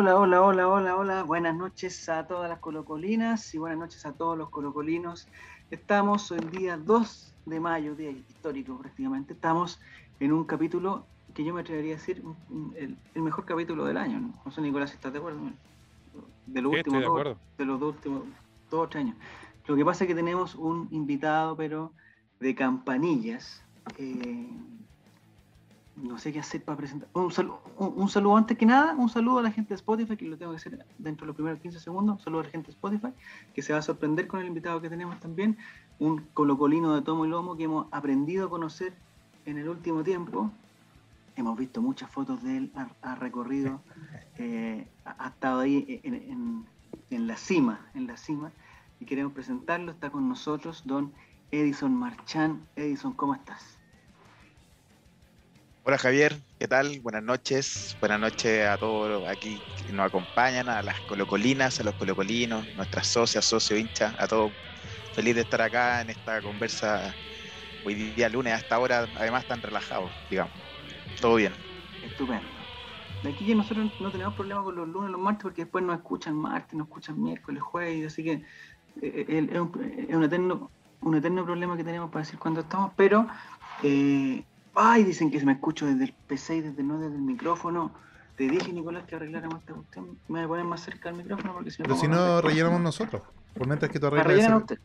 [0.00, 1.22] Hola, hola, hola, hola, hola.
[1.24, 5.28] Buenas noches a todas las colocolinas y buenas noches a todos los colocolinos.
[5.70, 9.34] Estamos el día 2 de mayo, día histórico prácticamente.
[9.34, 9.78] Estamos
[10.18, 12.22] en un capítulo que yo me atrevería a decir
[12.76, 14.32] el, mejor capítulo del año.
[14.42, 14.50] ¿no?
[14.50, 15.38] sé, Nicolás, si estás de acuerdo.
[16.46, 18.22] De los últimos dos, de los dos últimos
[18.70, 19.16] dos tres años.
[19.66, 21.92] Lo que pasa es que tenemos un invitado, pero
[22.40, 23.62] de campanillas.
[23.98, 24.48] Eh,
[26.02, 27.08] no sé qué hacer para presentar.
[27.12, 30.24] Un saludo, un, saludo antes que nada, un saludo a la gente de Spotify, que
[30.26, 32.18] lo tengo que hacer dentro de los primeros 15 segundos.
[32.18, 33.08] Un saludo a la gente de Spotify,
[33.54, 35.56] que se va a sorprender con el invitado que tenemos también.
[35.98, 38.94] Un colocolino de tomo y lomo que hemos aprendido a conocer
[39.46, 40.50] en el último tiempo.
[41.36, 43.80] Hemos visto muchas fotos de él, ha, recorrido,
[44.38, 46.66] eh, ha, estado ahí en,
[47.10, 48.52] en la cima, en la cima.
[49.00, 49.92] Y queremos presentarlo.
[49.92, 51.12] Está con nosotros don
[51.50, 52.60] Edison Marchán.
[52.76, 53.79] Edison, ¿cómo estás?
[55.90, 57.00] Hola Javier, ¿qué tal?
[57.00, 57.96] Buenas noches.
[57.98, 63.08] Buenas noches a todos aquí que nos acompañan, a las colocolinas, a los colocolinos, nuestras
[63.08, 64.52] socias, socios, hinchas, a todos.
[65.14, 67.12] Feliz de estar acá en esta conversa
[67.84, 70.52] hoy día lunes a esta hora, además tan relajados, digamos.
[71.20, 71.52] Todo bien.
[72.04, 72.46] Estupendo.
[73.24, 75.96] De aquí que nosotros no tenemos problema con los lunes, los martes, porque después nos
[75.96, 78.44] escuchan martes, nos escuchan miércoles, jueves, así que eh,
[79.02, 79.48] eh,
[80.08, 83.26] es, un, eterno, un eterno problema que tenemos para decir cuándo estamos, pero
[83.82, 87.22] eh, Ay, dicen que se me escucho desde el PC y desde no desde el
[87.22, 87.92] micrófono.
[88.36, 90.18] Te dije, Nicolás, que arregláramos esta cuestión.
[90.28, 91.88] Me voy a poner más cerca del micrófono porque si no.
[91.88, 93.22] Pero si no, rellenamos nosotros.
[93.54, 94.28] Por mientras que tú arreglas.
[94.28, 94.78] Rellenan usted.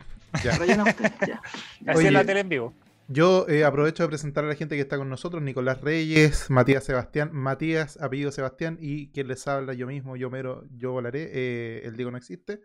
[0.44, 0.58] Ya.
[0.58, 1.42] Rellenan usted, ya.
[1.88, 2.74] Así es la tele en vivo.
[3.08, 6.84] Yo eh, aprovecho de presentar a la gente que está con nosotros, Nicolás Reyes, Matías
[6.84, 11.82] Sebastián, Matías, apellido Sebastián, y quien les habla, yo mismo, yo mero, yo volaré, eh,
[11.86, 12.62] el Diego no existe.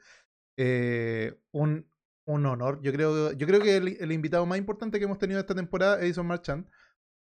[0.56, 1.86] Eh, un,
[2.24, 5.40] un honor, yo creo, yo creo que el, el, invitado más importante que hemos tenido
[5.40, 6.66] esta temporada, Edison Marchand,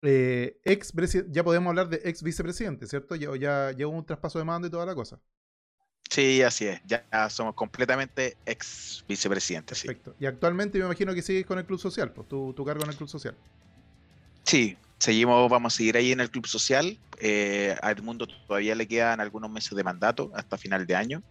[0.03, 0.93] eh, ex
[1.31, 3.15] ya podemos hablar de ex vicepresidente, ¿cierto?
[3.15, 5.21] Ya, ya, hubo un traspaso de mando y toda la cosa.
[6.11, 6.83] Sí, así es.
[6.85, 9.75] Ya somos completamente ex vicepresidente.
[9.75, 10.15] Perfecto.
[10.19, 12.97] Y actualmente me imagino que sigues con el Club Social, pues tu, cargo en el
[12.97, 13.37] Club Social.
[14.43, 16.99] Sí, seguimos, vamos a seguir ahí en el Club Social.
[17.21, 21.23] Eh, a Edmundo todavía le quedan algunos meses de mandato hasta final de año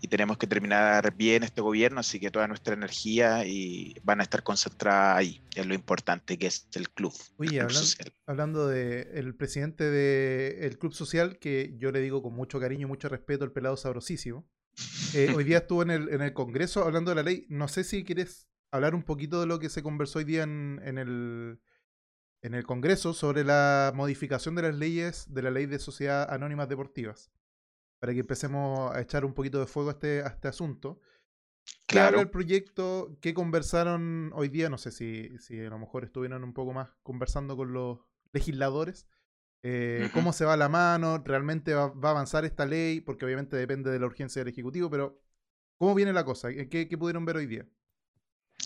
[0.00, 4.22] y tenemos que terminar bien este gobierno, así que toda nuestra energía y van a
[4.22, 7.12] estar concentrada ahí, en lo importante que es el club.
[7.36, 7.60] Oye,
[8.26, 12.90] hablando, del el presidente del Club Social, que yo le digo con mucho cariño y
[12.90, 14.48] mucho respeto, el pelado sabrosísimo,
[15.14, 17.46] eh, hoy día estuvo en el, en el Congreso hablando de la ley.
[17.50, 20.80] No sé si quieres hablar un poquito de lo que se conversó hoy día en,
[20.82, 21.60] en el,
[22.40, 26.68] en el Congreso sobre la modificación de las leyes de la ley de sociedades anónimas
[26.68, 27.30] deportivas
[28.00, 31.00] para que empecemos a echar un poquito de fuego a este, a este asunto.
[31.86, 32.16] Claro.
[32.16, 33.18] ¿Qué el proyecto?
[33.20, 34.70] ¿Qué conversaron hoy día?
[34.70, 37.98] No sé si, si a lo mejor estuvieron un poco más conversando con los
[38.32, 39.06] legisladores.
[39.62, 41.22] Eh, ¿Cómo se va la mano?
[41.24, 43.00] ¿Realmente va, a avanzar esta ley?
[43.02, 45.20] Porque obviamente depende de la urgencia del Ejecutivo, pero
[45.76, 46.48] ¿cómo viene la cosa?
[46.50, 47.66] ¿Qué, qué pudieron ver hoy día?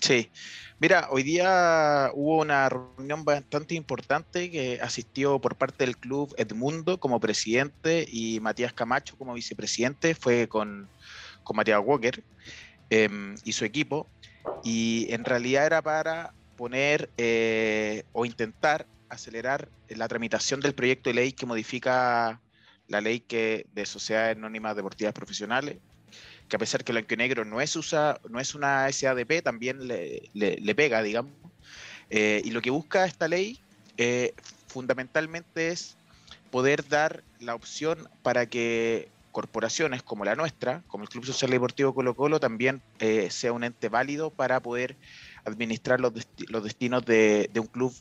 [0.04, 0.31] Sí,
[0.78, 7.00] mira, hoy día hubo una reunión bastante importante que asistió por parte del club Edmundo
[7.00, 10.91] como presidente y Matías Camacho como vicepresidente, fue con,
[11.43, 12.22] con Matías Walker
[12.91, 14.12] em, y su equipo,
[14.62, 21.14] y en realidad era para poner eh, o intentar acelerar la tramitación del proyecto de
[21.14, 22.43] ley que modifica
[22.88, 25.78] la ley que de sociedades anónimas deportivas profesionales
[26.54, 30.31] a pesar que Blanco y Negro no es, usa, no es una SADP, también le,
[30.34, 31.32] le, pega, digamos.
[32.10, 33.60] Eh, y lo que busca esta ley
[33.97, 34.34] eh,
[34.66, 35.97] fundamentalmente es
[36.50, 41.93] poder dar la opción para que corporaciones como la nuestra, como el Club Social Deportivo
[41.93, 44.97] Colo Colo, también eh, sea un ente válido para poder
[45.44, 46.12] administrar los,
[46.48, 47.93] los destinos de, de, un club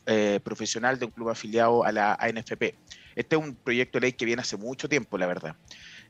[0.44, 2.74] profesional, de un club afiliado a la ANFP.
[3.16, 5.56] Este es un proyecto de ley que viene hace mucho tiempo, la verdad.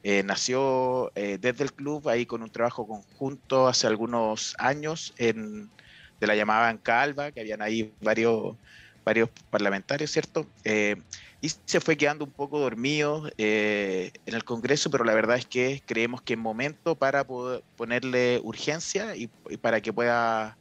[0.07, 5.73] Eh, nació eh, desde el club ahí con un trabajo conjunto hace algunos años en,
[6.21, 8.59] de la llamada Banca Alba, que habían ahí varios,
[9.03, 10.47] varios parlamentarios, ¿cierto?
[10.63, 10.97] Eh,
[11.41, 15.83] y se fue quedando un poco dormido en el Congreso, pero la verdad es que
[15.87, 19.29] creemos que es momento para ponerle urgencia y,
[19.63, 20.59] para que pueda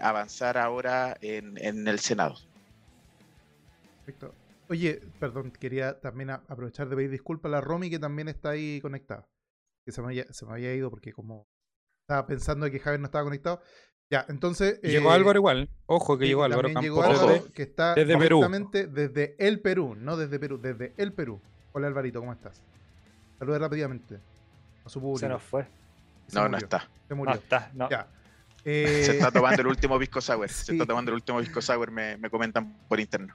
[0.00, 2.36] avanzar ahora en, en el Senado.
[4.04, 4.41] Perfecto.
[4.72, 8.80] Oye, perdón, quería también aprovechar de pedir disculpas a la Romy que también está ahí
[8.80, 9.28] conectada.
[9.84, 10.06] Que se me,
[10.48, 11.46] había, ido porque como
[12.00, 13.60] estaba pensando que Javier no estaba conectado.
[14.10, 14.80] Ya, entonces.
[14.80, 15.68] Llegó eh, Álvaro igual.
[15.84, 20.38] Ojo que llegó Álvaro Llegó Álvaro, que está desde directamente desde el Perú, no desde
[20.38, 21.38] Perú, desde el Perú.
[21.72, 22.62] Hola Alvarito, ¿cómo estás?
[23.38, 24.20] Salude rápidamente
[24.86, 25.18] a su público.
[25.18, 25.66] Se nos fue.
[26.32, 26.88] no, no está.
[27.08, 27.34] Se murió.
[27.34, 27.90] No está, no.
[27.90, 28.08] Ya.
[28.64, 30.48] Se está tomando el último Pisco Sour.
[30.48, 33.34] Se está tomando el último Pisco Sour, me, me comentan por interno.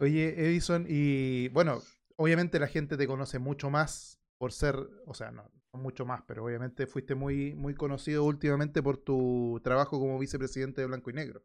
[0.00, 1.82] Oye, Edison, y bueno,
[2.16, 4.74] obviamente la gente te conoce mucho más por ser,
[5.04, 10.00] o sea, no, mucho más, pero obviamente fuiste muy, muy conocido últimamente por tu trabajo
[10.00, 11.44] como vicepresidente de Blanco y Negro.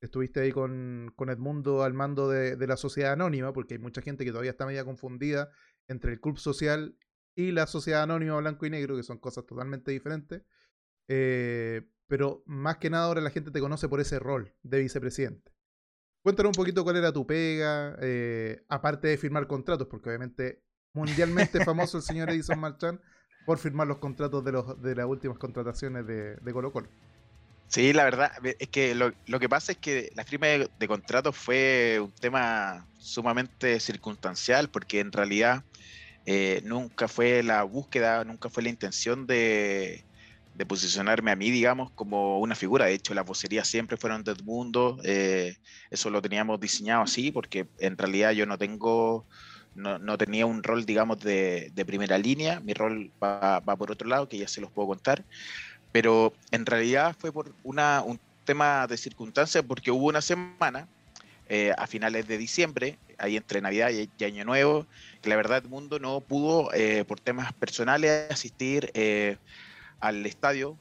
[0.00, 4.30] Estuviste ahí con, Edmundo al mando de, la sociedad anónima, porque hay mucha gente que
[4.30, 5.50] todavía está media confundida
[5.86, 6.96] entre el club social
[7.36, 10.42] y la sociedad anónima Blanco y Negro, que son cosas totalmente diferentes.
[11.08, 15.51] Eh, pero más que nada ahora la gente te conoce por ese rol de vicepresidente.
[16.22, 20.62] Cuéntanos un poquito cuál era tu pega, eh, aparte de firmar contratos, porque obviamente
[20.94, 23.00] mundialmente famoso el señor Edison Marchand
[23.44, 26.88] por firmar los contratos de, los, de las últimas contrataciones de, de Colo Colo.
[27.72, 28.30] Sí, la verdad
[28.60, 33.80] es que lo, que pasa es que la firma de, contratos fue un tema sumamente
[33.80, 35.64] circunstancial porque en realidad
[36.26, 40.04] eh, nunca fue la búsqueda, nunca fue la intención de,
[40.66, 42.86] posicionarme a mí, digamos, como una figura.
[42.86, 45.56] De hecho, las vocerías siempre fueron de Edmundo, eh,
[45.90, 49.26] eso lo teníamos diseñado así porque en realidad yo no tengo
[49.74, 54.38] no, tenía un rol, digamos, de, primera línea, mi rol va, por otro lado, que
[54.38, 55.24] ya se los puedo contar,
[55.92, 60.86] pero en realidad fue por una, un tema de circunstancia, porque hubo una semana
[61.48, 64.86] eh, a finales de diciembre, ahí entre Navidad y, Año Nuevo,
[65.20, 69.36] que la verdad el mundo no pudo, eh, por temas personales, asistir eh,
[70.02, 70.76] al estadio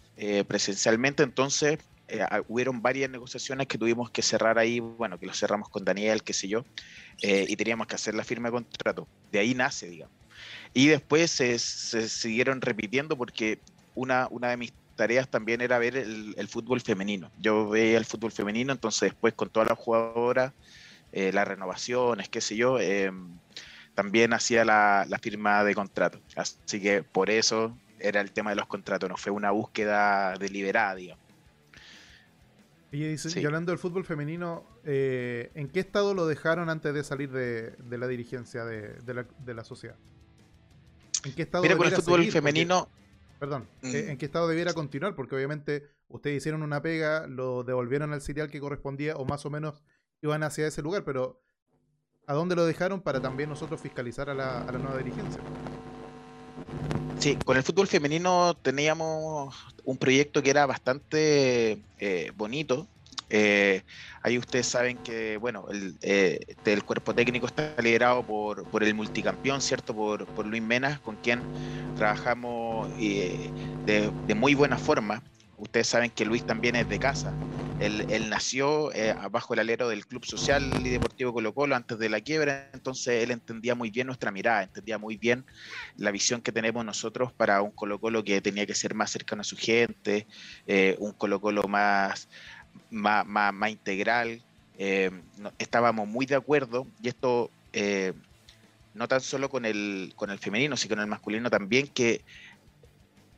[0.48, 1.80] presencialmente, entonces
[2.12, 6.24] eh, hubieron varias negociaciones que tuvimos que cerrar ahí, bueno, que lo cerramos con Daniel,
[6.24, 6.66] qué sé yo,
[7.22, 9.08] eh, y teníamos que hacer la firma de contrato.
[9.32, 10.14] De ahí nace, digamos.
[10.74, 13.60] Y después se, siguieron repitiendo porque
[13.96, 17.32] una, una de mis tareas también era ver el, fútbol femenino.
[17.40, 20.52] Yo veía el fútbol femenino, entonces después con todas las jugadoras,
[21.14, 23.30] eh, las renovaciones, qué sé yo, em,
[23.96, 26.20] también hacía la, la, firma de contrato.
[26.36, 30.96] Así que por eso era el tema de los contratos, no fue una búsqueda deliberada,
[30.96, 31.32] digamos.
[32.92, 37.98] Y, hablando del fútbol femenino, eh, ¿en qué estado lo dejaron antes de salir de,
[37.98, 39.96] la dirigencia de, la, sociedad?
[41.24, 42.90] ¿En qué estado Mira, con el fútbol femenino.
[43.40, 43.96] perdón, mm.
[43.96, 45.16] ¿en qué estado debiera continuar?
[45.16, 49.50] Porque obviamente ustedes hicieron una pega, lo devolvieron al sitial que correspondía, o más o
[49.50, 49.82] menos
[50.22, 51.42] iban hacia ese lugar, pero
[52.28, 55.42] ¿a dónde lo dejaron para también nosotros fiscalizar a la, nueva dirigencia?
[57.22, 62.88] Sí, con el fútbol femenino teníamos un proyecto que era bastante eh, bonito.
[63.30, 63.84] Eh,
[64.24, 68.96] ahí ustedes saben que, bueno, el, eh, el, cuerpo técnico está liderado por, por el
[68.96, 69.94] multicampeón, ¿cierto?
[69.94, 71.44] Por, por Luis Menas, con quien
[71.96, 75.22] trabajamos de, de muy buena forma.
[75.62, 77.32] Ustedes saben que Luis también es de casa.
[77.80, 82.10] Él, nació eh, bajo el alero del Club Social y Deportivo Colo Colo antes de
[82.10, 85.46] la quiebra, entonces él entendía muy bien nuestra mirada, entendía muy bien
[85.98, 89.42] la visión que tenemos nosotros para un Colo Colo que tenía que ser más cercano
[89.42, 90.28] a su gente,
[90.68, 92.28] eh, un Colo Colo más,
[92.92, 94.44] más, más, integral.
[94.78, 95.12] Eh,
[95.58, 97.50] estábamos muy de acuerdo y esto
[98.94, 102.22] no tan solo con el, con el femenino, sino con el masculino también, que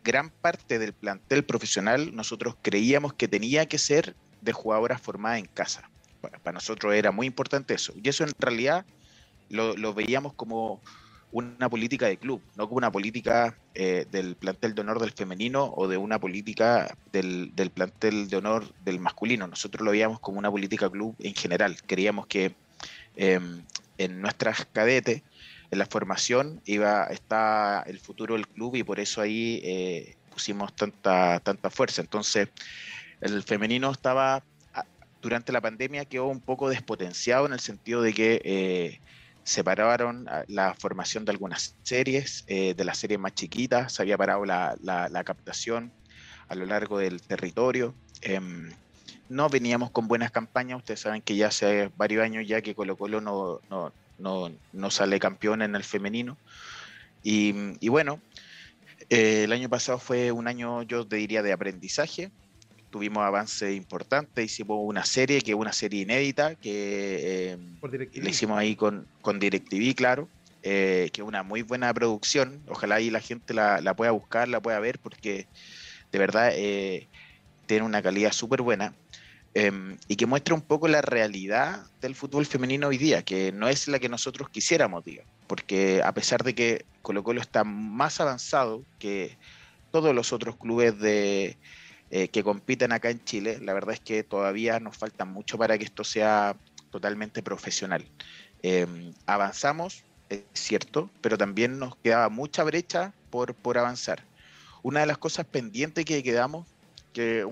[0.03, 5.45] gran parte del plantel profesional nosotros creíamos que tenía que ser de jugadoras formadas en
[5.45, 5.89] casa.
[6.21, 7.94] Para, nosotros era muy importante eso.
[8.01, 8.85] Y eso en realidad
[9.50, 10.81] lo, veíamos como
[11.31, 15.73] una política de club, no como una política eh, del plantel de honor del femenino
[15.75, 19.47] o de una política del, plantel de honor del masculino.
[19.47, 21.81] Nosotros lo veíamos como una política club en general.
[21.88, 22.55] Queríamos que
[23.15, 23.63] em,
[23.97, 25.23] en nuestras cadetes,
[25.74, 30.74] en la formación, iba está el futuro del club y por eso ahí eh, pusimos
[30.75, 32.01] tanta, tanta fuerza.
[32.01, 32.50] Entonces,
[33.22, 34.44] el femenino estaba,
[35.22, 39.00] durante la pandemia quedó un poco despotenciado en el sentido de que eh,
[39.44, 44.18] separaron ah, la formación de algunas series, eh, de las series más chiquitas, se había
[44.18, 45.92] parado la, captación
[46.50, 47.96] a lo largo del territorio.
[48.22, 48.72] Em,
[49.30, 52.96] no veníamos con buenas campañas, ustedes saben que ya hace varios años ya que Colo
[52.96, 53.60] Colo no,
[54.17, 56.38] no, no sale campeón en el femenino.
[57.24, 58.22] Y, y bueno,
[59.10, 62.32] eh, el año pasado fue un año, yo te diría, de aprendizaje
[62.93, 67.58] tuvimos avances importantes, hicimos una serie que es una serie inédita que eh,
[68.13, 70.29] le hicimos ahí con, con DirecTV, claro,
[70.62, 74.48] eh, que es una muy buena producción, ojalá ahí la gente la, la pueda buscar,
[74.48, 75.48] la pueda ver, porque
[76.12, 77.10] de verdad eh,
[77.65, 78.93] tiene una calidad súper buena.
[79.55, 83.67] Em, y que muestra un poco la realidad del fútbol femenino hoy día, que no
[83.67, 88.19] es la que nosotros quisiéramos, diga, porque a pesar de que Colo Colo está más
[88.19, 89.38] avanzado que
[89.91, 91.57] todos los otros clubes de,
[92.10, 95.77] eh, que compiten acá en Chile, la verdad es que todavía nos falta mucho para
[95.77, 96.55] que esto sea
[96.89, 98.03] totalmente profesional.
[98.63, 104.24] Em, avanzamos, es cierto, pero también nos quedaba mucha brecha por, por avanzar.
[104.81, 106.65] Una de las cosas pendientes que quedamos,
[107.13, 107.45] que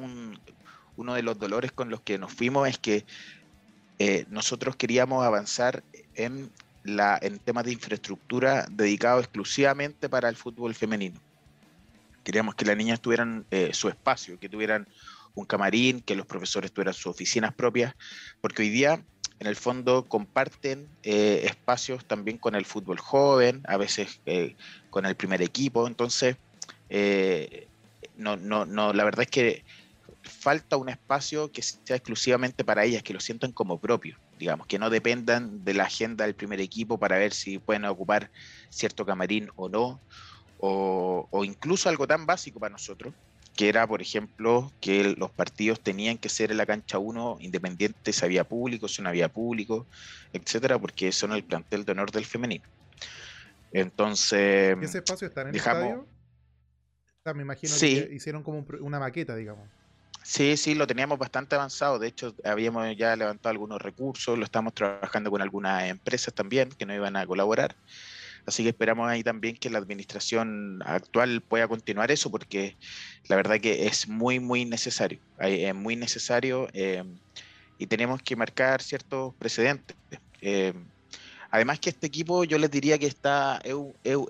[0.98, 3.06] uno de los dolores con los que nos fuimos es que
[4.00, 5.84] eh, nosotros queríamos avanzar
[6.16, 6.52] en
[7.44, 11.20] temas de infraestructura dedicado exclusivamente para el fútbol femenino.
[12.24, 14.88] Queríamos que las niñas tuvieran eh, su espacio, que tuvieran
[15.34, 17.96] un camarín, que los profesores tuvieran sus oficinas propias,
[18.42, 19.04] porque hoy día
[19.40, 24.56] en el fondo comparten eh, espacios también con el fútbol joven, a veces eh,
[24.92, 26.38] con el primer equipo, entonces
[28.18, 29.64] no, no, no, la verdad es que
[30.24, 34.80] falta un espacio que sea exclusivamente para ellas, que lo sientan como propio, digamos, que
[34.80, 38.30] no dependan de la agenda del primer equipo para ver si pueden ocupar
[38.70, 40.00] cierto camarín o no,
[40.60, 43.14] o, incluso algo tan básico para nosotros,
[43.56, 48.14] que era, por ejemplo, que los partidos tenían que ser en la cancha 1 independiente
[48.14, 49.88] si había público, si no había público,
[50.34, 52.64] etcétera, porque son el plantel de honor del femenino.
[53.74, 56.08] Entonces, ese espacio está en el estadio?
[57.36, 59.68] me imagino que hicieron como una maqueta, digamos.
[60.24, 61.98] Sí, sí, lo teníamos bastante avanzado.
[61.98, 66.86] De hecho, habíamos ya levantado algunos recursos, lo estamos trabajando con algunas empresas también que
[66.86, 67.76] nos iban a colaborar.
[68.46, 72.78] Así que esperamos ahí también que la administración actual pueda continuar eso, porque
[73.30, 75.20] la verdad que es muy, muy necesario.
[75.40, 77.04] Es muy necesario eh,
[77.78, 79.98] y tenemos que marcar ciertos precedentes.
[80.42, 80.74] Eh,
[81.52, 83.62] además que este equipo, yo les diría que está,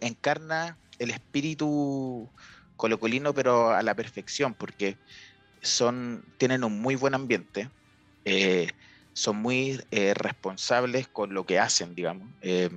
[0.01, 2.29] encarna el espíritu
[2.75, 4.97] colocolino, pero a la perfección, porque
[5.61, 7.69] son, tienen un muy buen ambiente,
[8.25, 8.69] eh,
[9.13, 12.33] son muy eh, responsables con lo que hacen, digamos.
[12.41, 12.69] Eh,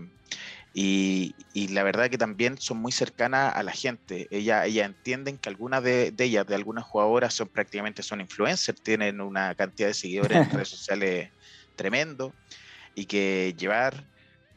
[0.73, 4.27] y, la verdad que también son muy cercanas a la gente.
[4.31, 9.21] Ellas ella entienden que algunas de, ellas, de algunas jugadoras, son prácticamente son influencers, tienen
[9.21, 11.31] una cantidad de seguidores en redes sociales
[11.77, 12.37] tremendo
[12.95, 14.09] y que llevar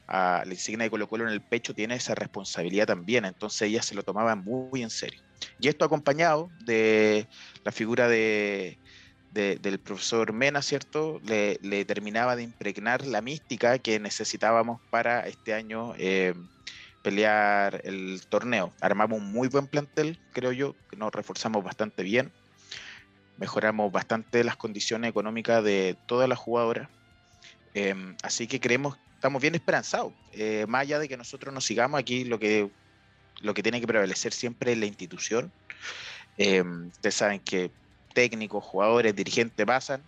[0.08, 3.26] a la insignia de Colo Colo en el pecho tiene esa responsabilidad también.
[3.26, 5.27] Entonces ellas se lo tomaban muy en serio.
[5.60, 7.28] Y esto acompañado de
[7.64, 8.78] la figura de,
[9.34, 11.22] del profesor Mena, ¿cierto?
[11.26, 16.34] Le, terminaba de impregnar la mística que necesitábamos para este año eh,
[17.04, 18.74] pelear el torneo.
[18.82, 22.32] Armamos un muy buen plantel, creo yo, que nos reforzamos bastante bien.
[23.38, 26.90] Mejoramos bastante las condiciones económicas de todas las jugadoras.
[27.76, 30.14] Em, así que creemos, estamos bien esperanzados.
[30.34, 32.72] Eh, más allá de que nosotros nos sigamos aquí, lo que
[33.42, 35.52] lo que tiene que prevalecer siempre es la institución.
[36.38, 37.72] Eh, ustedes saben que
[38.14, 40.02] técnicos, jugadores, dirigentes pasan,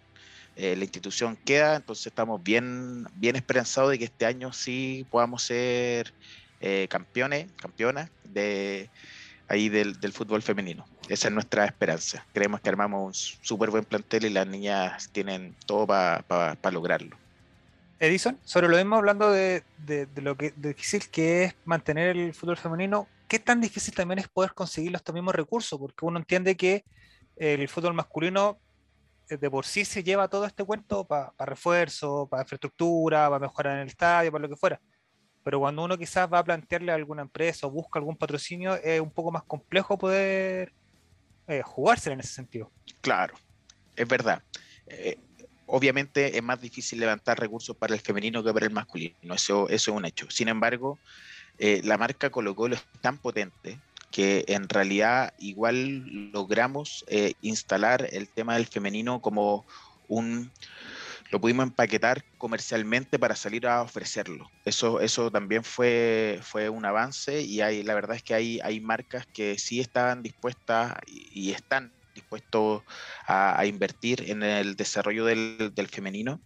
[0.56, 5.44] eh, la institución queda, entonces estamos bien, bien esperanzados de que este año sí podamos
[5.44, 6.14] ser
[6.60, 8.90] eh, campeones, campeonas de
[9.48, 10.86] ahí del, fútbol femenino.
[11.08, 12.26] Esa es nuestra esperanza.
[12.34, 17.18] Creemos que armamos un súper buen plantel y las niñas tienen todo para lograrlo.
[18.00, 22.58] Edison, sobre lo mismo hablando de, de, lo que difícil que es mantener el fútbol
[22.58, 25.80] femenino, ¿qué tan difícil también es poder conseguir estos mismos recursos?
[25.80, 26.84] Porque uno entiende que
[27.38, 28.60] el fútbol masculino
[29.30, 33.76] eh, de por sí se lleva todo este cuento para refuerzo, para infraestructura, para mejorar
[33.76, 34.82] en el estadio, para lo que fuera.
[35.44, 39.00] Pero cuando uno quizás va a plantearle a alguna empresa o busca algún patrocinio, es
[39.00, 40.74] un poco más complejo poder
[41.48, 42.72] eh, jugársela en ese sentido.
[43.02, 43.36] Claro,
[43.96, 44.42] es verdad.
[44.88, 45.18] Eh,
[45.68, 49.92] obviamente es más difícil levantar recursos para el femenino que para el masculino, eso, eso
[49.92, 50.30] es un hecho.
[50.30, 51.00] Sin embargo,
[51.60, 53.80] eh, la marca Colo Colo es tan potente
[54.12, 59.66] que en realidad igual logramos eh, instalar el tema del femenino como
[60.08, 60.52] un
[61.32, 64.50] lo pudimos empaquetar comercialmente para salir a ofrecerlo.
[64.66, 68.80] Eso, eso también fue, fue un avance y hay, la verdad es que hay, hay
[68.80, 72.84] marcas que sí estaban dispuestas y están dispuesto
[73.28, 76.40] a, invertir en el desarrollo del, femenino,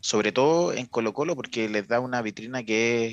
[0.00, 3.12] sobre todo en Colo Colo porque les da una vitrina que es,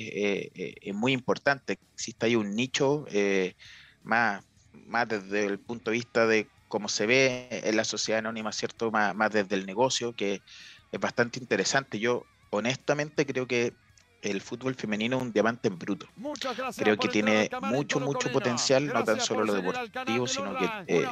[0.54, 1.78] eh, eh, muy importante.
[1.94, 3.54] Existe ahí un nicho eh,
[4.02, 8.52] más, más desde el punto de vista de cómo se ve en la sociedad anónima,
[8.52, 8.90] ¿cierto?
[8.90, 10.42] Más, más desde el negocio, que
[10.92, 11.98] es bastante interesante.
[11.98, 13.72] Yo honestamente creo que
[14.22, 16.06] el fútbol femenino es un diamante en bruto.
[16.76, 21.06] Creo que tiene mucho, mucho potencial, no tan solo lo deportivo, sino que eh,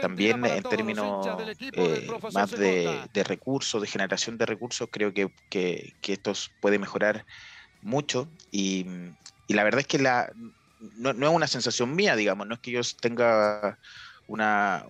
[0.00, 1.26] también en términos
[1.60, 7.26] eh, más de, recursos, de generación de recursos, creo que, que, esto puede mejorar
[7.82, 8.28] mucho.
[8.50, 8.86] Y,
[9.48, 10.32] la verdad es que la,
[10.96, 13.78] no, es una sensación mía, digamos, no es que yo tenga
[14.26, 14.86] una...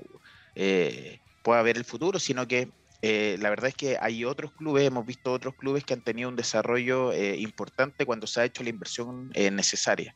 [0.55, 2.71] Eh, pueda ver el futuro, sino que
[3.05, 6.29] eh, la verdad es que hay otros clubes, hemos visto otros clubes que han tenido
[6.29, 10.15] un desarrollo eh, importante cuando se ha hecho la inversión eh, necesaria.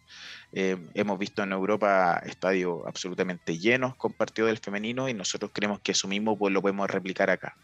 [0.52, 5.92] hemos visto en Europa estadios absolutamente llenos con partido del femenino y nosotros creemos que
[5.92, 7.56] eso mismo pues, lo podemos replicar acá.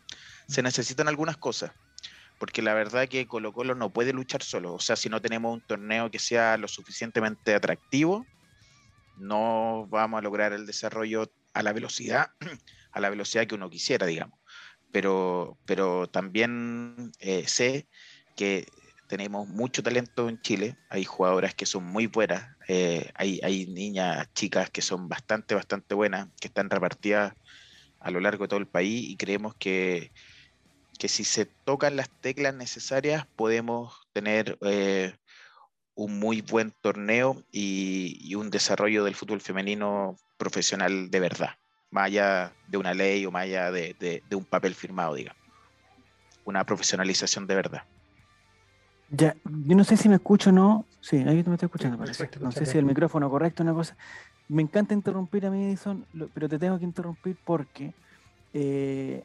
[0.49, 1.71] Se necesitan algunas cosas,
[2.41, 4.75] porque la verdad que Colo Colo no puede luchar solo.
[4.75, 8.27] O sea, si no tenemos un torneo que sea lo suficientemente atractivo,
[9.19, 12.33] no vamos a lograr el desarrollo a la velocidad,
[12.93, 14.42] a la velocidad que uno quisiera, digamos
[14.93, 17.89] pero, pero también eh, sé
[18.37, 18.67] que
[19.09, 24.33] tenemos mucho talento en Chile, hay jugadoras que son muy buenas, eh, hay, hay niñas,
[24.33, 27.35] chicas que son bastante, bastante buenas, que están repartidas
[28.01, 30.13] a lo largo de todo el país y creemos que,
[30.99, 35.15] que si se tocan las teclas necesarias podemos tener eh,
[35.95, 41.51] un muy buen torneo y, un desarrollo del fútbol femenino profesional de verdad,
[41.93, 45.41] más allá de una ley o más allá de, un papel firmado, digamos.
[46.45, 47.83] Una profesionalización de verdad.
[49.11, 50.87] Ya, yo no sé si me escucho o no.
[51.01, 52.03] Sí, ahí me estoy escuchando.
[52.41, 53.97] no sé si el micrófono correcto una cosa.
[54.49, 57.93] Me encanta interrumpir a mí, Edison, pero te tengo que interrumpir porque
[58.55, 59.23] eh,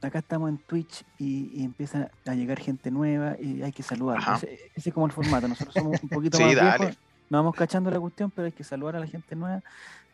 [0.00, 4.20] acá estamos en Twitch y, empieza a llegar gente nueva y hay que saludar.
[4.36, 5.48] Ese, es como el formato.
[5.48, 6.96] Nosotros somos un poquito más viejos,
[7.28, 9.62] nos vamos cachando la cuestión, pero hay que saludar a la gente nueva.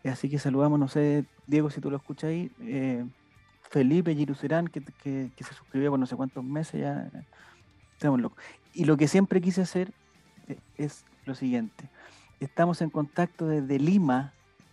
[0.08, 2.50] Así que saludamos, no sé, Diego, si tú lo escuchas ahí.
[2.60, 3.04] Eh,
[3.70, 7.10] Felipe Giruserán, que, que, se suscribió por no sé cuántos meses, ya
[7.92, 8.42] estamos locos.
[8.72, 9.92] Y lo que siempre quise hacer
[10.48, 11.88] eh, es lo siguiente.
[12.40, 14.32] Estamos en contacto desde Lima,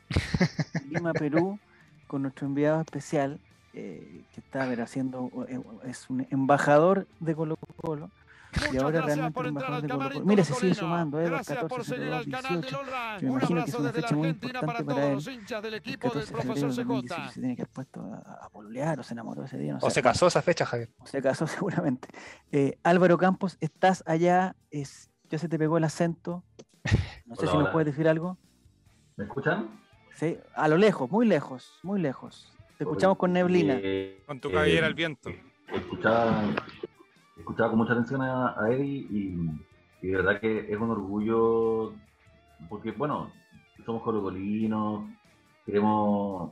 [0.89, 1.59] Lima, Perú,
[2.07, 3.39] con nuestro enviado especial,
[3.73, 8.11] eh, que está haciendo, eh, es un embajador de Colo Colo.
[8.71, 10.25] Y ahora realmente un embajador de Colo Colo.
[10.25, 12.79] Mira, se sigue sumando, eh, 14, 18.
[13.21, 15.17] me imagino que es una fecha muy importante para él.
[15.17, 19.13] El 14 de febrero de 2018 se tiene que haber puesto a, polulear o se
[19.13, 19.77] enamoró ese día.
[19.81, 20.89] o se casó esa fecha, Javier.
[20.99, 22.07] O se casó seguramente.
[22.51, 26.43] Eh, Álvaro Campos, estás allá, es, ya se te pegó el acento.
[27.25, 28.37] No sé si nos puedes decir algo.
[29.15, 29.81] ¿Me escuchan?
[30.13, 32.53] Sí, a lo lejos, muy lejos, muy lejos.
[32.77, 33.79] Te escuchamos con neblina.
[34.27, 35.31] con tu cabellera al viento.
[35.73, 36.43] Escuchaba,
[37.37, 41.93] escuchaba con mucha atención a, Eddie y, de verdad que es un orgullo
[42.69, 43.31] porque, bueno,
[43.85, 45.05] somos colocolinos,
[45.65, 46.51] queremos.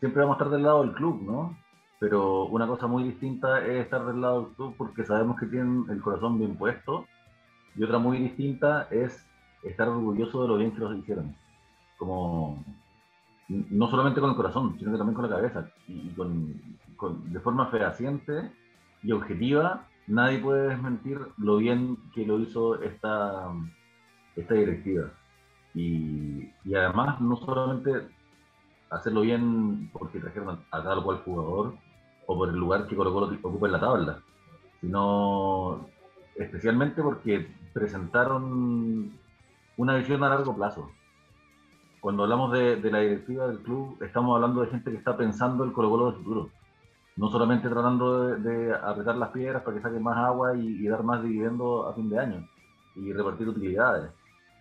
[0.00, 1.56] Siempre vamos a estar del lado del club, ¿no?
[1.98, 5.86] Pero una cosa muy distinta es estar del lado del club porque sabemos que tienen
[5.88, 7.06] el corazón bien puesto.
[7.74, 9.26] Y otra muy distinta es
[9.62, 11.34] estar orgulloso de lo bien que los hicieron.
[11.96, 12.64] Como
[13.48, 15.68] no solamente con el corazón, sino que también con la cabeza.
[15.88, 16.60] Y, con,
[17.32, 18.52] de forma fehaciente
[19.02, 23.52] y objetiva, nadie puede desmentir lo bien que lo hizo esta,
[24.36, 25.10] esta directiva.
[25.74, 28.08] Y, además, no solamente
[28.90, 31.74] hacerlo bien porque trajeron a, tal cual jugador
[32.26, 34.22] o por el lugar que Colo Colo ocupa en la tabla,
[34.80, 35.86] sino
[36.36, 39.12] especialmente porque presentaron
[39.76, 40.90] una visión a largo plazo
[42.00, 45.72] cuando hablamos de, la directiva del club, estamos hablando de gente que está pensando el
[45.72, 46.50] Colo Colo del futuro.
[47.18, 51.22] No solamente tratando de, apretar las piedras para que saquen más agua y, dar más
[51.22, 52.48] dividendos a fin de año
[52.94, 54.10] y repartir utilidades,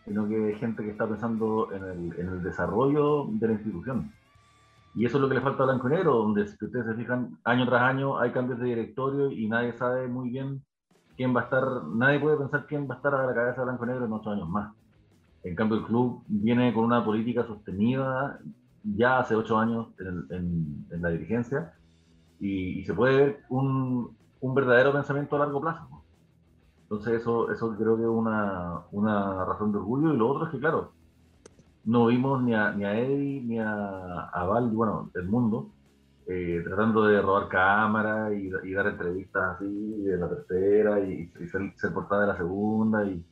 [0.06, 4.12] sino que gente que está pensando en el, desarrollo de la institución.
[4.96, 7.38] Y eso es lo que le falta a Blanco Negro, donde si ustedes se fijan,
[7.43, 10.63] año tras año hay cambios de directorio y nadie sabe muy bien
[11.15, 13.65] quién va a estar, nadie puede pensar quién va a estar a la cabeza de
[13.65, 14.74] Blanco Negro en ocho años más.
[15.43, 18.39] En cambio, el club viene con una política sostenida
[18.84, 21.74] ya hace ocho años en, la dirigencia
[22.39, 26.04] y, se puede ver un, verdadero pensamiento a largo plazo.
[26.84, 30.13] Entonces eso, eso creo que es una, razón de orgullo.
[30.13, 30.91] Y lo otro es que, claro,
[31.86, 35.69] no vimos ni a, ni a Eddie ni a, a Val, bueno, el mundo,
[36.28, 41.93] eh, tratando de robar cámaras y, dar entrevistas así de la tercera y, ser, ser,
[41.93, 43.23] portada de la segunda y,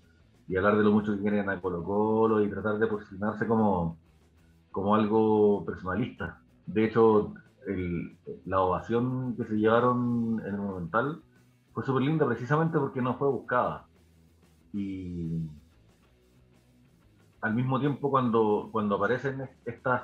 [0.48, 3.98] y hablar de lo mucho que quieren a Colo Colo y tratar de posicionarse como,
[4.72, 6.40] como algo personalista.
[6.66, 7.34] De hecho,
[8.46, 11.22] la ovación que se llevaron en el Monumental
[11.74, 13.86] fue súper linda precisamente porque no fue buscada.
[14.74, 15.42] Y
[17.42, 20.04] al mismo tiempo cuando, cuando aparecen estas,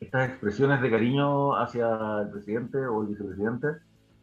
[0.00, 3.68] estas expresiones de cariño hacia el presidente o el vicepresidente,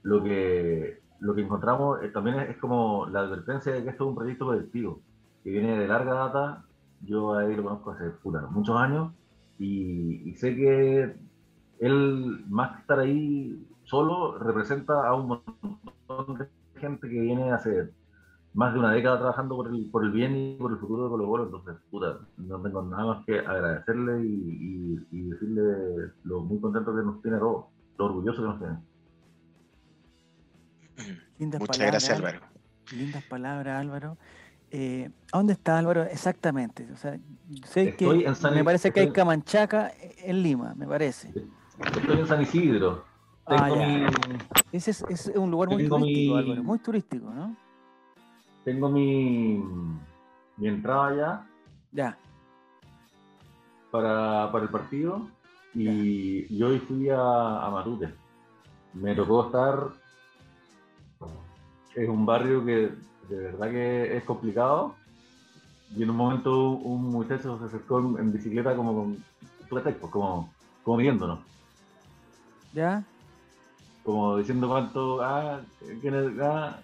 [0.03, 4.09] lo que lo que encontramos eh, también es, como la advertencia de que esto es
[4.09, 4.99] un proyecto colectivo,
[5.43, 6.65] que viene de larga data.
[7.01, 8.11] Yo a él lo conozco hace
[8.51, 9.13] muchos años
[9.57, 11.15] y, sé que
[11.85, 16.47] él, más que estar ahí solo, representa a un montón de
[16.79, 17.89] gente que viene hace
[18.53, 21.09] más de una década trabajando por el, por el bien y por el futuro de
[21.09, 26.59] Colo Colo, entonces, puta, no tengo nada más que agradecerle y, y decirle lo muy
[26.59, 27.65] contento que nos tiene todos,
[27.97, 28.77] lo orgulloso que nos tiene.
[31.59, 32.39] Muchas gracias, Álvaro.
[32.91, 34.17] Lindas palabras, Álvaro.
[34.71, 36.87] Eh, ¿A dónde está Álvaro exactamente?
[36.91, 37.19] O sea,
[37.65, 41.31] sé que me parece que hay Camanchaca en Lima, me parece.
[41.85, 43.03] Estoy en San Isidro.
[43.45, 43.69] Ah,
[44.71, 47.55] Ese es, un lugar muy turístico, Álvaro, muy turístico, ¿no?
[48.63, 49.61] Tengo mi,
[50.57, 51.47] mi entrada ya.
[51.91, 52.17] Ya.
[53.91, 55.27] Para, para el partido.
[55.73, 58.13] Y, yo hoy fui a, a Matute.
[58.93, 59.91] Me tocó estar
[61.95, 62.91] es un barrio que
[63.29, 64.95] de verdad que es complicado.
[65.95, 69.23] Y en un momento un muchacho se acercó en, bicicleta como con
[70.09, 70.51] como,
[70.83, 71.39] como midiéndonos.
[72.73, 73.03] ¿Ya?
[74.03, 75.61] Como diciendo cuánto, ah,
[76.01, 76.77] quién es, ah,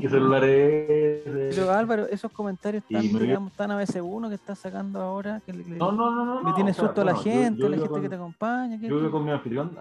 [0.00, 1.54] qué celular es.
[1.54, 5.52] Pero Álvaro, esos comentarios me- digamos, están a veces uno que está sacando ahora, que
[5.52, 6.38] le, No, no, no, no.
[6.38, 7.88] le no, tiene o sea, susto a la bueno, yo- gente, yo a la gente
[7.90, 8.76] con- que te acompaña.
[8.76, 9.76] Yo vivo con mi anfitrión,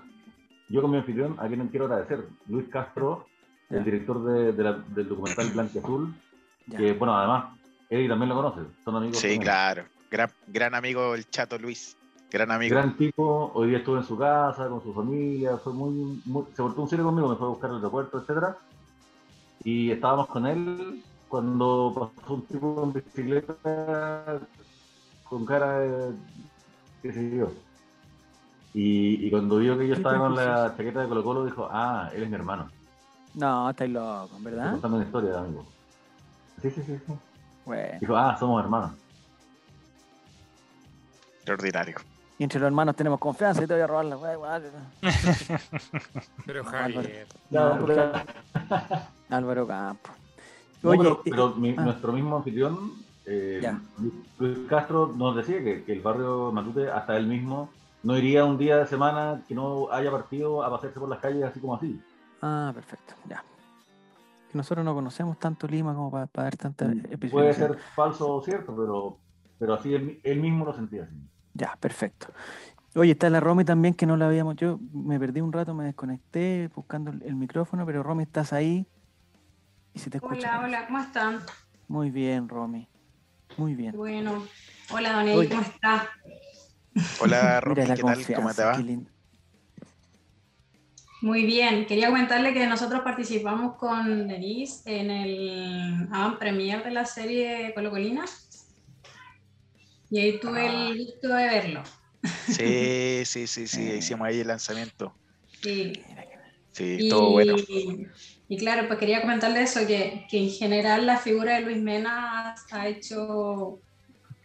[0.68, 3.26] yo con mi anfitrión, a quien quiero agradecer, Luis Castro,
[3.70, 3.78] Ya.
[3.78, 6.14] el director de, de la- del documental Blanco y Azul,
[6.68, 6.78] Ya.
[6.78, 7.58] que bueno, además,
[7.90, 9.16] Eddie también lo conoce, son amigos.
[9.18, 9.42] Sí, también.
[9.44, 9.84] claro.
[10.10, 11.96] Gran, gran amigo el chato Luis.
[12.32, 12.76] Gran amigo.
[12.76, 16.62] Gran tipo, hoy día estuve en su casa, con su familia, fue muy, muy- se
[16.64, 18.58] portó un serio conmigo, me fue a buscar al aeropuerto, etcétera.
[19.64, 24.48] Y estábamos con él cuando pasó un tipo en bicicleta
[25.24, 26.16] con cara de
[27.02, 27.48] qué sé yo.
[28.74, 32.10] Y, y cuando vio que yo estaba con la chaqueta de Colo Colo, dijo, ah,
[32.14, 32.72] él es mi hermano.
[33.34, 34.72] No, estáis loco, Estoy ¿verdad?
[34.72, 35.66] contando una historia, amigo.
[36.62, 37.14] Sí, sí, sí, sí.
[37.66, 38.98] Bueno, Dijo, ah, somos hermanos.
[41.40, 41.98] Extraordinario.
[42.42, 44.64] Y entre los hermanos tenemos confianza y te voy a robar la weá, igual.
[46.48, 47.28] Pero No, Javier.
[47.52, 47.94] No, porque-
[48.54, 50.12] pero- Álvaro Campos.
[50.82, 51.84] No, pero, eh, pero mi- ah.
[51.84, 52.94] nuestro mismo anfitrión,
[53.28, 53.62] eh.
[54.40, 57.70] Luis Castro, nos decía que, que el barrio Matute, hasta él mismo,
[58.02, 61.44] no iría un día de semana que no haya partido a pasearse por las calles
[61.44, 62.02] así como así.
[62.42, 63.44] Ah, perfecto, ya.
[64.52, 67.70] Que nosotros no conocemos tanto Lima como para, dar tanta Mm, Puede especificación.
[67.74, 69.18] ser falso o cierto, pero,
[69.60, 71.16] pero así él, él mismo lo sentía así.
[71.54, 72.28] Ya, perfecto.
[72.96, 74.56] Oye, está la Romy también, que no la habíamos.
[74.58, 78.86] Yo me perdí un rato, me desconecté buscando el, el micrófono, pero Romy, estás ahí
[79.94, 80.60] y se te escucha.
[80.60, 81.40] Hola, hola, ¿cómo están?
[81.88, 82.88] Muy bien, Romy.
[83.58, 83.96] Muy bien.
[83.96, 84.46] Bueno,
[84.92, 85.28] hola Don.
[85.28, 86.10] Eddie, ¿cómo está?
[87.22, 88.26] Hola, Romy, Mira la ¿qué tal?
[88.26, 88.78] ¿Cómo confianza, te va?
[88.78, 89.12] qué lindo.
[91.22, 97.06] Muy bien, quería comentarle que nosotros participamos con Denise en el avant premier de la
[97.06, 98.26] serie Colocolina
[100.12, 100.90] y ahí tuve Ah.
[100.92, 101.84] el gusto de verlo.
[102.48, 103.82] Sí, sí, sí, sí.
[103.98, 105.16] Hicimos ahí el lanzamiento.
[105.64, 105.94] Sí.
[106.74, 107.56] Sí, Y, todo bueno.
[108.48, 112.56] y claro, pues quería comentarle eso, que, que en general la figura de Luis Mena
[112.72, 113.80] ha hecho,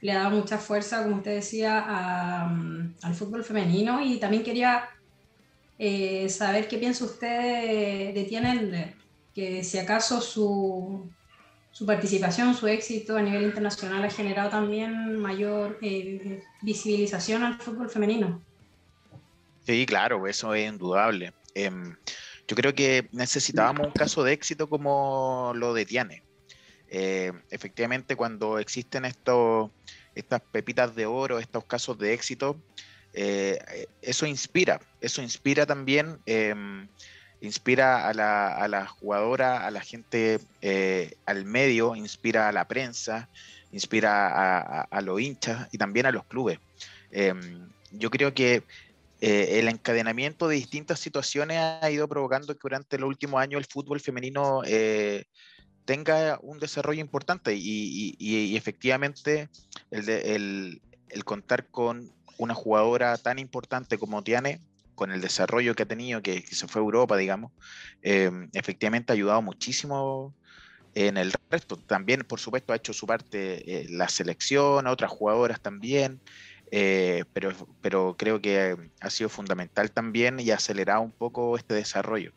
[0.00, 2.50] le ha dado mucha fuerza, como usted decía, a,
[3.02, 4.88] al fútbol femenino y también quería
[5.78, 8.94] eh, saber qué piensa usted de, de
[9.34, 11.08] que si acaso su,
[11.76, 17.90] su participación, su éxito a nivel internacional ha generado también mayor eh, visibilización al fútbol
[17.90, 18.42] femenino.
[19.66, 21.34] Sí, claro, eso es indudable.
[21.52, 21.94] Em,
[22.48, 26.22] yo creo que necesitábamos un caso de éxito como lo de Tiane.
[26.88, 29.70] Eh, efectivamente, cuando existen estos,
[30.14, 32.56] estas pepitas de oro, estos casos de éxito,
[33.12, 33.58] eh,
[34.00, 36.88] eso inspira, eso inspira también, em,
[37.40, 42.66] inspira a la, a la jugadora, a la gente, eh, al medio, inspira a la
[42.68, 43.30] prensa,
[43.70, 46.58] inspira a, a- a los hinchas y también a los clubes.
[47.10, 48.64] Em, yo creo que
[49.20, 53.66] eh, el encadenamiento de distintas situaciones ha ido provocando que durante los últimos años el
[53.70, 55.24] fútbol femenino eh,
[55.84, 59.48] tenga un desarrollo importante y, efectivamente
[59.90, 64.60] el- el contar con una jugadora tan importante como Tiane,
[64.96, 67.52] con el desarrollo que ha tenido, que, que se fue a Europa, digamos,
[68.02, 70.34] eh, efectivamente ha ayudado muchísimo
[70.94, 71.76] en el resto.
[71.86, 73.38] También, por supuesto, ha hecho su parte
[73.82, 76.20] eh, la selección, otras jugadoras también.
[76.72, 81.74] Eh, pero, pero creo que ha sido fundamental también y ha acelerado un poco este
[81.74, 82.32] desarrollo.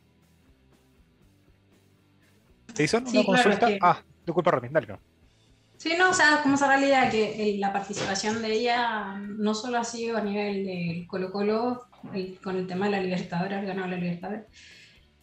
[2.77, 3.07] ¿Jason?
[3.07, 3.67] Sí, ¿Una claro, consulta?
[3.67, 4.87] es que- Ah, disculpa, Romy, dale.
[4.87, 5.01] no.
[5.79, 9.77] Sí, no, o sea, como la idea que el- la participación de ella no solo
[9.77, 13.67] ha sido a nivel de Colo Colo, el- con el tema de la Libertadores, haber
[13.69, 14.43] ganado la Libertadores,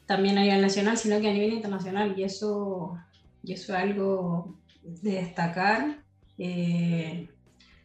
[0.06, 2.96] también a nivel nacional, sino que a nivel internacional, y eso,
[3.42, 5.98] y eso es algo de destacar,
[6.38, 7.28] eh,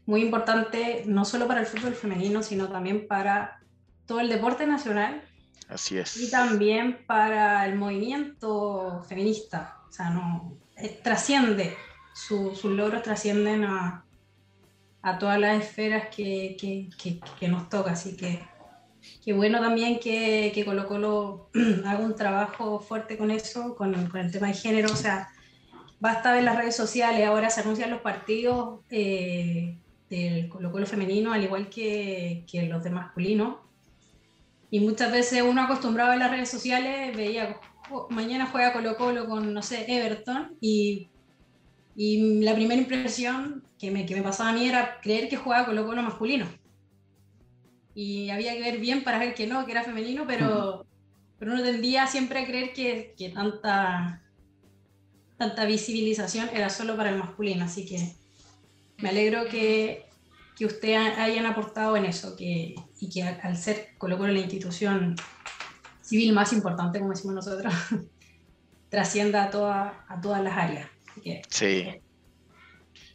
[0.06, 3.60] muy importante, no solo para el fútbol femenino, sino también para
[4.06, 5.22] todo el deporte nacional
[5.68, 6.16] Así es.
[6.16, 9.78] y también para el movimiento feminista.
[9.90, 11.76] O sea, no eh, trasciende,
[12.13, 14.06] su- sus logros trascienden a,
[15.02, 16.89] a todas las esferas que, que-
[17.39, 17.91] que- nos toca.
[17.91, 18.39] Así que
[19.24, 21.50] qué bueno también que, que Colo Colo
[21.86, 24.91] haga un trabajo fuerte con eso, con, el tema de género.
[24.91, 25.30] O sea,
[26.00, 31.34] basta ver las redes sociales, ahora se anuncian los partidos eh, del Colo Colo femenino,
[31.34, 33.69] al igual que, que los de masculino.
[34.69, 37.58] Y muchas veces uno acostumbrado a las redes sociales veía,
[37.91, 41.11] "Oh, mañana juega Colo Colo con, no sé, Everton, y,
[42.04, 45.68] y la primera impresión que me, que me pasaba a mí era creer que jugaba
[45.68, 46.48] Colo Colo masculino.
[47.94, 50.88] Y había que ver bien para ver que no, que era femenino, pero,
[51.38, 54.24] pero uno tendía siempre a creer que, que tanta,
[55.38, 58.16] tanta visibilización era solo para el masculino, así que
[58.98, 60.08] me alegro que,
[60.58, 65.16] que ustedes hayan aportado en eso que, y que al ser Colo Colo la institución
[66.02, 67.72] civil más importante, como decimos nosotros,
[68.90, 70.90] trascienda a, toda, a todas las áreas.
[71.22, 72.02] Así que, Sí.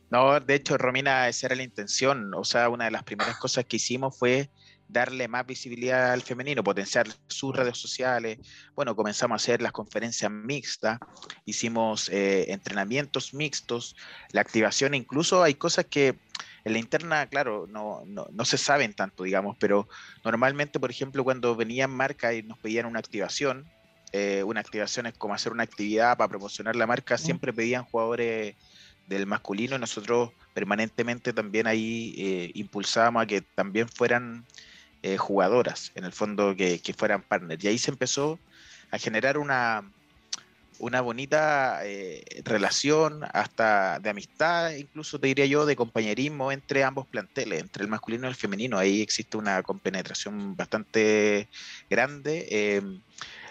[0.08, 2.32] No, de hecho, Romina, esa era la intención.
[2.34, 4.50] O sea, una de las primeras cosas que hicimos fue
[4.88, 8.38] darle más visibilidad al femenino, potenciar sus redes sociales.
[8.76, 11.00] Bueno, comenzamos a hacer las conferencias mixtas,
[11.44, 13.96] hicimos eh, entrenamientos mixtos,
[14.30, 16.16] la activación, incluso hay cosas que
[16.64, 19.88] en la interna, claro, no, no, no se saben tanto, digamos, pero
[20.24, 23.70] normalmente, por ejemplo, cuando venían marcas y nos pedían una activación,
[24.18, 28.54] eh, una activación es como hacer una actividad para promocionar la marca, siempre pedían jugadores
[29.08, 34.46] del masculino y nosotros permanentemente también ahí eh, impulsábamos a que también fueran
[35.02, 37.62] eh, jugadoras, en el fondo que, que, fueran partners.
[37.62, 38.38] Y ahí se empezó
[38.90, 39.84] a generar una,
[40.78, 41.82] una bonita
[42.42, 47.90] relación, hasta de amistad, incluso te diría yo, de compañerismo entre ambos planteles, entre el
[47.90, 48.78] masculino y el femenino.
[48.78, 51.48] Ahí existe una compenetración bastante
[51.90, 52.82] grande.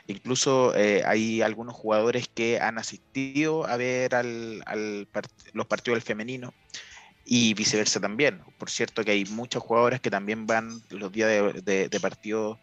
[0.07, 4.63] Incluso eh, hay algunos jugadores que han asistido a ver al,
[5.53, 6.53] los partidos del femenino
[7.25, 8.41] y viceversa también.
[8.59, 11.29] Por cierto que hay muchos jugadores que también van los días
[11.65, 12.59] de, de, partido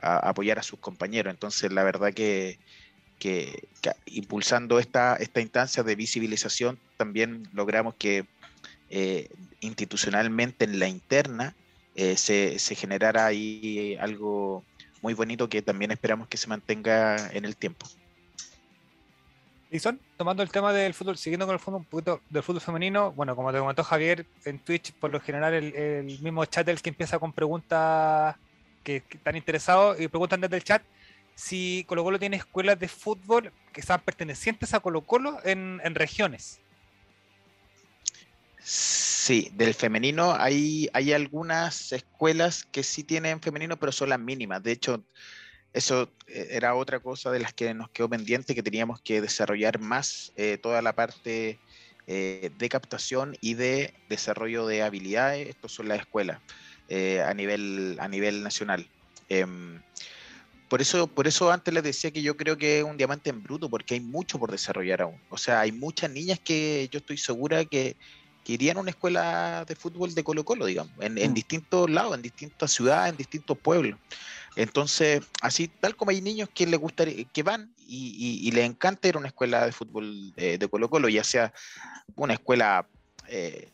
[0.00, 1.32] a, apoyar a sus compañeros.
[1.32, 2.58] Entonces, la verdad que,
[3.18, 8.26] que, que, impulsando esta, esta instancia de visibilización, también logramos que
[8.90, 11.56] eh, institucionalmente en la interna
[11.94, 14.62] eh, se, se generara ahí algo
[15.02, 17.86] muy bonito que también esperamos que se mantenga en el tiempo.
[19.78, 23.12] Son, tomando el tema del fútbol, siguiendo con el fútbol, un poquito del fútbol femenino,
[23.12, 26.82] bueno, como te comentó Javier, en Twitch por lo general el, mismo chat es el
[26.82, 28.36] que empieza con preguntas
[28.84, 30.82] que, están interesados y preguntan desde el chat
[31.34, 36.61] si Colo Colo tiene escuelas de fútbol que están pertenecientes a Colo Colo en regiones.
[38.64, 44.62] Sí, del femenino hay, hay algunas escuelas que sí tienen femenino, pero son las mínimas.
[44.62, 45.04] De hecho,
[45.72, 50.32] eso era otra cosa de las que nos quedó pendiente, que teníamos que desarrollar más
[50.36, 51.58] eh, toda la parte
[52.06, 55.48] eh, de captación y de desarrollo de habilidades.
[55.48, 56.40] Estos son las escuelas
[56.88, 58.88] eh, a, nivel, a nivel nacional.
[59.28, 59.46] Eh,
[60.68, 63.42] por eso, por eso antes les decía que yo creo que es un diamante en
[63.42, 65.20] bruto, porque hay mucho por desarrollar aún.
[65.30, 67.96] O sea, hay muchas niñas que yo estoy segura que,
[68.44, 72.14] que irían a una escuela de fútbol de Colo Colo, digamos, en, en distintos lados,
[72.14, 73.98] en distintas ciudades, en distintos pueblos.
[74.56, 78.66] Entonces, así tal como hay niños que les gustaría, que van y, y, y les
[78.66, 81.52] encanta ir a una escuela de fútbol de Colo Colo, ya sea
[82.16, 82.86] una escuela
[83.28, 83.70] eh,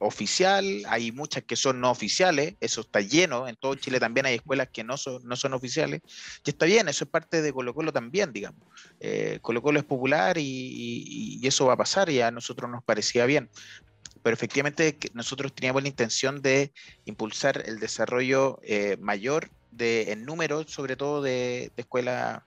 [0.00, 4.36] oficial, hay muchas que son no oficiales, eso está lleno, en todo Chile también hay
[4.36, 6.02] escuelas que no son, no son oficiales,
[6.44, 8.60] y está bien, eso es parte de Colo Colo también, digamos.
[9.00, 12.70] Eh, Colo Colo es popular y, y, y, eso va a pasar y a nosotros
[12.70, 13.50] nos parecía bien.
[14.22, 16.72] Pero efectivamente nosotros teníamos la intención de
[17.04, 22.44] impulsar el desarrollo eh, mayor de, en número, sobre todo de, de escuela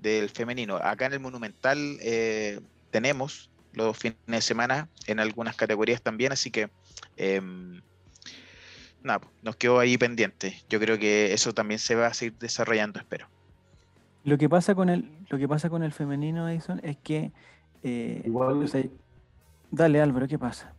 [0.00, 0.76] del femenino.
[0.76, 6.50] Acá en el Monumental eh, tenemos los fines de semana en algunas categorías también, así
[6.50, 6.70] que
[7.16, 7.40] eh,
[9.02, 10.62] nada, nos quedó ahí pendiente.
[10.68, 13.28] Yo creo que eso también se va a seguir desarrollando, espero.
[14.24, 17.32] Lo que pasa con el, lo que pasa con el femenino, Edison, es que
[17.82, 18.82] eh, Igual, o sea,
[19.70, 20.72] dale Álvaro, ¿qué pasa?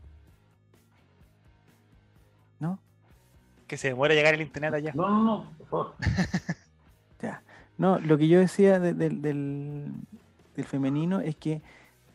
[3.68, 4.92] Que se demora llegar el internet allá.
[4.94, 5.96] No, no, no, por favor.
[7.22, 7.42] ya.
[7.78, 9.92] No, lo que yo decía de, de, del,
[10.56, 11.62] del femenino es que,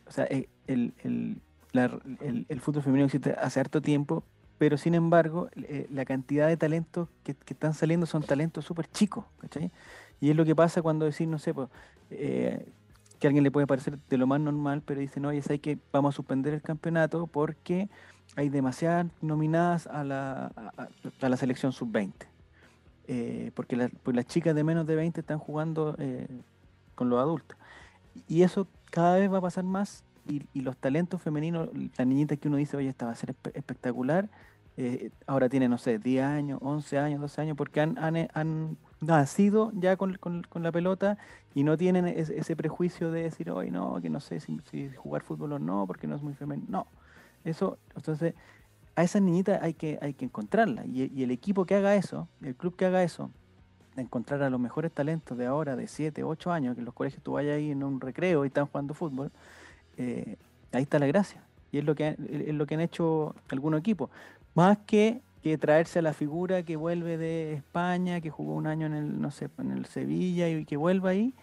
[0.07, 1.85] o sea, el, el, la,
[2.21, 4.23] el, el, fútbol femenino existe hace harto tiempo,
[4.57, 8.87] pero sin embargo, eh, la cantidad de talentos que, que están saliendo son talentos súper
[8.87, 9.71] chicos, ¿cachai?
[10.19, 11.67] Y es lo que pasa cuando decís, no sé, pues,
[12.11, 12.67] eh,
[13.19, 15.77] que a alguien le puede parecer de lo más normal, pero dicen, oye, ¿sabes que
[15.91, 17.89] vamos a suspender el campeonato porque
[18.35, 22.13] hay demasiadas nominadas a la, a, la selección sub-20?
[23.07, 26.27] Eh, porque, la, pues las chicas de menos de 20 están jugando eh,
[26.95, 27.57] con los adultos.
[28.27, 32.47] Y eso cada vez va a pasar más y, los talentos femeninos, la niñita que
[32.47, 34.29] uno dice, oye, esta va a ser espe espectacular,
[34.77, 38.77] eh, ahora tiene, no sé, 10 años, 11 años, 12 años, porque han, han, han
[39.01, 41.17] nacido ya con, con, con, la pelota
[41.53, 45.23] y no tienen ese prejuicio de decir, hoy no, que no sé si, si, jugar
[45.23, 46.67] fútbol o no, porque no es muy femenino.
[46.69, 46.87] No,
[47.43, 48.33] eso, entonces,
[48.95, 50.85] a esa niñita hay que, hay que encontrarla.
[50.85, 53.31] Y, y, el equipo que haga eso, el club que haga eso,
[53.95, 56.93] de encontrar a los mejores talentos de ahora, de 7, 8 años, que en los
[56.93, 59.31] colegios tú vayas ahí en un recreo y están jugando fútbol,
[59.97, 60.37] eh,
[60.71, 61.43] ahí está la gracia.
[61.71, 64.09] Y es lo que, es lo que han hecho algunos equipos.
[64.55, 68.87] Más que, que traerse a la figura que vuelve de España, que jugó un año
[68.87, 71.33] en el, no sé, en el Sevilla y que vuelva ahí,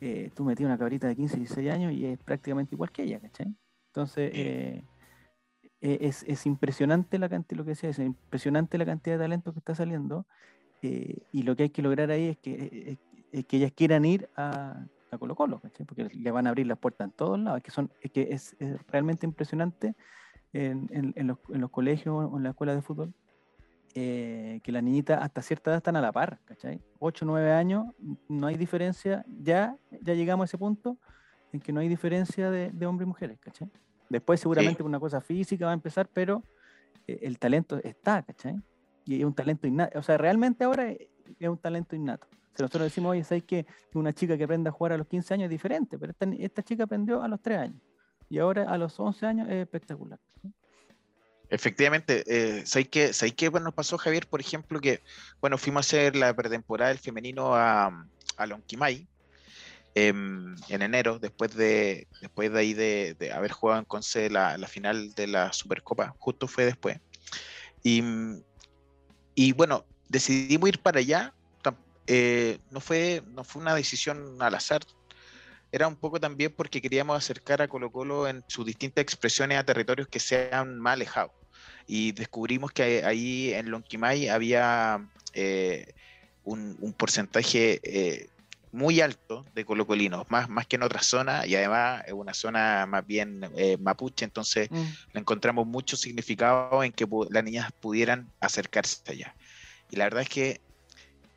[0.00, 3.20] eh, tú metías una cabrita de 15, 16 años y es prácticamente igual que ella,
[3.20, 3.54] ¿cachai?
[3.88, 4.82] Entonces, eh,
[5.80, 9.52] eh, es, es, impresionante la cantidad, lo que decía, es impresionante la cantidad de talento
[9.52, 10.26] que está saliendo
[10.82, 12.98] y lo que hay que lograr ahí es que,
[13.32, 15.84] es que ellas quieran ir a, a Colo Colo, ¿cachai?
[15.84, 18.28] Porque le van a abrir las puertas en todos lados, es que, son, es, que
[18.30, 18.56] es,
[18.88, 19.94] realmente impresionante
[20.54, 23.12] en, en, en, los, en, los, colegios o en la escuela de fútbol
[23.94, 26.80] eh, que las niñitas hasta cierta edad están a la par, ¿cachai?
[27.00, 27.86] 8 o 9 años,
[28.28, 30.96] no hay diferencia, ya, ya llegamos a ese punto
[31.52, 33.68] en que no hay diferencia de, de hombres y mujeres, ¿cachai?
[34.10, 34.82] Después seguramente sí.
[34.82, 36.42] una cosa física va a empezar, pero
[37.06, 38.56] eh, el talento está, ¿cachai?
[39.06, 40.98] Y es un talento innato, o sea, realmente ahora es,
[41.38, 42.26] es un talento innato.
[42.54, 45.34] Si nosotros decimos, oye, ¿sabes que una chica que aprende a jugar a los 15
[45.34, 45.96] años es diferente?
[45.96, 47.80] Pero esta, esta chica aprendió a los 3 años
[48.28, 50.18] y ahora a los 11 años es espectacular.
[51.48, 54.26] Efectivamente, eh, ¿sabéis qué, ¿sabéis qué bueno, nos pasó, Javier?
[54.28, 55.02] Por ejemplo, que
[55.40, 59.08] bueno, fuimos a hacer la pretemporada del femenino a, a Lonquimay
[59.94, 64.68] en enero, después de, después de ahí de, de haber jugado en Conce la, la,
[64.68, 66.98] final de la Supercopa, justo fue después.
[67.82, 68.02] Y,
[69.34, 71.34] y bueno, decidimos ir para allá,
[72.06, 74.82] eh, no, fue, no fue una decisión al azar,
[75.72, 79.64] era un poco también porque queríamos acercar a Colo Colo en sus distintas expresiones a
[79.64, 81.32] territorios que sean más alejados
[81.86, 85.92] y descubrimos que ahí en Lonquimay había eh,
[86.44, 88.28] un, un, porcentaje eh,
[88.72, 92.86] muy alto de colocolinos, más, más que en otras zonas, y además es una zona
[92.86, 94.84] más bien eh, mapuche, entonces mm.
[95.12, 99.34] le encontramos mucho significado en que las niñas pudieran acercarse allá.
[99.90, 100.60] Y la verdad es que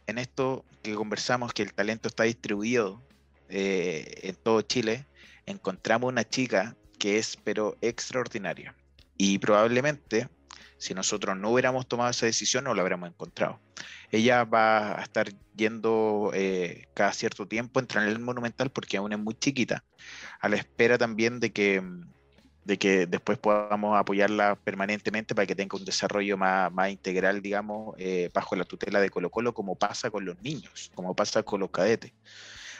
[0.07, 3.01] en esto que conversamos, que el talento está distribuido
[3.49, 5.05] eh, en todo Chile,
[5.45, 8.75] encontramos una chica que es pero extraordinaria.
[9.17, 10.27] Y probablemente
[10.83, 13.57] si nosotros no hubiéramos tomado esa decisión, no la habríamos encontrado.
[14.11, 19.13] Ella va a estar yendo eh, cada cierto tiempo, entra en el Monumental porque aún
[19.13, 19.85] es muy chiquita,
[20.41, 21.81] a la espera también de que,
[22.65, 27.95] de que después podamos apoyarla permanentemente para que tenga un desarrollo más, más integral, digamos,
[27.97, 31.61] eh, bajo la tutela de Colo Colo, como pasa con los niños, como pasa con
[31.61, 32.11] los cadetes.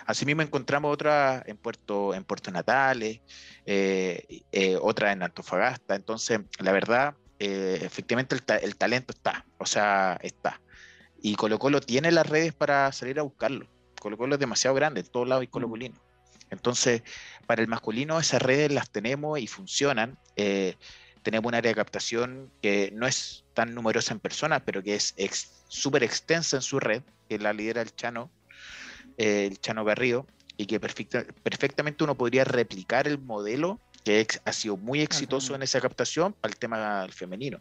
[0.06, 3.22] Asimismo encontramos otra en Puerto, en Puerto Natales,
[3.66, 5.96] eh, eh, otra en Antofagasta.
[5.96, 10.62] Entonces, la verdad, eh, efectivamente el, ta el, talento está, o sea, está.
[11.22, 13.68] Y Colo Colo tiene las redes para salir a buscarlo.
[14.00, 15.96] Colo Colo es demasiado grande, en todos lados hay colocolino.
[16.52, 17.04] Entonces,
[17.46, 20.18] para el masculino esas redes las tenemos y funcionan.
[20.38, 20.76] Eh,
[21.22, 25.14] tenemos un área de captación que no es tan numerosa en personas, pero que es
[25.68, 28.32] súper ex, extensa en su red, que la lidera el Chano,
[29.18, 34.54] eh, el Chano Garrido, y que perfecta, perfectamente uno podría replicar el modelo que ha
[34.54, 37.60] sido muy exitoso en esa captación para el tema femenino.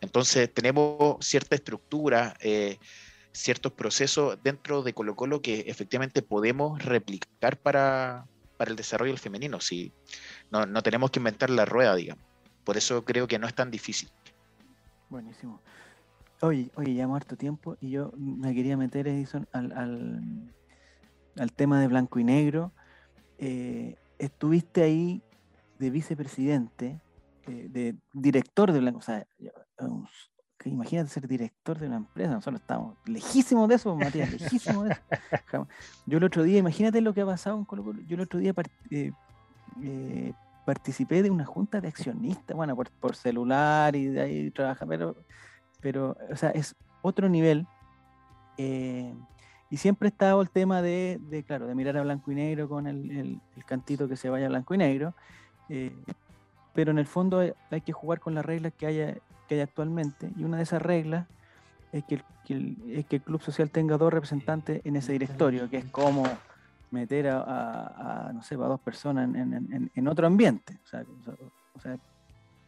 [0.00, 2.78] Entonces tenemos cierta estructura, eh,
[3.32, 9.18] ciertos procesos dentro de Colo Colo que efectivamente podemos replicar para, para el desarrollo del
[9.18, 9.60] femenino.
[9.60, 9.92] Si
[10.50, 12.24] no, no, tenemos que inventar la rueda, digamos.
[12.64, 14.10] Por eso creo que no es tan difícil.
[15.10, 15.60] Buenísimo.
[16.40, 20.52] Oye, oye, ya harto tiempo y yo me quería meter, Edison, al, al,
[21.36, 22.72] al tema de blanco y negro.
[23.38, 25.22] Eh, estuviste ahí
[25.78, 27.00] de vicepresidente,
[27.46, 29.26] eh, de director de Blanco, o sea,
[30.58, 34.92] que imagínate ser director de una empresa, nosotros estamos lejísimos de eso, Matías, lejísimos de
[34.92, 35.68] eso.
[36.06, 38.40] Yo el otro día, imagínate lo que ha pasado en Colo Colo, yo el otro
[38.40, 39.12] día part, eh,
[39.82, 40.32] eh,
[40.64, 45.16] participé de una junta de accionistas, bueno, por, por, celular y de ahí trabaja, pero,
[45.80, 47.66] pero, o sea, es otro nivel.
[48.56, 49.12] Eh,
[49.68, 52.68] y siempre ha estado el tema de, de, claro, de mirar a blanco y negro
[52.68, 55.14] con el, el, el cantito que se vaya a blanco y negro.
[55.68, 55.94] Eh,
[56.74, 59.14] pero en el fondo hay, que jugar con las reglas que haya,
[59.48, 61.26] que hay actualmente y una de esas reglas
[61.92, 65.78] es que, el, es que el club social tenga dos representantes en ese directorio, que
[65.78, 66.24] es como
[66.90, 71.04] meter a, no sé, a dos personas en, otro ambiente, o sea,
[71.74, 71.98] o sea,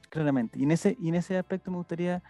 [0.08, 0.58] claramente.
[0.58, 2.22] Y en ese, y en ese aspecto me gustaría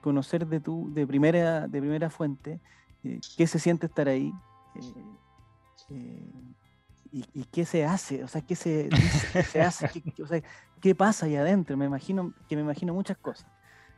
[0.00, 2.60] conocer de tu, de primera, de primera fuente,
[3.04, 4.32] eh, qué se siente estar ahí,
[4.76, 4.94] eh,
[5.90, 6.32] eh,
[7.12, 8.22] ¿Y, ¿Y, qué se hace?
[8.22, 8.88] O sea, ¿qué se,
[9.32, 9.88] qué se hace?
[9.88, 10.40] ¿Qué, o sea,
[10.80, 11.76] ¿qué pasa ahí adentro?
[11.76, 13.46] Me imagino, que me imagino muchas cosas,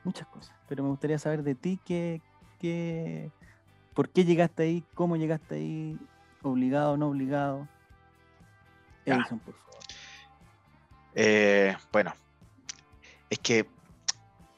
[0.04, 0.54] muchas cosas.
[0.68, 2.22] Pero me gustaría saber de ti qué,
[2.58, 3.30] qué,
[3.94, 5.98] por qué llegaste ahí, cómo llegaste ahí,
[6.42, 7.68] obligado o no obligado.
[9.04, 9.80] Edison, por favor.
[11.14, 12.14] Eh, bueno,
[13.28, 13.68] es que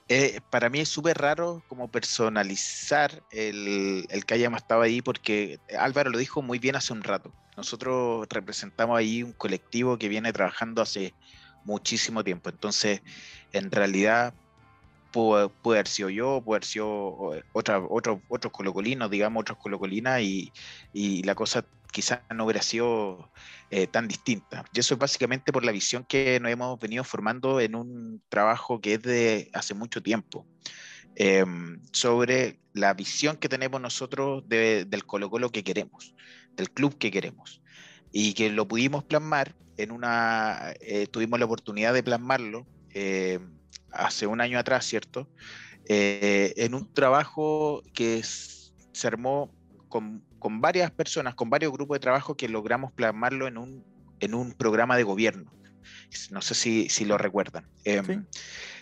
[0.08, 5.58] eh, para mí es súper raro como personalizar el, el, que hayamos estado ahí porque
[5.76, 7.32] Álvaro lo dijo muy bien hace un rato.
[7.56, 11.14] Nosotros representamos ahí un colectivo que viene trabajando hace
[11.64, 12.50] muchísimo tiempo.
[12.50, 13.02] Entonces,
[13.52, 14.34] en realidad,
[15.12, 20.52] pudo, haber sido yo, pudo haber sido otra, otro, otros colocolinos, digamos, otros colocolinas, y,
[20.92, 23.30] y la cosa quizás no hubiera sido
[23.70, 24.64] eh, tan distinta.
[24.72, 28.80] Y eso es básicamente por la visión que nos hemos venido formando en un trabajo
[28.80, 30.44] que es de hace mucho tiempo,
[31.14, 36.14] em, sobre la visión que tenemos nosotros del Colo Colo que queremos,
[36.56, 37.60] del club que queremos,
[38.12, 43.40] y que lo pudimos plasmar en una, eh, tuvimos la oportunidad de plasmarlo eh,
[43.90, 45.28] hace un año atrás, ¿cierto?
[45.86, 49.52] en un trabajo que se armó
[49.90, 53.82] con con varias personas, con varios grupos de trabajo que logramos plasmarlo en un,
[54.20, 55.50] en un programa de gobierno.
[56.30, 57.66] No sé si, si lo recuerdan.
[57.82, 58.26] Em,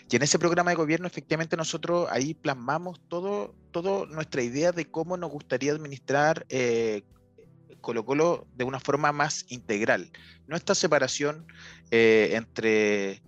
[0.09, 4.91] y en ese programa de gobierno, efectivamente, nosotros ahí plasmamos todo, todo nuestra idea de
[4.91, 7.03] cómo nos gustaría administrar eh,
[7.81, 10.11] Colo Colo de una forma más integral.
[10.47, 11.45] No esta separación
[11.91, 13.21] eh, entre,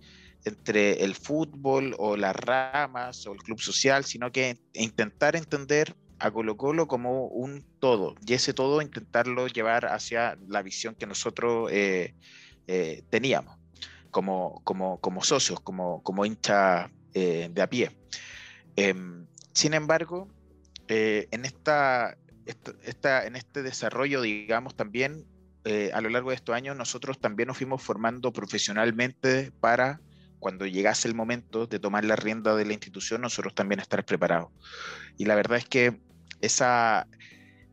[0.44, 6.30] entre el fútbol o las ramas o el club social, sino que intentar entender a
[6.30, 11.70] Colo Colo como un todo y ese todo intentarlo llevar hacia la visión que nosotros
[11.72, 12.14] eh,
[12.66, 13.56] eh, teníamos
[14.10, 17.90] como, como, como, socios, como, como hinchas de a pie.
[18.76, 20.28] Em, sin embargo,
[20.86, 22.16] en, esta,
[22.46, 25.26] esta, en este desarrollo, digamos, también
[25.92, 30.00] a lo largo de estos años, nosotros también nos fuimos formando profesionalmente para
[30.38, 34.50] cuando llegase el momento de tomar la rienda de la institución, nosotros también estar preparados.
[35.16, 36.00] Y la verdad es que
[36.40, 37.08] esa,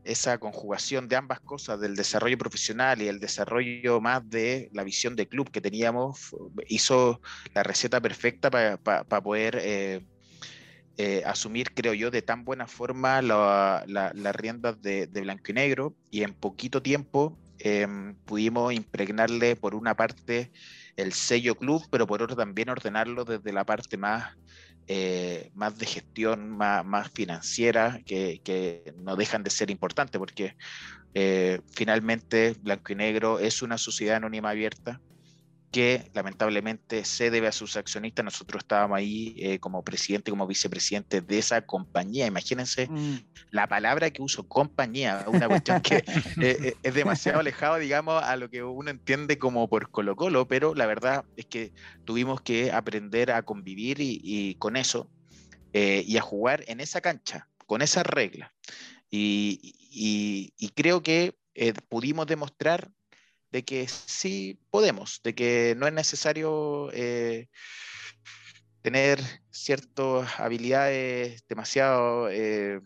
[0.04, 5.14] esa conjugación de ambas cosas, del desarrollo profesional y el desarrollo más de la visión
[5.16, 6.34] de club que teníamos,
[6.68, 7.20] hizo
[7.54, 10.04] la receta perfecta para poder eh,
[10.96, 15.94] eh, asumir, creo yo, de tan buena forma las la, riendas de, blanco y negro
[16.10, 20.52] y en poquito tiempo em, pudimos impregnarle por una parte
[20.96, 24.36] el sello club, pero por otra también ordenarlo desde la parte más
[24.86, 30.56] eh, más de gestión, más, más financiera, que, que, no dejan de ser importantes, porque
[31.14, 35.00] eh, finalmente Blanco y Negro es una sociedad anónima abierta
[35.74, 38.24] que lamentablemente se debe a sus accionistas.
[38.24, 42.28] Nosotros estábamos ahí eh, como presidente, como vicepresidente de esa compañía.
[42.28, 43.16] Imagínense mm.
[43.50, 46.04] la palabra que uso, compañía, una cuestión que eh,
[46.40, 50.76] eh, es demasiado alejado, digamos, a lo que uno entiende como por Colo Colo, pero
[50.76, 51.72] la verdad es que
[52.04, 55.10] tuvimos que aprender a convivir y, con eso
[55.72, 58.52] y a jugar en esa cancha, con esas reglas.
[59.10, 59.74] Y,
[60.56, 61.34] y creo que
[61.88, 62.92] pudimos demostrar
[63.54, 67.46] de que sí podemos, de que no es necesario eh,
[68.82, 69.20] tener
[69.52, 72.80] ciertas habilidades demasiado eh,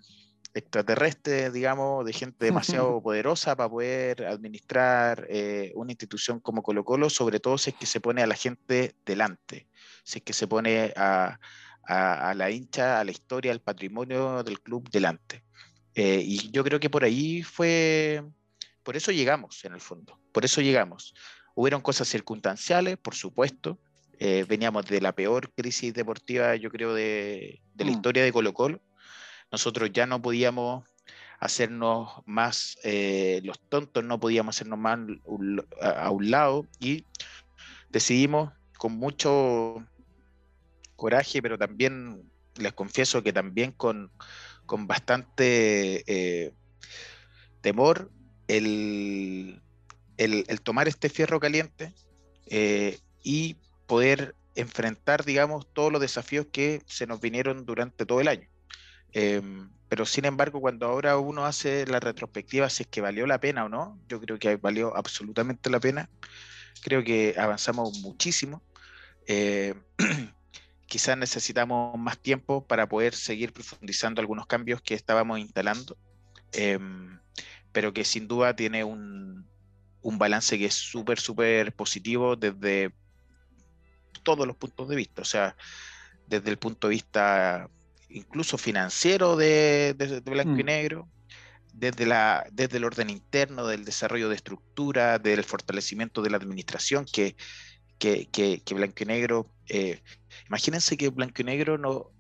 [0.53, 7.09] extraterrestres, digamos, de gente demasiado poderosa para poder administrar eh, una institución como Colo Colo,
[7.09, 9.69] sobre todo si es que se pone a la gente delante,
[10.05, 11.41] si es que se pone a,
[11.85, 15.45] a la hincha, a la historia, al patrimonio del club delante.
[15.95, 18.23] y yo creo que por ahí fue
[18.89, 21.15] por eso llegamos, en el fondo, por eso llegamos.
[21.55, 23.79] Hubieron cosas circunstanciales, por supuesto.
[24.19, 27.89] Eh, veníamos de la peor crisis deportiva, yo creo, de, la mm.
[27.91, 28.81] historia de Colo Colo.
[29.53, 30.87] Nosotros ya no podíamos
[31.39, 35.01] hacernos más eh, los tontos, no podíamos hacernos más
[35.83, 37.05] a, un lado y
[37.91, 39.87] decidimos con mucho
[40.97, 42.23] coraje, pero también
[42.57, 44.11] les confieso que también con,
[44.65, 46.55] con bastante eh,
[47.61, 48.11] temor,
[48.49, 49.61] el,
[50.63, 51.93] tomar este fierro caliente
[52.47, 58.29] eh, y poder enfrentar, digamos, todos los desafíos que se nos vinieron durante todo el
[58.29, 58.49] año.
[59.13, 63.41] Em, pero sin embargo, cuando ahora uno hace la retrospectiva, si es que valió la
[63.41, 66.11] pena o no, yo creo que valió absolutamente la pena.
[66.83, 68.63] Creo que avanzamos muchísimo.
[69.27, 69.75] Eh,
[70.87, 75.97] quizás necesitamos más tiempo para poder seguir profundizando algunos cambios que estábamos instalando.
[76.53, 77.19] Em,
[77.73, 79.47] pero que sin duda tiene un,
[80.03, 82.95] balance que es súper, súper positivo desde
[84.23, 85.55] todos los puntos de vista, o sea,
[86.27, 87.69] desde el punto de vista
[88.09, 89.95] incluso financiero de,
[90.25, 90.67] blanco y mm.
[90.67, 91.09] negro,
[91.73, 97.05] desde, la, desde el orden interno, del desarrollo de estructura, del fortalecimiento de la administración,
[97.05, 97.37] que,
[97.99, 100.03] que, blanco y negro, eh,
[100.47, 102.11] imagínense que blanco y negro no,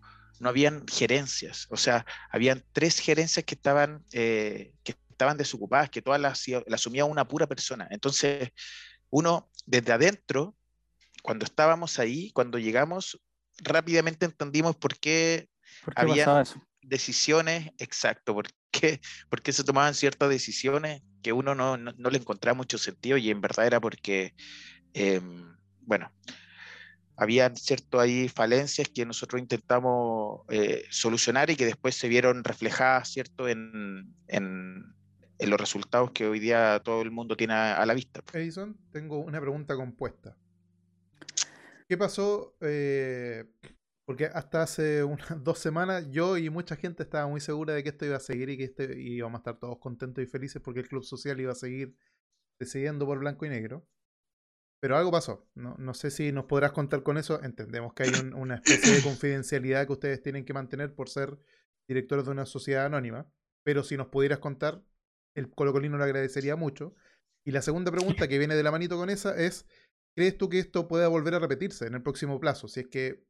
[0.41, 6.01] no habían gerencias, o sea, habían tres gerencias que estaban, eh, que estaban desocupadas, que
[6.01, 7.89] todas las, asumía una pura persona.
[7.91, 8.51] Entonces,
[9.11, 10.55] uno desde adentro,
[11.25, 13.21] cuando estábamos ahí, cuando llegamos,
[13.59, 15.49] rápidamente entendimos por qué,
[15.97, 16.45] había
[16.83, 22.19] decisiones, exacto, por qué, por qué, se tomaban ciertas decisiones que uno no, no, le
[22.19, 24.35] encontraba mucho sentido y en verdad era porque,
[24.95, 26.13] em, bueno,
[27.17, 33.09] habían cierto ahí falencias que nosotros intentamos eh, solucionar y que después se vieron reflejadas
[33.09, 34.95] cierto en, en,
[35.39, 38.23] en, los resultados que hoy día todo el mundo tiene a, a la vista.
[38.33, 40.37] Edison, tengo una pregunta compuesta.
[41.89, 42.55] ¿Qué pasó?
[42.61, 43.47] Eh,
[44.05, 47.89] porque hasta hace unas dos semanas yo y mucha gente estaba muy segura de que
[47.89, 50.81] esto iba a seguir y que este, íbamos a estar todos contentos y felices porque
[50.81, 51.97] el Club Social iba a seguir
[52.59, 53.87] decidiendo por blanco y negro.
[54.81, 55.49] Pero algo pasó.
[55.55, 57.43] No, no, sé si nos podrás contar con eso.
[57.43, 61.39] Entendemos que hay un, una especie de confidencialidad que ustedes tienen que mantener por ser
[61.89, 63.31] directores de una sociedad anónima.
[63.65, 64.83] Pero si nos pudieras contar,
[65.39, 66.95] el Colocolino lo agradecería mucho.
[67.45, 69.67] Y la segunda pregunta que viene de la manito con esa es,
[70.15, 72.69] ¿crees tú que esto pueda volver a repetirse en el próximo plazo?
[72.69, 73.25] Si es que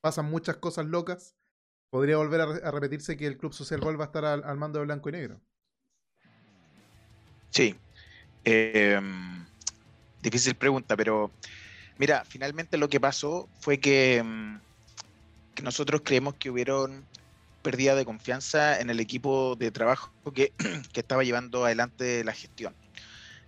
[0.00, 1.36] pasan muchas cosas locas,
[1.90, 5.08] ¿podría volver a, repetirse que el Club Social vuelva a estar al, mando de blanco
[5.08, 5.40] y negro?
[7.50, 7.76] Sí.
[8.44, 9.00] Eh,
[10.22, 11.30] difícil pregunta, pero
[11.98, 14.24] mira, finalmente lo que pasó fue que,
[15.54, 17.04] que nosotros creemos que hubieron
[17.66, 20.52] pérdida de confianza en el equipo de trabajo que,
[20.92, 22.76] que estaba llevando adelante la gestión.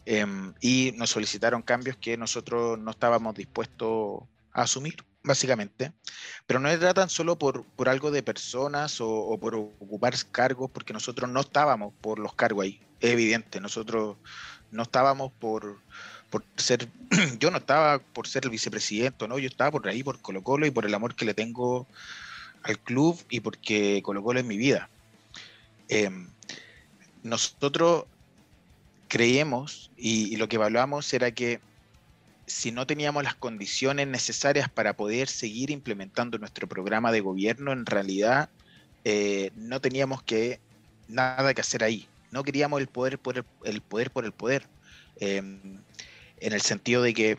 [0.07, 0.27] Eh,
[0.61, 5.93] y nos solicitaron cambios que nosotros no estábamos dispuestos a asumir, básicamente.
[6.49, 10.93] Pero no era tan solo por, por algo de personas o, por ocupar cargos, porque
[10.93, 13.61] nosotros no estábamos por los cargos ahí, es evidente.
[13.61, 14.17] Nosotros
[14.73, 15.79] no estábamos por,
[16.29, 16.89] por ser,
[17.39, 20.67] yo no estaba por ser el vicepresidente, no, yo estaba por ahí, por Colo Colo
[20.67, 21.87] y por el amor que le tengo
[22.69, 24.89] al club y porque Colo Colo es mi vida.
[25.89, 26.11] Eh,
[27.23, 28.05] nosotros
[29.09, 31.61] creíamos y, lo que evaluamos era que
[32.47, 37.87] si no teníamos las condiciones necesarias para poder seguir implementando nuestro programa de gobierno, en
[37.87, 38.49] realidad
[39.05, 40.61] eh, no teníamos que
[41.09, 42.07] nada que hacer ahí.
[42.31, 44.67] No queríamos el poder por el, poder por el poder.
[45.21, 47.39] Eh, en el sentido de que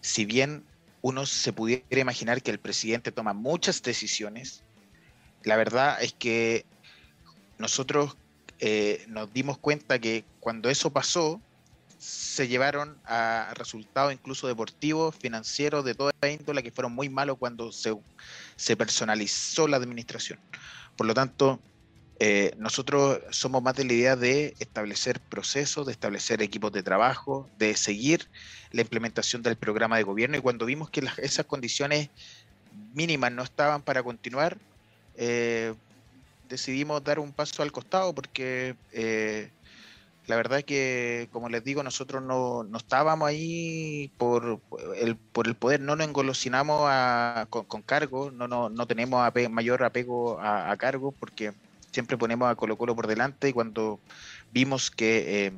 [0.00, 0.64] si bien
[1.02, 4.62] uno se pudiera imaginar que el presidente toma muchas decisiones,
[5.42, 6.64] la verdad es que
[7.58, 8.16] nosotros
[8.60, 11.40] eh, nos dimos cuenta que cuando eso pasó,
[11.98, 17.70] se llevaron a resultados incluso deportivos, financieros, de toda índole, que fueron muy malos cuando
[17.70, 17.96] se,
[18.56, 20.40] se personalizó la administración.
[20.96, 21.60] Por lo tanto,
[22.24, 27.50] eh, nosotros somos más de la idea de establecer procesos, de establecer equipos de trabajo,
[27.58, 28.28] de seguir
[28.70, 30.36] la implementación del programa de gobierno.
[30.36, 32.10] Y cuando vimos que las, esas condiciones
[32.94, 34.56] mínimas no estaban para continuar,
[35.16, 35.74] eh,
[36.48, 39.50] decidimos dar un paso al costado porque eh,
[40.28, 44.60] la verdad es que, como les digo, nosotros no, estábamos ahí por
[44.96, 50.38] el, por el poder, no nos engolosinamos a, con, con cargo, no, tenemos mayor apego
[50.38, 51.52] a, a cargo porque
[51.92, 54.00] siempre ponemos a Colo Colo por delante y cuando
[54.52, 55.52] vimos que, eh,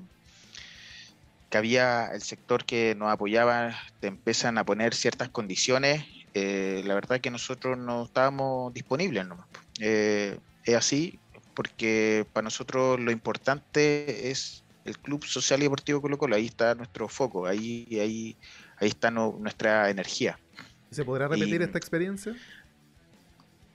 [1.48, 6.04] que había el sector que nos apoyaba, te empiezan a poner ciertas condiciones,
[6.34, 9.46] eh, la verdad que nosotros no estábamos disponibles nomás.
[9.80, 11.18] Eh, es así,
[11.54, 16.74] porque para nosotros lo importante es el Club Social y Deportivo Colo Colo, ahí está
[16.74, 18.36] nuestro foco, ahí, ahí,
[18.78, 20.38] ahí está no, nuestra energía.
[20.90, 22.36] ¿Se podrá repetir y, esta experiencia?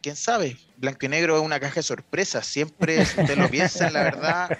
[0.02, 2.46] Quién sabe, blanco y negro es una caja de sorpresas.
[2.46, 4.58] Siempre, si usted lo piensa, la verdad,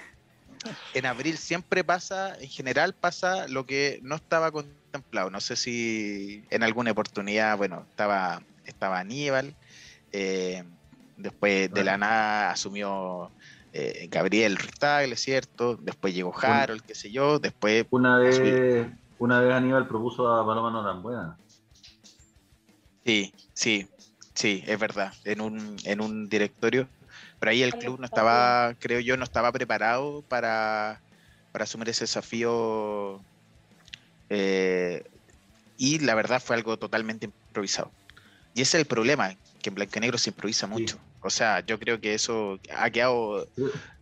[0.94, 5.30] en abril siempre pasa, en general pasa lo que no estaba contemplado.
[5.30, 9.54] No sé si en alguna oportunidad, bueno, estaba, estaba Aníbal,
[10.12, 10.64] eh,
[11.16, 13.30] después de la nada asumió
[13.72, 15.76] eh, Gabriel Rutagle, ¿cierto?
[15.76, 17.86] Después llegó Harold, qué sé yo, después...
[17.90, 18.88] Una vez,
[19.18, 21.36] una vez Aníbal propuso a Paloma Norambuena.
[23.04, 23.88] Sí, sí,
[24.34, 26.88] Sí, es verdad, en un, en un directorio.
[27.38, 31.00] Pero ahí el club no estaba, creo yo, no estaba preparado para,
[31.52, 33.20] para asumir ese desafío.
[34.28, 35.02] Eh,
[35.76, 37.90] y la verdad fue algo totalmente improvisado.
[38.54, 40.96] Y ese es el problema, que en Blanco y Negro se improvisa mucho.
[40.96, 41.02] Sí.
[41.22, 43.46] O sea, yo creo que eso ha quedado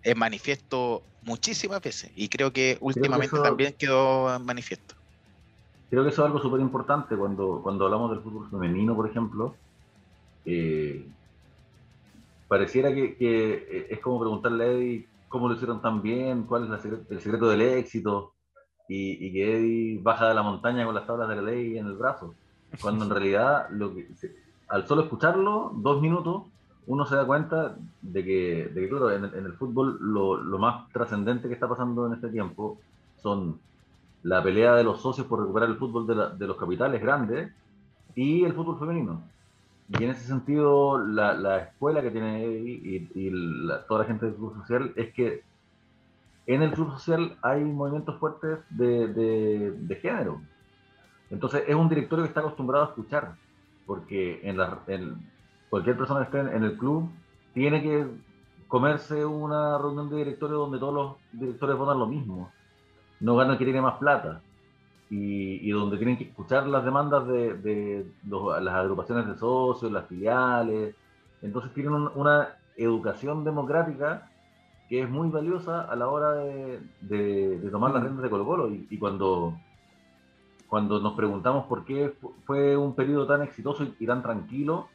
[0.03, 2.11] en manifiesto muchísimas veces.
[2.16, 4.95] Y creo que últimamente creo que eso, también quedó en manifiesto.
[5.91, 9.57] Creo que eso es algo súper importante cuando, cuando hablamos del fútbol femenino, por ejemplo
[10.51, 11.07] eh,
[12.49, 16.64] pareciera que, que, eh, es como preguntarle a Eddie cómo lo hicieron tan bien, cuál
[16.64, 18.32] es la el secreto del éxito,
[18.88, 21.86] y, y, que Eddie baja de la montaña con las tablas de la ley en
[21.86, 22.34] el brazo.
[22.80, 24.09] Cuando en realidad, lo que,
[24.68, 26.44] al solo escucharlo, dos minutos,
[26.86, 30.59] uno se da cuenta de que, de que claro, en, en, el fútbol lo, lo
[30.59, 32.80] más trascendente que está pasando en este tiempo
[33.16, 33.61] son
[34.22, 37.53] la pelea de los socios por recuperar el fútbol de, la, de los capitales grandes
[38.14, 39.22] y el fútbol femenino.
[39.89, 44.07] Y en ese sentido, la, la escuela que tiene Eddie y, y la, toda la
[44.07, 45.43] gente del Club Social es que
[46.47, 50.41] en el Club Social hay movimientos fuertes de, de, de género.
[51.30, 53.34] Entonces es un directorio que está acostumbrado a escuchar,
[53.86, 54.78] porque en la,
[55.70, 57.11] cualquier persona que esté en el club
[57.55, 58.07] tiene que
[58.66, 62.51] comerse una reunión de directorio donde todos los directores votan lo mismo.
[63.20, 64.43] No gana el que tiene más plata.
[65.11, 70.95] Y, donde tienen que escuchar las demandas de, las agrupaciones de socios, las filiales.
[71.41, 74.31] Entonces tienen una educación democrática
[74.89, 78.05] que es muy valiosa a la hora de, tomar las mm.
[78.05, 78.71] riendas de Colo Colo.
[78.71, 79.55] Y, cuando,
[80.67, 84.89] cuando nos preguntamos por qué fue un periodo tan exitoso y, tan tranquilo,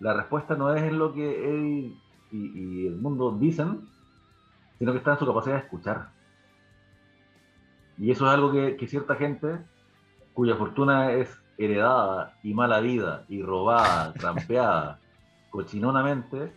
[0.00, 1.96] la respuesta no es en lo que él
[2.32, 3.82] y, el mundo dicen,
[4.78, 6.15] sino que está en su capacidad de escuchar.
[7.98, 9.58] Y eso es algo que, que cierta gente,
[10.34, 11.28] cuya fortuna es
[11.58, 15.00] heredada y mala vida y robada, trampeada,
[15.50, 16.52] cochinonamente,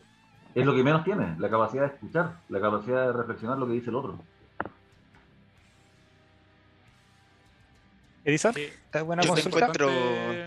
[0.56, 3.74] es lo que menos tiene, la capacidad de escuchar, la capacidad de reflexionar lo que
[3.74, 4.20] dice el otro.
[8.26, 8.54] Edison,
[9.06, 9.90] buena Yo encuentro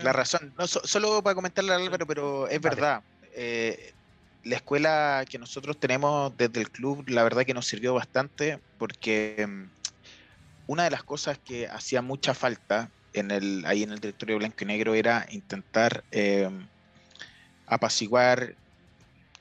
[0.03, 0.53] la razón.
[0.59, 3.03] No, solo para comentarle a Álvaro, pero es verdad.
[3.35, 3.93] Eh,
[4.45, 9.47] la escuela que nosotros tenemos desde el club, la verdad que nos sirvió bastante porque
[9.49, 9.82] mm,
[10.73, 14.57] una de las cosas que hacía mucha falta en el, ahí en el directorio blanco
[14.61, 16.49] y negro era intentar eh,
[17.67, 18.57] apaciguar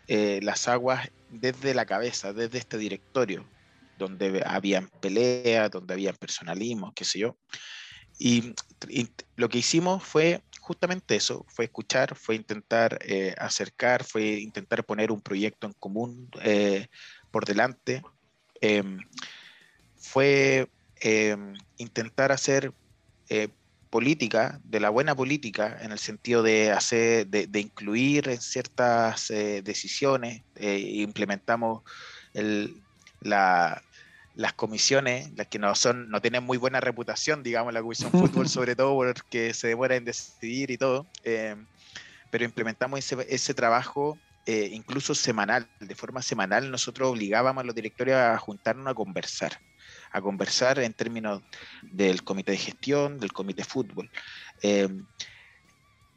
[0.10, 3.46] eh, las aguas desde la cabeza, desde este directorio,
[3.98, 7.38] donde habían peleas, donde habían personalismos, qué sé yo.
[8.20, 8.54] Y,
[9.38, 15.14] lo que hicimos fue justamente eso, fue escuchar, fue intentar eh, acercar, fue intentar poner
[15.14, 16.30] un proyecto en común
[17.32, 18.02] por delante,
[18.60, 19.00] em,
[19.96, 20.68] fue
[21.02, 22.74] em, intentar hacer
[23.92, 29.62] política, de la buena política, en el sentido de hacer, de, incluir en ciertas eh,
[29.62, 31.84] decisiones, eh, implementamos
[33.22, 38.48] las comisiones, las que no son, no tienen muy buena reputación, digamos, la comisión fútbol,
[38.48, 41.56] sobre todo porque se demora en decidir y todo, eh,
[42.32, 48.38] pero implementamos ese, trabajo incluso semanal, de forma semanal, nosotros obligábamos a los directorios a
[48.38, 49.60] juntarnos a conversar
[50.12, 51.42] a conversar en términos
[51.82, 54.10] del comité de gestión, del comité de fútbol.
[54.62, 54.90] Eh,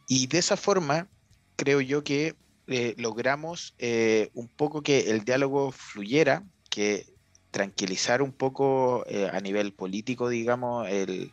[0.09, 1.09] y de esa forma,
[1.57, 2.35] creo yo que
[2.67, 7.07] eh, logramos eh, un poco que el diálogo fluyera, que
[7.51, 11.33] tranquilizar un poco a nivel político, digamos, el,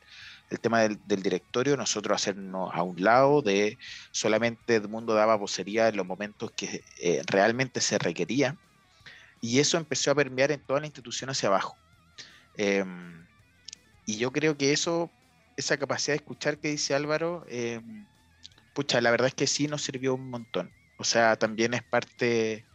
[0.62, 3.80] tema del, directorio, nosotros hacernos a un lado de
[4.12, 6.84] solamente el mundo daba vocería en los momentos que
[7.26, 8.56] realmente se requería.
[9.42, 11.76] Y eso empezó a permear en toda la institución hacia abajo.
[12.56, 13.26] Em,
[14.06, 15.12] y yo creo que eso,
[15.58, 18.06] esa capacidad de escuchar que dice Álvaro, em,
[18.74, 20.74] pucha, la verdad es que sí nos sirvió un montón.
[20.98, 22.66] O sea, también es parte,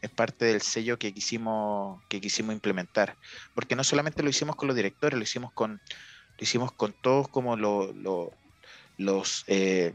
[0.00, 3.16] es parte del sello que quisimos, que quisimos implementar.
[3.54, 7.28] Porque no solamente lo hicimos con los directores, lo hicimos con, lo hicimos con todos
[7.28, 9.94] como los eh,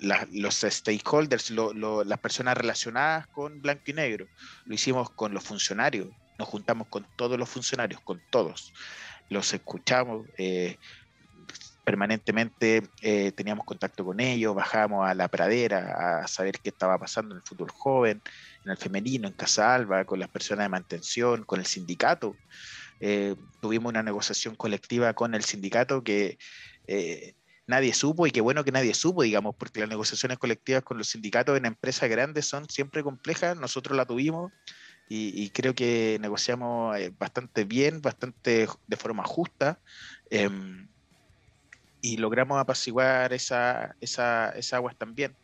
[0.00, 4.26] los stakeholders, las personas relacionadas con blanco y negro.
[4.64, 6.08] Lo hicimos con los funcionarios,
[6.40, 8.72] nos juntamos con todos los funcionarios, con todos,
[9.28, 10.26] los escuchamos.
[10.38, 10.78] Eh,
[11.84, 17.34] permanentemente eh, teníamos contacto con ellos, bajábamos a la pradera a saber qué estaba pasando
[17.34, 18.22] en el fútbol joven,
[18.64, 22.36] en el femenino, en Casa Alba, con las personas de mantención, con el sindicato.
[23.00, 26.38] Eh, tuvimos una negociación colectiva con el sindicato que
[27.66, 31.08] nadie supo y qué bueno que nadie supo, digamos, porque las negociaciones colectivas con los
[31.08, 34.50] sindicatos en empresas grandes son siempre complejas, nosotros la tuvimos
[35.12, 39.80] y, creo que negociamos eh, bastante bien, bastante de forma justa.
[40.30, 40.88] Em,
[42.00, 45.36] y logramos apaciguar esa, esa, esas aguas también.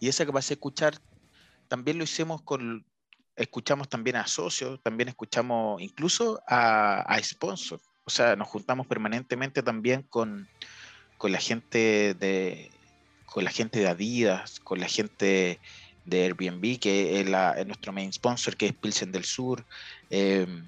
[0.00, 0.94] Y esa capacidad de escuchar
[1.66, 2.84] también lo hicimos con,
[3.36, 7.82] escuchamos también a socios, también escuchamos incluso a, a sponsors.
[8.04, 10.46] O sea, nos juntamos permanentemente también con,
[11.16, 12.70] con la gente de
[13.24, 15.60] con la gente de Adidas, con la gente
[16.04, 19.64] de Airbnb, que es, nuestro main sponsor, que es Pilsen del Sur,
[20.10, 20.64] em,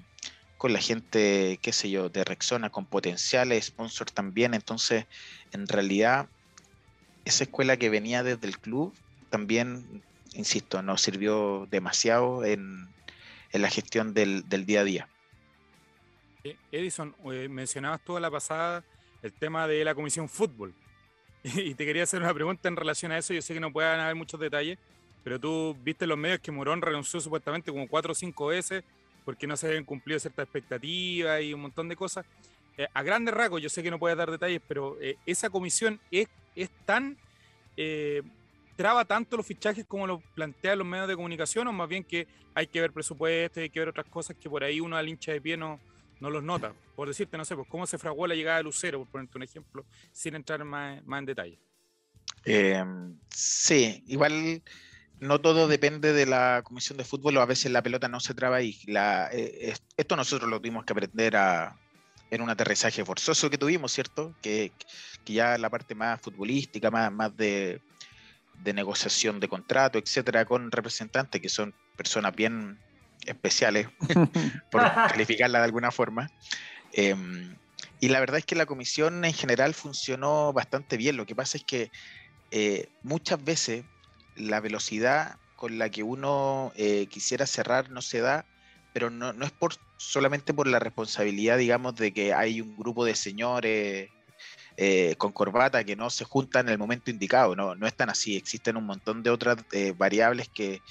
[0.57, 4.53] con la gente, qué sé yo, de Rexona, con potenciales sponsors también.
[4.53, 5.05] Entonces,
[5.51, 6.27] en realidad,
[7.25, 8.93] esa escuela que venía desde el club
[9.29, 10.03] también,
[10.33, 12.87] insisto, nos sirvió demasiado en,
[13.51, 15.07] la gestión del, día a día.
[16.71, 18.83] Edison, eh, mencionabas toda la pasada
[19.21, 20.73] el tema de la comisión fútbol.
[21.43, 23.33] Y te quería hacer una pregunta en relación a eso.
[23.33, 24.77] Yo sé que no puedan haber muchos detalles,
[25.23, 28.83] pero tú viste en los medios que Morón renunció supuestamente como cuatro o cinco veces
[29.23, 32.25] porque no se habían cumplido ciertas expectativas y un montón de cosas.
[32.77, 35.99] Eh, a grandes rasgos, yo sé que no puedes dar detalles, pero eh, esa comisión
[36.11, 37.17] es, es tan.
[37.77, 38.21] Eh,
[38.75, 42.27] traba tanto los fichajes como lo plantean los medios de comunicación, o más bien que
[42.55, 45.31] hay que ver presupuestos, hay que ver otras cosas que por ahí uno al hincha
[45.31, 45.79] de pie no,
[46.19, 46.73] no los nota.
[46.95, 49.43] Por decirte, no sé, pues cómo se fraguó la llegada de Lucero, por ponerte un
[49.43, 51.59] ejemplo, sin entrar más, más en detalle.
[53.29, 54.61] Sí, igual
[55.19, 58.33] no todo depende de la comisión de fútbol o a veces la pelota no se
[58.33, 61.75] traba y la, eh, es- esto nosotros lo tuvimos que aprender a,
[62.29, 64.35] en un aterrizaje forzoso que tuvimos, ¿cierto?
[64.41, 64.75] Que,
[65.23, 67.81] que ya la parte más futbolística, más, más de,
[68.53, 72.79] de negociación de contrato, etcétera, con representantes que son personas bien
[73.25, 73.87] especiales,
[74.71, 76.27] por calificarla de alguna forma.
[76.91, 77.57] Em,
[77.99, 81.17] y la verdad es que la comisión en general funcionó bastante bien.
[81.17, 81.89] Lo que pasa es que
[82.51, 83.85] eh, muchas veces
[84.35, 88.45] la velocidad con la que uno eh, quisiera cerrar no se da,
[88.91, 93.05] pero no, no es por solamente por la responsabilidad, digamos, de que hay un grupo
[93.05, 94.09] de señores
[94.75, 97.55] eh, con corbata que no se juntan en el momento indicado.
[97.55, 98.35] No, no es tan así.
[98.35, 100.81] Existen un montón de otras eh, variables que,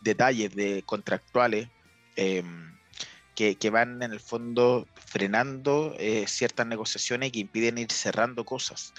[0.00, 1.68] detalles de contractuales
[2.16, 5.94] que, que van en el fondo frenando
[6.26, 8.92] ciertas negociaciones y que impiden ir cerrando cosas.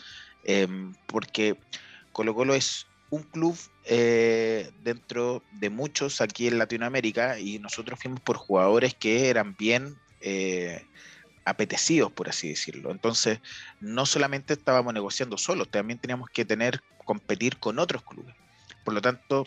[1.08, 1.58] Porque
[2.14, 8.20] Colo Colo es un club eh, dentro de muchos aquí en Latinoamérica y nosotros fuimos
[8.20, 10.86] por jugadores que eran bien eh,
[11.46, 12.92] apetecidos, por así decirlo.
[12.92, 13.40] Entonces,
[13.80, 18.36] no solamente estábamos negociando solos, también teníamos que tener, competir con otros clubes.
[18.84, 19.46] Por lo tanto,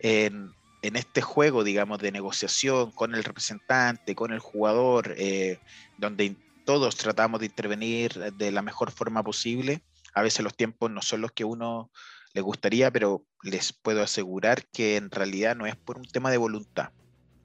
[0.00, 0.52] en,
[0.82, 5.58] este juego, digamos, de negociación con el representante, con el jugador, eh,
[5.98, 9.82] donde todos tratamos de intervenir de la mejor forma posible,
[10.14, 11.90] a veces los tiempos no son los que uno
[12.36, 16.36] le gustaría, pero les puedo asegurar que en realidad no es por un tema de
[16.36, 16.90] voluntad,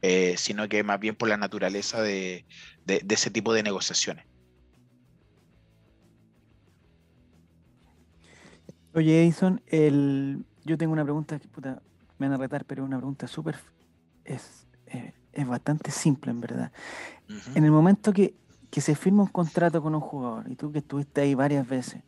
[0.02, 2.46] eh, sino que más bien por la naturaleza de,
[2.86, 4.26] de, de ese tipo de negociaciones.
[8.94, 10.44] Oye, Edison, el...
[10.66, 11.82] yo tengo una pregunta que puta,
[12.18, 13.56] me van a retar, pero es una pregunta súper.
[14.26, 16.72] Es, eh, es bastante simple, en verdad.
[17.56, 18.36] En el momento que,
[18.70, 22.04] que se firma un contrato con un jugador, y tú que estuviste ahí varias veces,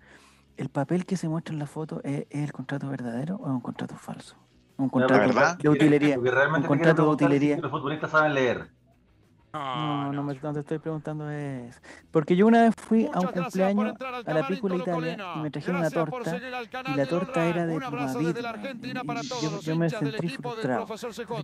[0.57, 3.51] ¿el papel que se muestra en la foto es, es el contrato verdadero o es
[3.51, 4.35] un contrato falso?
[4.77, 5.57] Un contrato verdad.
[5.57, 6.17] de utilería.
[6.17, 7.57] Un contrato de si utilería.
[7.57, 8.69] los futbolistas saben leer.
[9.53, 11.79] No, no, me, no te estoy preguntando es.
[12.09, 13.95] Porque yo una vez fui a un cumpleaños
[14.25, 16.37] a la Pícola Italia y me trajeron una torta
[16.87, 19.27] y la torta era de Un abrazo Plumavit, desde la man, Argentina y- para y
[19.27, 20.87] todos yo, los yo me sentí frustrado.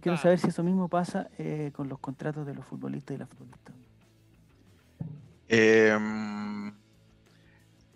[0.02, 3.30] quiero saber si eso mismo pasa eh, con los contratos de los futbolistas y las
[3.30, 3.76] futbolistas.
[5.48, 6.59] Em,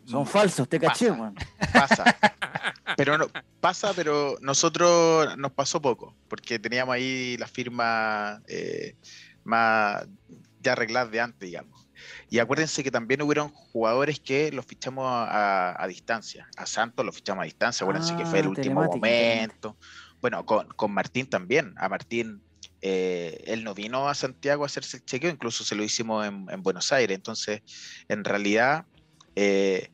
[0.06, 1.18] Son falsos, te caché, Pasa.
[1.22, 1.34] man.
[1.72, 2.04] pasa.
[2.97, 3.28] Pero no,
[3.60, 8.95] pasa, pero nosotros nos pasó poco, porque teníamos ahí las firmas eh,
[9.43, 10.06] más
[10.60, 11.89] ya arregladas de antes, digamos.
[12.30, 16.47] Y acuérdense que también hubieron jugadores que los fichamos a, a- a distancia.
[16.56, 19.78] A Santos los fichamos a distancia, acuérdense que fue el Ah, último momento.
[20.22, 21.74] Bueno, con, con Martín también.
[21.78, 22.43] A Martín,
[22.82, 26.45] eh, él no vino a Santiago a hacerse el chequeo, incluso se lo hicimos en,
[26.49, 27.16] en Buenos Aires.
[27.16, 27.62] Entonces,
[28.08, 28.86] en realidad,
[29.36, 29.89] eh,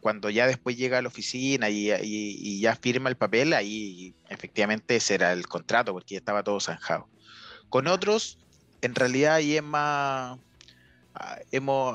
[0.00, 5.14] cuando ya después llega a la oficina y, ya firma el papel, ahí efectivamente ese
[5.14, 7.08] era el contrato, porque ya estaba todo zanjado.
[7.68, 8.38] Con otros,
[8.80, 10.38] en realidad ahí es más,
[11.14, 11.38] ah,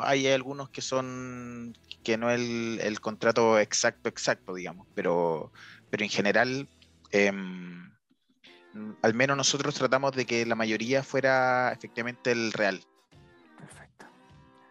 [0.04, 5.52] hay algunos que son, que no es el, contrato exacto, exacto, digamos, pero,
[5.90, 6.70] pero en general,
[7.12, 7.90] em,
[9.02, 12.82] al menos nosotros tratamos de que la mayoría fuera efectivamente el real.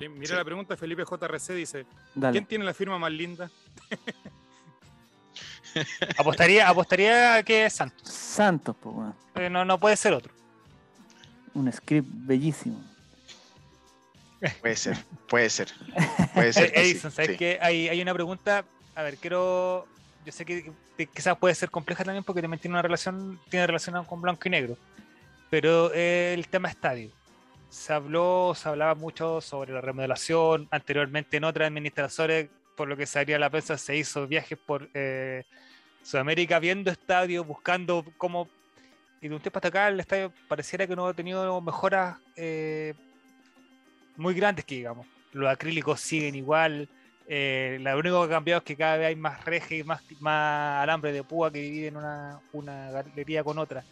[0.08, 0.34] Mira Sí.
[0.34, 2.32] la pregunta, Felipe JRC dice, Dale.
[2.32, 3.50] ¿quién tiene la firma más linda?
[6.18, 8.08] Apostaría, apostaría que es Santos.
[8.08, 8.94] Santos, pues.
[9.34, 10.32] Eh, No, no puede ser otro.
[11.54, 12.80] Un script bellísimo.
[14.60, 14.96] Puede ser,
[15.28, 15.68] puede ser.
[16.34, 17.36] Puede ser que sí, Edison, ¿sabes sí.
[17.36, 17.58] qué?
[17.62, 18.64] Hay, hay una pregunta.
[18.94, 19.86] A ver, quiero.
[20.24, 23.66] Yo sé que que quizás puede ser compleja también porque también tiene una relación, tiene
[23.66, 24.76] relación con blanco y negro.
[25.50, 27.10] Pero eh, el tema estadio.
[27.74, 30.68] Se habló, se hablaba mucho sobre la remodelación.
[30.70, 34.88] Anteriormente en otras administraciones, por lo que se haría la prensa, se hizo viajes por
[34.94, 35.42] eh,
[36.00, 38.48] Sudamérica viendo estadios, buscando cómo.
[39.20, 42.94] Y de un tiempo hasta acá el estadio pareciera que no ha tenido mejoras eh,
[44.16, 45.06] muy grandes que digamos.
[45.32, 46.88] Los acrílicos siguen igual.
[47.26, 50.00] eh, lo único que ha cambiado es que cada vez hay más reje y más,
[50.22, 53.84] alambre de púa que dividen una galería con otra.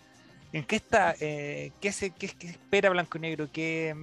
[0.52, 1.14] ¿En qué está?
[1.18, 3.48] eh, qué, se, qué, espera Blanco y Negro?
[3.50, 3.96] ¿Qué,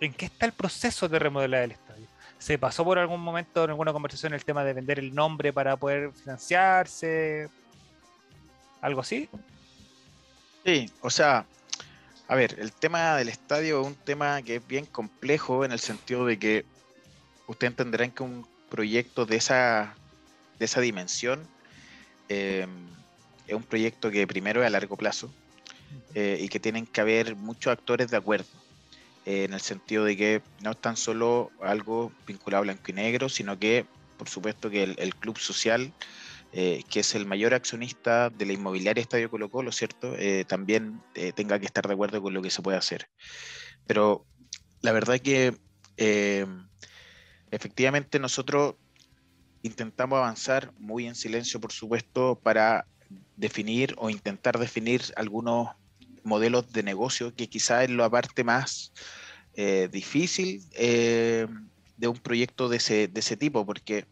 [0.00, 2.06] ¿En qué está el proceso de remodelar el estadio?
[2.38, 5.76] ¿Se pasó por algún momento en alguna conversación el tema de vender el nombre para
[5.76, 7.50] poder financiarse?
[8.80, 9.28] ¿Algo así?
[10.64, 11.44] Sí, o sea,
[12.26, 15.80] a ver, el tema del estadio es un tema que es bien complejo en el
[15.80, 16.64] sentido de que
[17.46, 19.94] ustedes entenderán que un proyecto de esa,
[20.58, 21.46] de esa dimensión
[22.30, 22.66] eh,
[23.46, 25.30] es un proyecto que primero es a largo plazo
[26.14, 28.48] eh, y que tienen que haber muchos actores de acuerdo.
[29.26, 32.94] eh, en el sentido de que no es tan solo algo vinculado a blanco y
[32.94, 33.86] negro, sino que,
[34.16, 35.92] por supuesto, que el, club social,
[36.52, 40.14] eh, que es el mayor accionista de la inmobiliaria Estadio Colo Colo, ¿cierto?
[40.48, 41.00] También
[41.34, 43.06] tenga que estar de acuerdo con lo que se puede hacer.
[43.86, 44.26] Pero
[44.82, 45.54] la verdad es que
[47.50, 48.76] efectivamente nosotros
[49.62, 52.86] intentamos avanzar muy en silencio, por supuesto, para
[53.36, 55.68] definir o intentar definir algunos
[56.24, 58.92] modelos de negocio que quizás es la parte más
[59.54, 61.46] eh, difícil eh,
[61.96, 64.06] de un proyecto de ese, de ese tipo, porque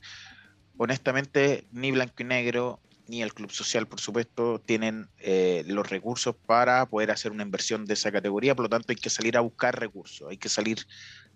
[0.76, 6.36] honestamente ni Blanco y Negro ni el Club Social, por supuesto, tienen eh, los recursos
[6.46, 9.40] para poder hacer una inversión de esa categoría, por lo tanto hay que salir a
[9.40, 10.86] buscar recursos, hay que salir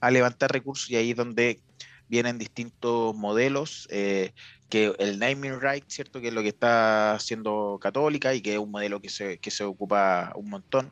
[0.00, 1.62] a levantar recursos y ahí es donde
[2.08, 4.32] vienen distintos modelos, eh,
[4.72, 6.18] que el naming right, ¿cierto?
[6.18, 9.50] Que es lo que está haciendo Católica y que es un modelo que se, que
[9.50, 10.90] se ocupa un montón.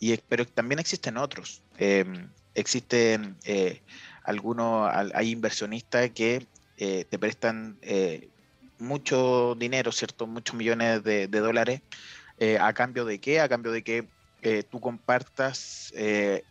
[0.00, 1.60] Y, pero también existen otros.
[1.76, 3.82] Em, existen eh,
[4.24, 6.46] algunos, hay inversionistas que
[6.78, 7.76] eh, te prestan
[8.78, 10.26] mucho dinero, ¿cierto?
[10.26, 11.82] Muchos millones de, de dólares.
[12.60, 13.40] ¿A cambio de qué?
[13.40, 14.08] A cambio de que
[14.70, 15.92] tú compartas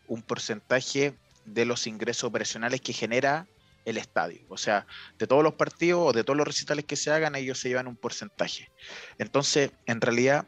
[0.08, 3.48] un porcentaje de los ingresos operacionales que genera
[3.86, 4.42] el estadio.
[4.50, 4.86] O sea,
[5.18, 7.88] de todos los partidos o de todos los recitales que se hagan, ellos se llevan
[7.88, 8.70] un porcentaje.
[9.18, 10.48] Entonces, en realidad,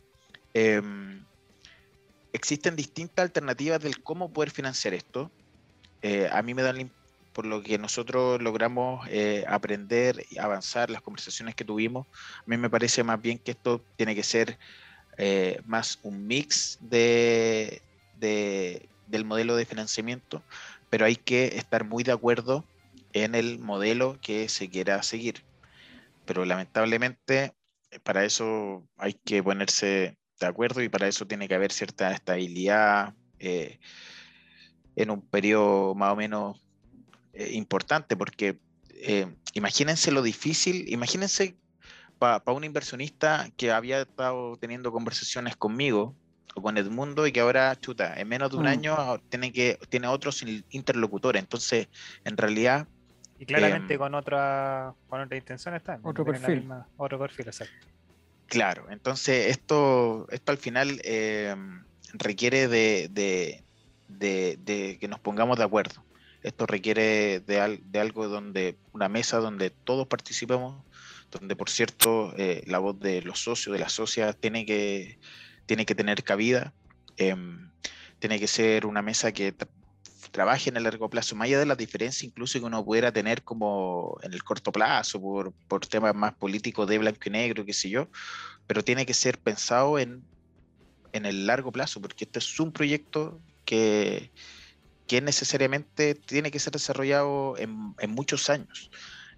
[0.54, 1.26] em,
[2.34, 5.32] existen distintas alternativas del cómo poder financiar esto.
[6.02, 6.92] Eh, a mí me dan,
[7.32, 12.08] por lo que nosotros logramos eh, aprender y avanzar, las conversaciones que tuvimos,
[12.40, 14.58] a mí me parece más bien que esto tiene que ser
[15.18, 17.82] eh, más un mix de,
[18.20, 20.44] del modelo de financiamiento,
[20.90, 22.66] pero hay que estar muy de acuerdo
[23.14, 25.46] en el modelo que se quiera seguir.
[26.26, 27.54] Pero lamentablemente
[27.92, 32.12] eh, para eso hay que ponerse de acuerdo y para eso tiene que haber cierta
[32.12, 33.80] estabilidad eh,
[34.96, 36.66] en un periodo más o menos
[37.34, 38.60] eh, importante, porque
[39.54, 41.58] imagínense lo difícil, imagínense
[42.20, 46.16] para un inversionista que había estado teniendo conversaciones conmigo
[46.56, 48.68] o con Edmundo y que ahora, chuta, en menos de un mm.
[48.68, 51.42] año tiene, que, tiene otros interlocutores.
[51.42, 51.90] Entonces,
[52.24, 52.88] en realidad,
[53.44, 56.00] y claramente em, con otra con otra intención está.
[56.02, 56.70] Otro perfil.
[56.96, 57.88] otro perfil, exacto.
[58.48, 61.84] Claro, entonces esto, esto al final em,
[62.14, 63.62] requiere de,
[64.20, 66.04] que nos pongamos de acuerdo.
[66.42, 70.82] Esto requiere de, de, algo donde, una mesa donde todos participemos,
[71.32, 75.20] donde por cierto eh, la voz de los socios, de las socias, tiene que,
[75.66, 76.74] tiene que tener cabida.
[77.18, 77.70] Em,
[78.20, 79.54] tiene que ser una mesa que
[80.34, 83.44] trabaje en el largo plazo, más allá de las diferencias incluso que uno pudiera tener
[83.44, 87.72] como en el corto plazo, por, por temas más políticos de blanco y negro, qué
[87.72, 88.10] sé yo,
[88.66, 90.24] pero tiene que ser pensado en,
[91.14, 94.32] en el largo plazo, porque este es un proyecto que,
[95.06, 98.90] que necesariamente tiene que ser desarrollado en, en muchos años.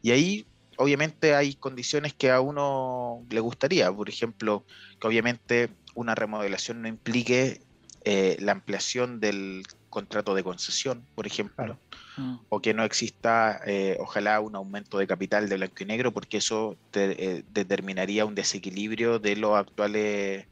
[0.02, 4.66] Y ahí obviamente hay condiciones que a uno le gustaría, por ejemplo,
[5.00, 7.62] que obviamente una remodelación no implique
[8.06, 9.66] eh, la ampliación del
[9.96, 11.80] contrato de concesión, por ejemplo,
[12.18, 12.36] mm.
[12.50, 16.36] o que no exista, eh, ojalá, un aumento de capital de blanco y negro, porque
[16.36, 20.48] eso eh, determinaría un desequilibrio de los actuales,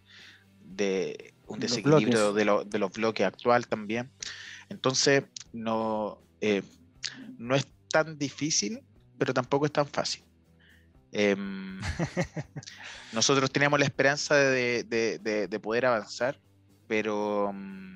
[0.63, 4.09] de un desequilibrio de, de, los bloques actual también.
[4.69, 6.63] Entonces, no, eh,
[7.37, 8.81] no es tan difícil,
[9.17, 10.23] pero tampoco es tan fácil.
[11.11, 11.81] Em,
[13.11, 16.39] nosotros teníamos la esperanza de, de poder avanzar,
[16.87, 17.93] pero mm,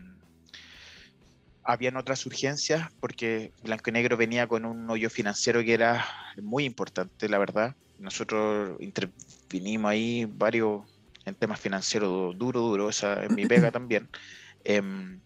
[1.68, 6.08] habían otras urgencias porque Blanco y Negro venía con un hoyo financiero que era
[6.42, 7.76] muy importante, la verdad.
[8.00, 10.84] Nosotros intervinimos ahí varios
[11.26, 14.10] en temas financieros duro, duro, esa es mi pega también.
[14.64, 15.20] Em,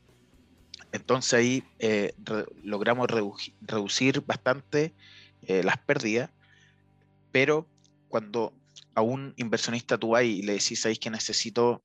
[0.91, 2.11] entonces ahí eh,
[2.63, 4.95] logramos reducir bastante
[5.43, 6.31] eh, las pérdidas,
[7.31, 7.67] pero
[8.09, 8.51] cuando
[8.95, 11.83] a un inversionista tú vas y le decís, sabéis que necesito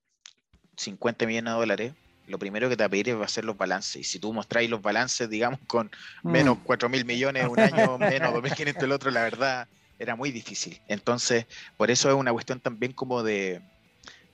[0.79, 1.95] 50 millones de dólares,
[2.27, 3.97] lo primero que te va a pedir va a ser los balances.
[3.97, 5.91] Y si tú mostráis los balances, digamos, con
[6.22, 6.31] mm.
[6.31, 9.68] menos 4 mil millones un año, menos 2.500 el otro, la verdad
[9.99, 10.81] era muy difícil.
[10.89, 11.47] Entonces,
[11.77, 13.61] por eso es una cuestión también como de,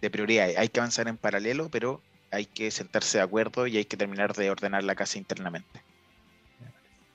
[0.00, 0.50] de prioridad.
[0.56, 4.34] Hay que avanzar en paralelo, pero hay que sentarse de acuerdo y hay que terminar
[4.34, 5.82] de ordenar la casa internamente.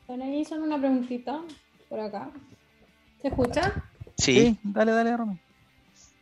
[0.08, 1.42] Bueno, son una preguntita
[1.90, 2.30] por acá.
[3.22, 3.84] ¿Se escucha?
[4.18, 4.58] Sí.
[4.64, 5.40] dale, dale, Romy.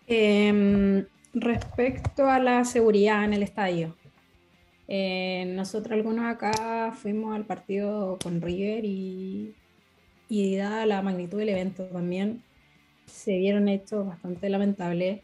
[0.08, 3.96] Em, respecto a la seguridad en el estadio,
[4.88, 9.56] eh, nosotros algunos acá fuimos al partido con River y,
[10.30, 12.44] dada la magnitud del evento también
[13.06, 15.22] se vieron hechos bastante lamentables,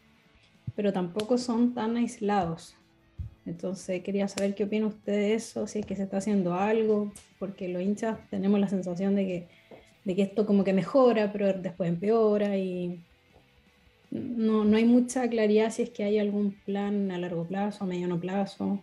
[0.74, 2.76] pero tampoco son tan aislados.
[3.44, 7.12] Entonces quería saber qué opina usted de eso, si es que se está haciendo algo,
[7.38, 9.48] porque los hinchas tenemos la sensación de que,
[10.04, 13.00] de que esto como que mejora, pero después empeora y
[14.10, 17.86] no, no hay mucha claridad si es que hay algún plan a largo plazo, a
[17.86, 18.82] mediano plazo,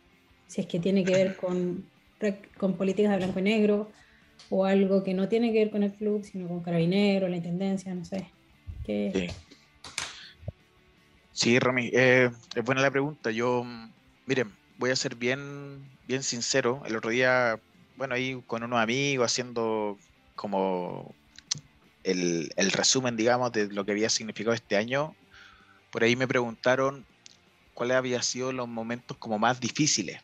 [0.49, 1.85] si es que tiene que ver con,
[2.57, 3.91] con políticas de blanco y negro
[4.49, 7.93] o algo que no tiene que ver con el club, sino con Carabinero, la Intendencia,
[7.93, 8.27] no sé.
[8.83, 9.27] ¿Qué, Sí,
[11.31, 13.29] Sí, Rami, eh, es buena la pregunta.
[13.29, 13.63] Yo,
[14.25, 16.81] miren, voy a ser bien, bien sincero.
[16.85, 17.59] El otro día,
[17.95, 19.97] bueno, ahí con unos amigos haciendo
[20.35, 21.13] como
[22.03, 25.15] el, el resumen, digamos, de lo que había significado este año,
[25.91, 27.05] por ahí me preguntaron
[27.75, 30.19] cuáles habían sido los momentos como más difíciles.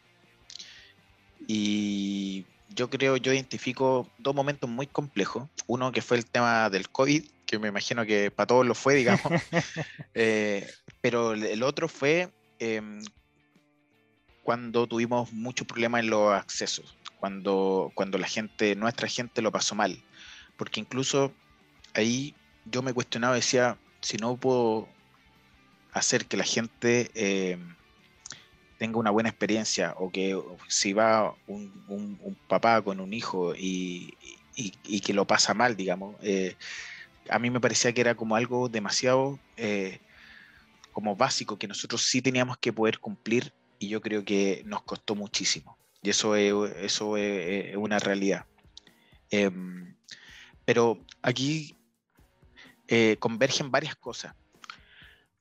[1.48, 5.50] Y yo creo, yo identifico dos momentos muy complejos.
[5.68, 8.96] Uno que fue el tema del COVID, que me imagino que para todos lo fue,
[8.96, 9.24] digamos.
[10.18, 10.66] Eh,
[11.02, 12.30] pero el- otro fue
[12.60, 13.02] em,
[14.42, 19.76] cuando tuvimos muchos problemas en los accesos, cuando, cuando la gente, nuestra gente lo pasó
[19.76, 19.98] mal.
[20.58, 21.34] Porque incluso
[21.94, 22.34] ahí
[22.66, 24.88] yo me cuestionaba, decía, si no puedo
[25.92, 27.76] hacer que la gente em,
[28.86, 33.56] tenga una buena experiencia o que si va un, un- un papá con un hijo
[33.56, 34.16] y,
[34.56, 36.56] y- que lo pasa mal, digamos, eh,
[37.30, 40.00] a mí me parecía que era como algo demasiado eh,
[40.92, 45.16] como básico que nosotros sí teníamos que poder cumplir y yo creo que nos costó
[45.16, 45.78] muchísimo.
[46.04, 48.46] Y eso es, eso es, es una realidad.
[49.32, 49.96] Em,
[50.64, 51.76] pero aquí
[52.88, 54.36] eh, convergen varias cosas.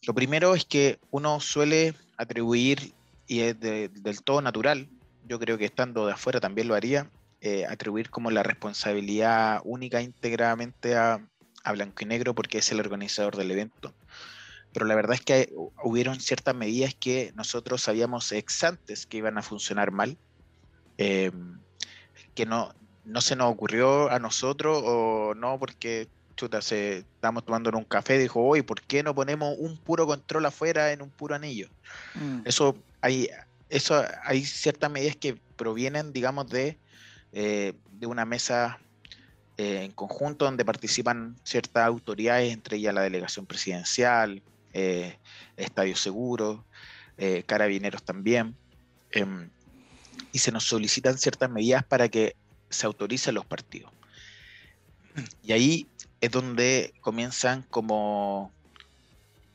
[0.07, 2.95] Lo primero es que uno suele atribuir,
[3.27, 4.91] y es de- del todo natural,
[5.23, 7.11] yo creo que estando de afuera también lo haría,
[7.41, 11.27] eh, atribuir como la responsabilidad única íntegramente a,
[11.65, 13.95] a Blanco y Negro porque es el organizador del evento.
[14.73, 19.19] Pero la verdad es que hu- hubieron ciertas medidas que nosotros sabíamos ex antes que
[19.19, 20.19] iban a funcionar mal,
[20.99, 21.31] eh,
[22.35, 22.73] que no,
[23.05, 27.85] no se nos ocurrió a nosotros o no porque chuta, se, estábamos tomando en un
[27.85, 31.69] café, dijo, oye, ¿por qué no ponemos un puro control afuera en un puro anillo?
[32.15, 32.41] Mm.
[32.45, 33.29] Eso hay,
[33.69, 36.79] eso hay ciertas medidas que provienen, digamos, de,
[37.33, 38.79] eh, de una mesa
[39.59, 44.43] eh, en conjunto donde participan ciertas autoridades, entre ellas la delegación presidencial,
[44.73, 45.19] eh,
[45.59, 46.65] Estadio Seguro,
[47.19, 48.57] eh, Carabineros también,
[49.13, 49.51] em,
[50.33, 52.37] y se nos solicitan ciertas medidas para que
[52.71, 53.93] se autoricen los partidos.
[55.43, 55.89] Y ahí
[56.23, 58.51] es donde comienzan como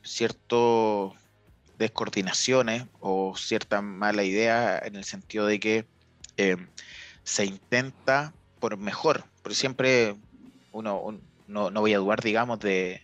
[0.04, 1.19] ciertos
[1.80, 5.90] descoordinaciones o cierta mala idea en el sentido de que
[6.38, 6.56] eh,
[7.24, 10.20] se intenta por mejor, pero siempre
[10.70, 13.02] uno un- no, no voy a dudar, digamos, de,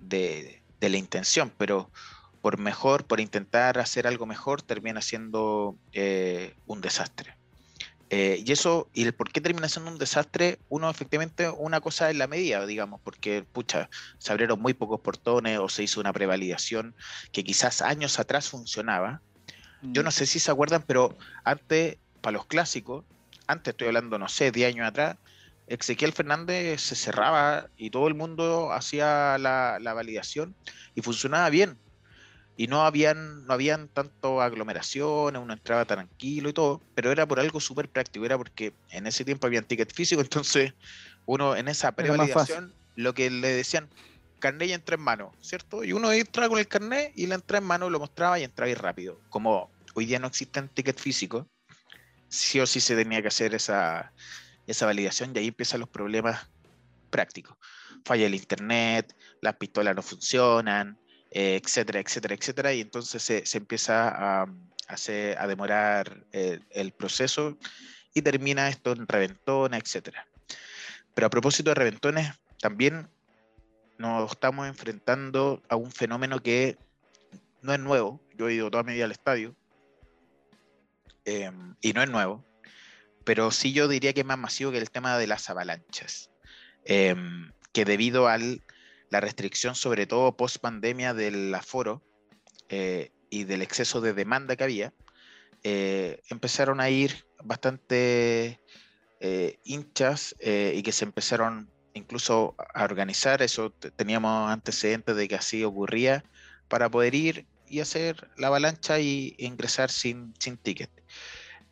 [0.00, 1.92] de, la intención, pero
[2.40, 7.36] por mejor, por intentar hacer algo mejor, termina siendo eh, un desastre.
[8.14, 12.10] Eh, y eso, y el por qué termina siendo un desastre, uno efectivamente, una cosa
[12.10, 13.88] es la medida, digamos, porque, pucha,
[14.18, 16.94] se abrieron muy pocos portones o se hizo una prevalidación
[17.32, 19.22] que quizás años atrás funcionaba.
[19.80, 23.06] Yo no sé si se acuerdan, pero antes, para los clásicos,
[23.46, 25.16] antes estoy hablando, no sé, 10 años atrás,
[25.66, 30.54] Ezequiel Fernández se cerraba y todo el mundo hacía la, la validación
[30.94, 31.78] y funcionaba bien.
[32.56, 37.40] Y no habían, no habían tanto aglomeraciones, uno entraba tranquilo y todo, pero era por
[37.40, 40.74] algo súper práctico, era porque en ese tiempo había ticket físico, entonces
[41.26, 43.88] uno en esa prevalidación lo que le decían,
[44.38, 45.84] carnet y entra en mano, ¿cierto?
[45.84, 48.68] Y uno entraba con el carnet y le entraba en mano, lo mostraba y entraba
[48.68, 49.20] ahí rápido.
[49.30, 51.46] Como hoy día no existen tickets físicos,
[52.28, 54.12] sí o sí se tenía que hacer esa,
[54.66, 56.50] esa validación y ahí empiezan los problemas
[57.10, 57.56] prácticos.
[58.04, 60.98] Falla el internet, las pistolas no funcionan,
[61.34, 64.46] eh, etcétera, etcétera, etcétera, y entonces se, se empieza a,
[64.88, 67.56] a demorar eh, el proceso
[68.12, 70.26] y termina esto en reventones, etcétera.
[71.14, 72.30] Pero a propósito de reventones,
[72.60, 73.08] también
[73.96, 76.76] nos estamos enfrentando a un fenómeno que
[77.62, 78.20] no es nuevo.
[78.36, 79.54] Yo he ido toda mi vida al estadio
[81.24, 82.44] eh, y no es nuevo,
[83.24, 86.30] pero sí yo diría que es más masivo que el tema de las avalanchas,
[86.84, 88.38] que debido a
[89.12, 92.02] la restricción, sobre todo post pandemia del aforo
[92.70, 94.92] eh, y del exceso de demanda que había,
[95.62, 98.58] eh, empezaron a ir bastante
[99.20, 105.28] eh, hinchas eh, y que se empezaron incluso a organizar, eso te- teníamos antecedentes de
[105.28, 106.24] que así ocurría,
[106.68, 110.90] para poder ir y hacer la avalancha y ingresar sin, sin ticket.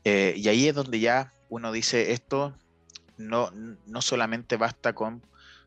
[0.05, 2.55] Eh, y ahí es donde ya uno dice esto
[3.17, 3.51] no,
[3.87, 5.23] no solamente basta con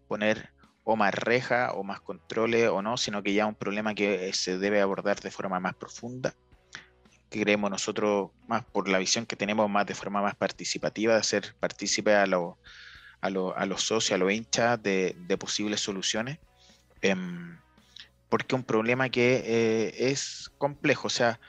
[0.07, 0.52] poner
[0.83, 4.33] o más reja o más controles o no, sino que ya un problema que eh,
[4.33, 6.33] se debe abordar de forma más profunda,
[7.29, 11.19] que creemos nosotros, más por la visión que tenemos más de forma más participativa, de
[11.19, 12.55] hacer partícipe a, los
[13.21, 16.39] a, a los socios, a los hinchas de, de posibles soluciones.
[17.01, 17.57] Em,
[18.29, 21.39] porque un problema que eh, es complejo, o sea,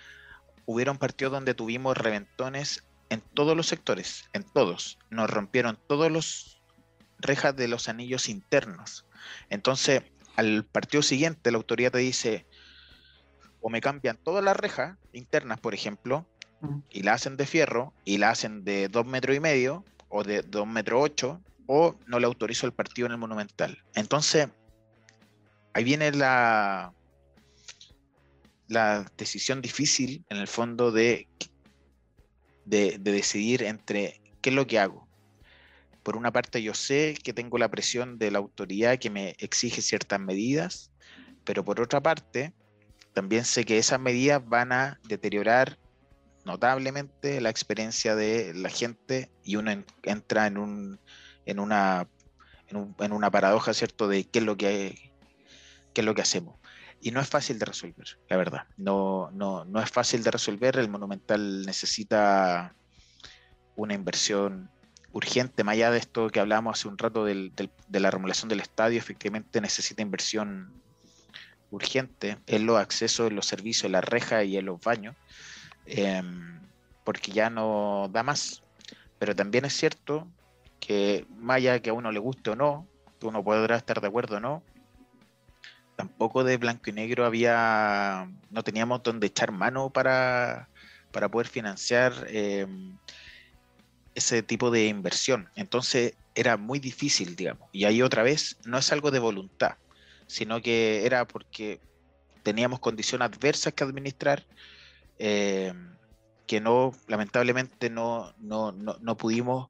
[0.66, 4.99] hubieron partidos donde tuvimos reventones en todos los sectores, en todos.
[5.11, 6.62] Nos rompieron todos los
[7.25, 9.05] rejas de los anillos internos.
[9.51, 10.03] Entonces,
[10.37, 12.47] al partido siguiente, la autoridad te dice,
[13.61, 16.27] o me cambian todas las rejas internas, por ejemplo,
[16.91, 20.43] y la hacen de fierro, y la hacen de dos metros y medio, o de
[20.43, 23.83] dos metros ocho, o no le autorizo el partido en el Monumental.
[23.95, 24.49] Entonces,
[25.72, 26.93] ahí viene la,
[28.68, 31.29] la decisión difícil, en el fondo, de,
[32.64, 35.04] de, de decidir entre qué es lo que hago.
[36.05, 39.81] Por una parte, yo sé que tengo la presión de la autoridad que me exige
[39.81, 40.93] ciertas medidas,
[41.45, 42.53] pero por otra parte,
[43.15, 45.79] también sé que esas medidas van a deteriorar
[46.45, 51.01] notablemente la experiencia de la gente y uno en- entra en, un,
[51.47, 52.07] en, una,
[52.69, 54.95] en, en una paradoja, ¿cierto?, de qué es lo que,
[55.95, 56.61] qué es lo que hacemos.
[57.01, 58.67] Y no es fácil de resolver, la verdad.
[58.77, 60.77] No, no, no es fácil de resolver.
[60.79, 62.75] El Monumental necesita
[63.77, 64.71] una inversión
[65.15, 68.61] urgente, más allá de esto que hablábamos hace un rato del- de la remodelación del
[68.61, 70.83] estadio, efectivamente necesita inversión
[71.71, 75.17] urgente en los accesos, en los servicios, en las rejas y en los baños,
[75.87, 76.61] em,
[77.05, 78.65] porque ya no da más.
[79.19, 80.29] Pero también es cierto
[80.81, 82.89] que más allá que a uno le guste o no,
[83.21, 84.65] que uno podrá estar de acuerdo o no,
[85.95, 90.69] tampoco de blanco y negro había, no teníamos donde echar mano para,
[91.12, 92.99] para poder financiar em,
[94.15, 95.51] ese tipo de inversión.
[95.55, 97.69] Entonces era muy difícil, digamos.
[97.73, 99.77] Y ahí otra vez, no es algo de voluntad,
[100.27, 101.81] sino que era porque
[102.43, 104.47] teníamos condiciones adversas que administrar,
[105.19, 105.73] eh,
[106.47, 109.69] que no, lamentablemente no, no, no, no pudimos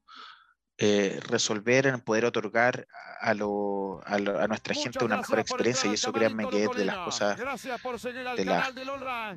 [0.77, 2.87] eh, resolver en poder otorgar
[3.21, 6.71] a, lo- a, lo- a nuestra gente una mejor experiencia y eso créanme que es
[6.71, 7.37] de las cosas
[8.35, 8.73] de las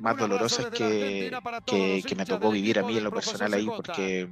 [0.01, 1.29] más dolorosas que,
[1.65, 4.29] que, que me tocó vivir a mí en lo personal ahí porque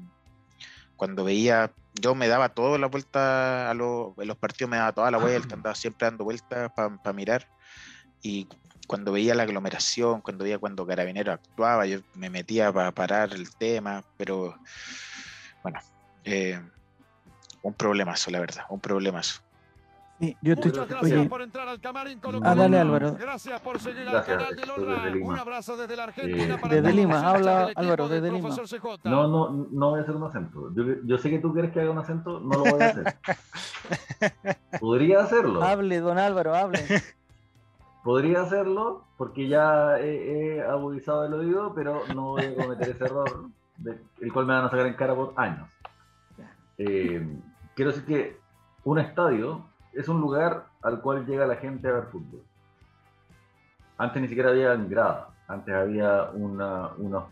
[0.97, 4.91] cuando veía yo me daba toda la vuelta a los, en los partidos me daba
[4.91, 7.47] toda la vuelta andaba siempre dando vueltas para mirar.
[8.21, 8.47] Y
[8.87, 13.53] cuando veía la aglomeración cuando veía cuando Carabinero actuaba yo me metía para parar el
[13.55, 14.57] tema pero
[15.61, 15.79] bueno
[16.23, 16.59] eh,
[17.61, 19.41] un problemazo la verdad un problemazo
[20.20, 20.72] Sí, yo estoy.
[20.72, 23.15] Muchas Oye, gracias por entrar al camarín ah, dale Álvaro.
[23.20, 24.95] Gracias por seguir Gracias, al canal de estoy Lorra.
[25.03, 25.28] desde Lima.
[25.28, 28.49] Un abrazo desde la Argentina Eh, para Desde Lima, habla, Álvaro, desde Lima.
[29.03, 30.74] No, no, no voy a hacer un acento.
[30.74, 33.15] Yo, yo sé que tú quieres que haga un acento, no lo voy a hacer.
[34.80, 35.61] Podría hacerlo.
[35.63, 36.80] Hable, don Álvaro, hable.
[38.03, 43.03] Podría hacerlo porque ya he, he agudizado el oído, pero no voy a cometer ese
[43.05, 45.70] error, de- el cual me van a sacar en cara por años.
[46.80, 47.28] Eh,
[47.76, 48.39] quiero decir que
[48.84, 52.41] un estadio es un lugar al cual llega la gente a ver fútbol.
[53.97, 57.23] Antes ni siquiera había grada, antes había una, unas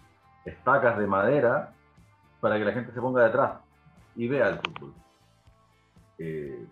[0.46, 1.74] estacas de madera
[2.42, 3.60] para que la gente se ponga detrás
[4.16, 4.94] y vea el fútbol.
[6.18, 6.66] Eh,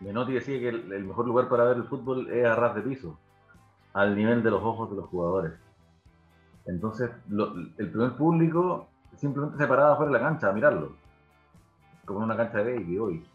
[0.00, 2.82] Menotti decía que el, el mejor lugar para ver el fútbol es a ras de
[2.82, 3.16] piso,
[3.92, 5.52] al nivel de los ojos de los jugadores.
[6.66, 10.92] Entonces, lo- el primer público simplemente se paraba fuera de la cancha a mirarlo,
[12.04, 13.26] como en una cancha de baby hoy.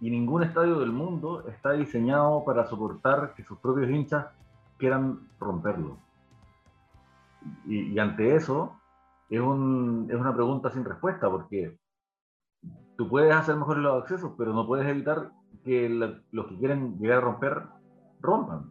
[0.00, 4.26] Y ningún estadio del mundo está diseñado para soportar que sus propios hinchas
[4.78, 5.98] quieran romperlo.
[7.66, 8.74] Y, ante eso,
[9.28, 11.76] es, un- es una pregunta sin respuesta, porque
[12.96, 15.30] tú puedes hacer mejor los accesos, pero no puedes evitar
[15.64, 15.88] que
[16.30, 17.62] los que quieren llegar a romper,
[18.20, 18.70] rompan.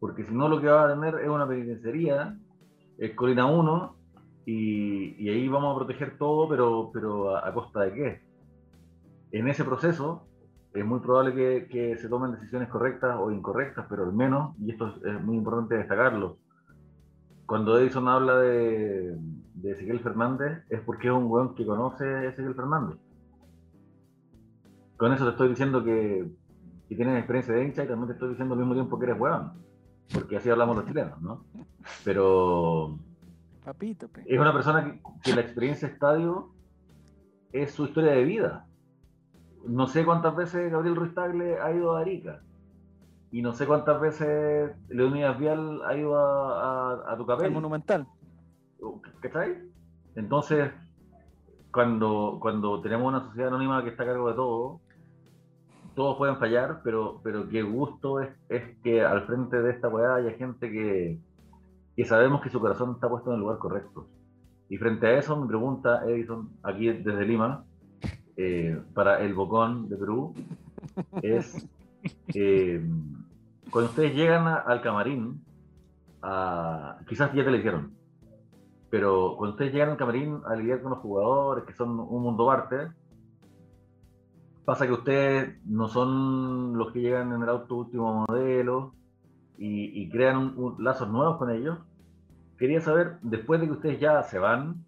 [0.00, 2.38] Porque si no, lo que va a tener es una penitenciaría,
[2.98, 3.96] es Colina 1,
[4.46, 8.22] y, y ahí vamos a proteger todo, pero, pero a, a costa de qué?
[9.32, 10.26] En ese proceso
[10.74, 14.72] es muy probable que, que se tomen decisiones correctas o incorrectas, pero al menos, y
[14.72, 16.38] esto es, muy importante destacarlo,
[17.46, 19.16] cuando Edison habla de,
[19.54, 22.98] de Ezequiel Fernández es porque es un weón que conoce a Ezequiel Fernández.
[24.96, 26.28] Con eso te estoy diciendo que,
[26.88, 29.20] que tienes experiencia de hincha y también te estoy diciendo al mismo tiempo que eres
[29.20, 29.52] weón.
[30.12, 31.44] Porque así hablamos los chilenos, ¿no?
[32.04, 32.98] Pero
[33.64, 34.24] Papito, pe.
[34.26, 36.52] es una persona que, que la experiencia estadio
[37.52, 38.66] es su historia de vida.
[39.66, 42.40] No sé cuántas veces Gabriel Ruiz Tagle ha ido a Arica.
[43.30, 47.46] Y no sé cuántas veces Leonidas Vial ha ido a, a, a Tucapel.
[47.46, 48.06] El monumental.
[49.20, 49.58] ¿Cachai?
[50.14, 50.70] Entonces,
[51.72, 54.80] cuando, cuando tenemos una sociedad anónima que está a cargo de todo,
[55.94, 60.16] todos pueden fallar, pero, pero qué gusto es, es que al frente de esta weá
[60.16, 61.18] haya gente que,
[61.96, 64.06] que sabemos que su corazón está puesto en el lugar correcto.
[64.68, 67.64] Y frente a eso, mi pregunta, Edison, aquí desde Lima,
[68.36, 70.34] eh, para el Bocón de Perú,
[71.22, 71.66] es,
[72.34, 72.84] eh,
[73.70, 75.42] cuando ustedes llegan al camarín,
[77.08, 77.92] quizás ya te lo hicieron,
[78.90, 82.50] pero cuando ustedes llegan al camarín a lidiar con los jugadores, que son un mundo
[82.50, 82.88] aparte,
[84.64, 88.94] pasa que ustedes no son los que llegan en el auto último modelo
[89.58, 91.78] y, y crean un- un- lazos nuevos con ellos.
[92.56, 94.83] Quería saber, después de que ustedes ya se van,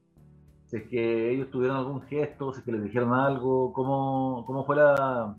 [0.79, 4.77] es que ellos tuvieron algún gesto, si es que les dijeron algo, cómo, cómo fue
[4.77, 5.37] la,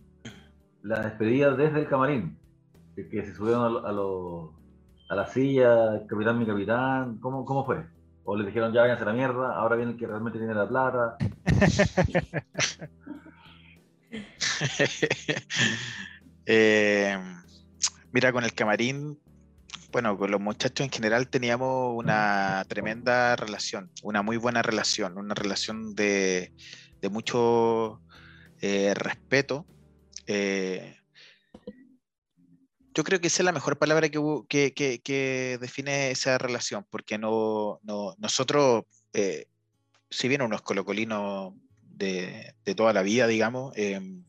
[0.84, 2.38] la despedida desde el camarín,
[2.96, 3.92] si es que se subieron a, a,
[5.10, 7.86] a la silla, capitán, mi capitán, ¿cómo, cómo fue?
[8.24, 10.68] O les dijeron ya váyanse a la mierda, ahora viene el que realmente tiene la
[10.68, 11.18] plata.
[16.50, 17.18] Eh,
[18.14, 19.20] mira, con el camarín,
[19.91, 25.34] bueno, con los muchachos en general teníamos una tremenda relación, una muy buena relación, una
[25.34, 26.53] relación de,
[27.02, 28.03] de mucho
[28.61, 29.68] eh, respeto.
[30.26, 30.95] Eh,
[32.94, 34.19] yo creo que esa es la mejor palabra que,
[34.49, 38.84] que, que- que define esa relación, porque no, no- nosotros,
[39.14, 39.45] eh,
[40.10, 44.23] si bien unos colocolinos de, de toda la vida, digamos, em,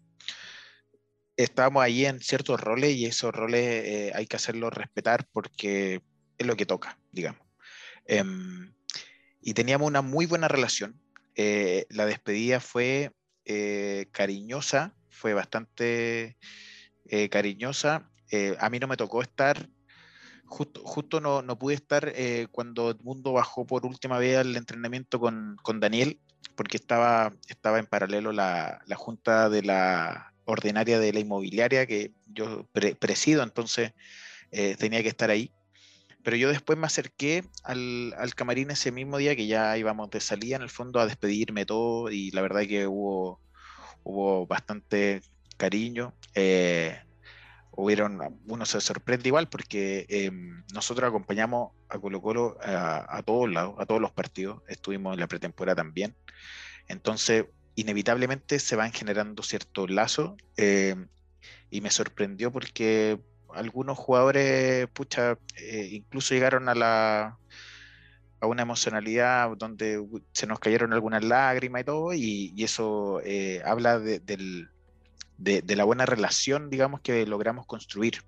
[1.39, 6.03] estábamos ahí en ciertos roles y esos roles eh, hay que hacerlos respetar porque
[6.37, 7.41] es lo que toca, digamos.
[8.05, 8.75] Em,
[9.41, 11.01] y teníamos una muy buena relación.
[11.37, 13.13] Eh, la despedida fue
[13.45, 16.37] eh, cariñosa, fue bastante
[17.07, 18.11] eh, cariñosa.
[18.31, 19.69] Eh, a mí no me tocó estar,
[20.45, 25.21] justo, justo no, no pude estar eh, cuando Edmundo bajó por última vez al entrenamiento
[25.21, 26.21] con, con Daniel,
[26.57, 32.13] porque estaba, estaba en paralelo la, la junta de la ordinaria de la inmobiliaria que
[32.27, 33.93] yo pre- presido, entonces
[34.51, 35.53] eh, tenía que estar ahí.
[36.25, 40.21] Pero yo después me acerqué al, al camarín ese mismo día que ya íbamos de
[40.21, 43.41] salida en el fondo a despedirme todo y la verdad que hubo,
[44.03, 45.21] hubo bastante
[45.57, 46.15] cariño.
[46.35, 46.99] eh,
[47.71, 48.19] hubieron,
[48.49, 50.33] uno se sorprende igual porque eh,
[50.75, 55.21] nosotros acompañamos a Colo Colo a, a todos lados, a todos los partidos, estuvimos en
[55.21, 56.17] la pretemporada también.
[56.89, 57.45] Entonces,
[57.81, 60.97] inevitablemente se van generando ciertos lazos eh,
[61.71, 67.39] y me sorprendió porque algunos jugadores, pucha, eh, incluso llegaron a la
[68.41, 70.01] a una emocionalidad donde
[70.33, 74.69] se nos cayeron algunas lágrimas y todo, y, eso eh, habla de, del-
[75.37, 78.21] de- la buena relación, digamos, que logramos construir,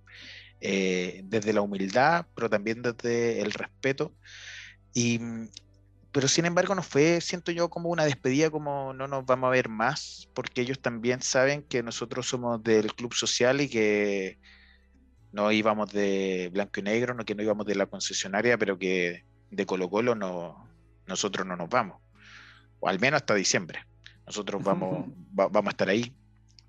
[0.60, 4.14] desde la humildad, pero también desde el respeto.
[4.92, 5.20] Y,
[6.12, 9.50] pero sin embargo no fue, siento yo, como una despedida, como no nos vamos a
[9.52, 14.38] ver más, porque ellos también saben que nosotros somos del club social y que
[15.32, 19.22] no íbamos de blanco y negro, no que no íbamos de la concesionaria, pero que
[19.50, 20.70] de Colo Colo no,
[21.06, 22.02] nosotros no nos vamos,
[22.80, 23.80] o al menos hasta diciembre.
[24.26, 25.08] Nosotros vamos,
[25.38, 26.16] va- vamos a estar ahí,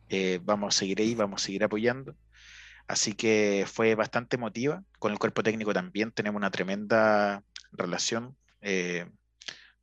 [0.09, 2.15] eh, vamos a seguir ahí, vamos a seguir apoyando.
[2.87, 4.83] Así que fue bastante emotiva.
[4.99, 9.09] Con el cuerpo técnico también tenemos una tremenda relación, eh,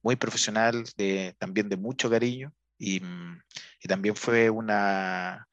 [0.09, 2.51] muy profesional, de, también de mucho cariño.
[2.79, 3.43] Y, mm,
[3.83, 5.47] y también fue una,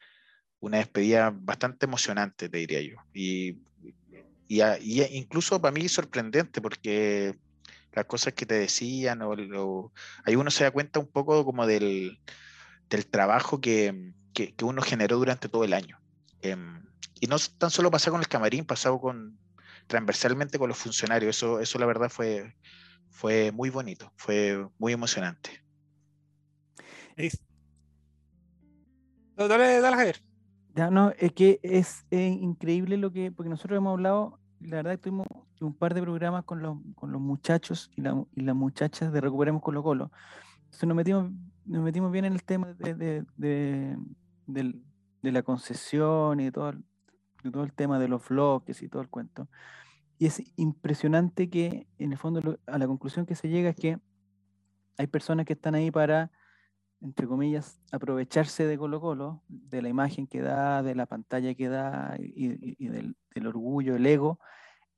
[0.61, 2.95] una despedida bastante emocionante, te diría yo.
[3.14, 3.60] Y,
[4.48, 7.36] y, y incluso para mí sorprendente, porque
[7.91, 9.91] las cosas que te decían, o, lo-
[10.23, 12.18] ahí uno se da cuenta un poco como del,
[12.90, 15.98] del trabajo que, que, que uno generó durante todo el año.
[16.41, 16.82] Em,
[17.19, 19.38] y no tan solo pasaba con el camarín, pasaba con
[19.88, 21.36] transversalmente con los funcionarios.
[21.36, 22.53] Eso, eso la verdad fue,
[23.16, 25.50] fue muy bonito, fue muy emocionante.
[29.38, 30.22] No, dale, dale, Javier.
[30.76, 34.92] Ya, no, es que es, eh, increíble lo que, porque nosotros hemos hablado, la verdad
[34.92, 35.28] que tuvimos
[35.62, 39.22] un par de programas con los, con los muchachos y, la- y las muchachas de
[39.22, 40.12] Recuperemos Colo Colo.
[40.66, 41.32] Entonces nos metimos,
[41.66, 42.94] nos metimos bien en el tema de,
[43.38, 43.98] de-
[44.48, 46.84] de- la concesión y de todo, el-
[47.44, 49.48] de todo el tema de los bloques y todo el cuento.
[50.18, 54.00] Y es impresionante que, en el fondo, a la conclusión que se llega es que
[54.98, 56.32] hay personas que están ahí para
[57.02, 61.68] entre comillas, aprovecharse de Colo Colo, de la imagen que da, de la pantalla que
[61.68, 63.16] da y, del,
[63.46, 64.40] orgullo, el ego.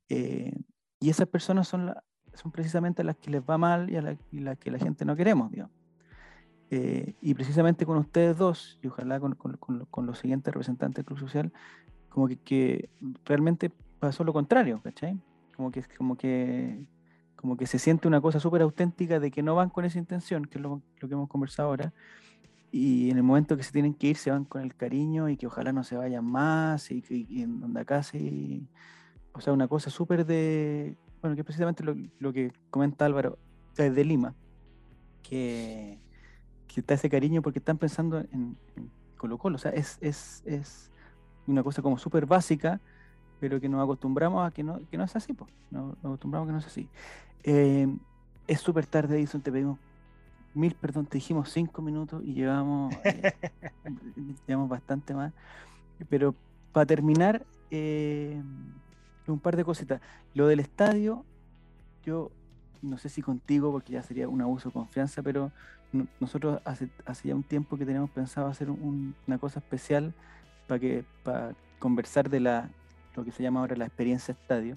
[0.08, 0.54] eh,
[1.00, 4.58] y esas personas son, la- son precisamente las que les va mal y a las
[4.58, 5.74] que la gente no queremos, digamos.
[6.70, 9.58] Eh, y precisamente con ustedes dos, y ojalá con, con-
[9.90, 11.52] con los siguientes representantes del Club Social,
[12.08, 12.90] como que, que
[13.24, 15.18] realmente pasó lo contrario, ¿cachai?
[15.56, 16.84] Como que, como que,
[17.36, 20.44] como que se siente una cosa súper auténtica de que no van con esa intención,
[20.44, 21.92] que es lo, lo que hemos conversado ahora,
[22.70, 25.36] y en el momento que se tienen que ir se van con el cariño y
[25.36, 28.68] que ojalá no se vayan más y que en donde sí,
[29.32, 33.38] o sea, una cosa súper de, bueno, que es precisamente lo, lo que comenta Álvaro,
[33.74, 34.34] desde Lima,
[35.22, 35.98] que,
[36.66, 39.56] que está ese cariño porque están pensando en, en Colo Colo.
[39.56, 40.90] O sea, es, es, es
[41.46, 42.80] una cosa como súper básica,
[43.40, 45.50] pero que nos acostumbramos a que no, que no es así, pues.
[45.70, 46.88] Nos, nos acostumbramos a que no es así.
[47.44, 47.88] Eh,
[48.46, 49.78] es súper tarde, Edison, te pedimos
[50.54, 53.32] mil perdón, te dijimos cinco minutos y llevamos, eh,
[54.46, 55.32] llevamos bastante más.
[56.08, 56.34] Pero
[56.72, 58.42] para terminar, eh,
[59.26, 60.00] un par de cositas.
[60.34, 61.24] Lo del estadio,
[62.04, 62.30] yo
[62.80, 65.52] no sé si contigo, porque ya sería un abuso de confianza, pero
[65.92, 70.14] no- nosotros hace, hace ya un tiempo que tenemos pensado hacer un- una cosa especial
[70.66, 72.70] para que para conversar de la
[73.18, 74.76] lo que se llama ahora la experiencia estadio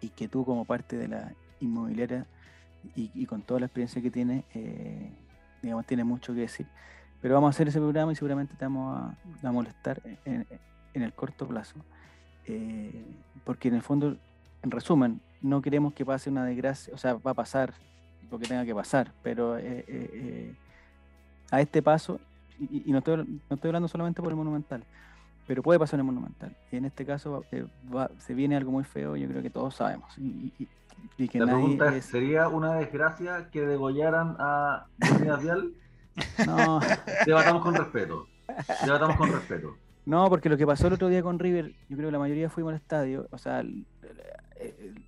[0.00, 2.26] y que tú como parte de la inmobiliaria
[2.96, 5.12] y, y con toda la experiencia que tienes, eh,
[5.62, 6.66] digamos, tienes mucho que decir.
[7.20, 10.46] Pero vamos a hacer ese programa y seguramente te vamos a, a molestar en,
[10.94, 11.76] en el corto plazo.
[12.46, 13.04] Eh,
[13.44, 14.16] porque en el fondo,
[14.62, 17.74] en resumen, no queremos que pase una desgracia, o sea, va a pasar
[18.30, 20.54] lo que tenga que pasar, pero eh, eh, eh,
[21.50, 22.18] a este paso,
[22.58, 24.84] y, y no, estoy, no estoy hablando solamente por el Monumental,
[25.46, 26.56] pero puede pasar en el Monumental.
[26.70, 29.74] Y en este caso eh, va- se viene algo muy feo, yo creo que todos
[29.74, 30.16] sabemos.
[30.18, 30.68] Y, y-
[31.18, 34.86] y que La nadie pregunta es, es- ¿sería una desgracia que degollaran a
[35.40, 35.72] Vial?
[36.46, 36.78] No,
[37.26, 38.26] Debatamos con respeto.
[38.84, 39.76] Debatamos con respeto.
[40.04, 42.50] no, porque lo que pasó el otro día con River, yo creo que la mayoría
[42.50, 43.86] fuimos al estadio, o sea, el-
[44.60, 45.04] el- el-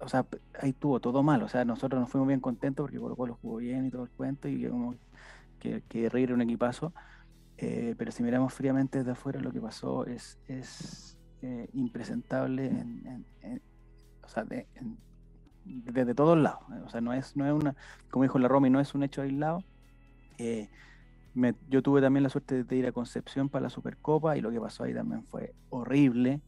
[0.00, 0.26] o sea,
[0.60, 3.56] ahí tuvo todo mal, o sea, nosotros nos fuimos bien contentos porque Colo Colo jugó
[3.58, 4.94] bien y todo el cuento, y como
[5.60, 6.92] que, que River era un equipazo,
[7.58, 13.06] eh, pero si miramos fríamente desde afuera, lo que pasó es, es eh, impresentable en,
[13.06, 13.62] en- en-
[14.22, 14.68] o sea, de-
[15.64, 17.76] desde todos lados, eh, o sea, no es, no es una,
[18.10, 19.64] como dijo la Romy, no es un hecho aislado.
[20.38, 20.68] Eh,
[21.34, 24.50] me- yo tuve también la suerte de ir a Concepción para la Supercopa y lo
[24.50, 26.42] que pasó ahí también fue horrible.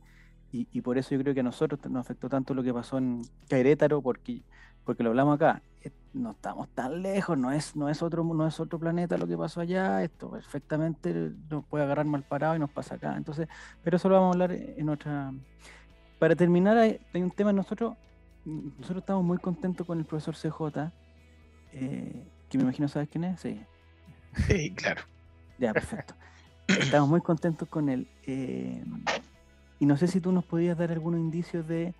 [0.53, 2.99] Y, y por eso yo creo que a nosotros nos afectó tanto lo que pasó
[2.99, 4.45] en Querétaro, porque,
[4.85, 5.63] porque lo hablamos acá.
[5.83, 9.27] Eh, No estamos tan lejos, no es, no, es otro, no es otro planeta lo
[9.27, 10.03] que pasó allá.
[10.03, 13.17] Esto perfectamente nos puede agarrar mal parado y nos pasa acá.
[13.17, 13.49] Entonces,
[13.83, 15.33] pero eso lo vamos a hablar en otra.
[16.19, 17.53] Para terminar, hay, hay un tema.
[17.53, 17.97] Nosotros,
[18.45, 20.93] nosotros estamos muy contentos con el profesor CJ,
[21.73, 23.41] eh, que me imagino sabes quién es.
[23.41, 23.61] Sí.
[24.47, 25.03] Sí, claro.
[25.59, 26.15] Ya, perfecto.
[26.69, 28.09] Estamos muy contentos con él.
[28.27, 28.85] eh,
[29.81, 31.95] y no sé si tú nos podías dar algunos indicios de,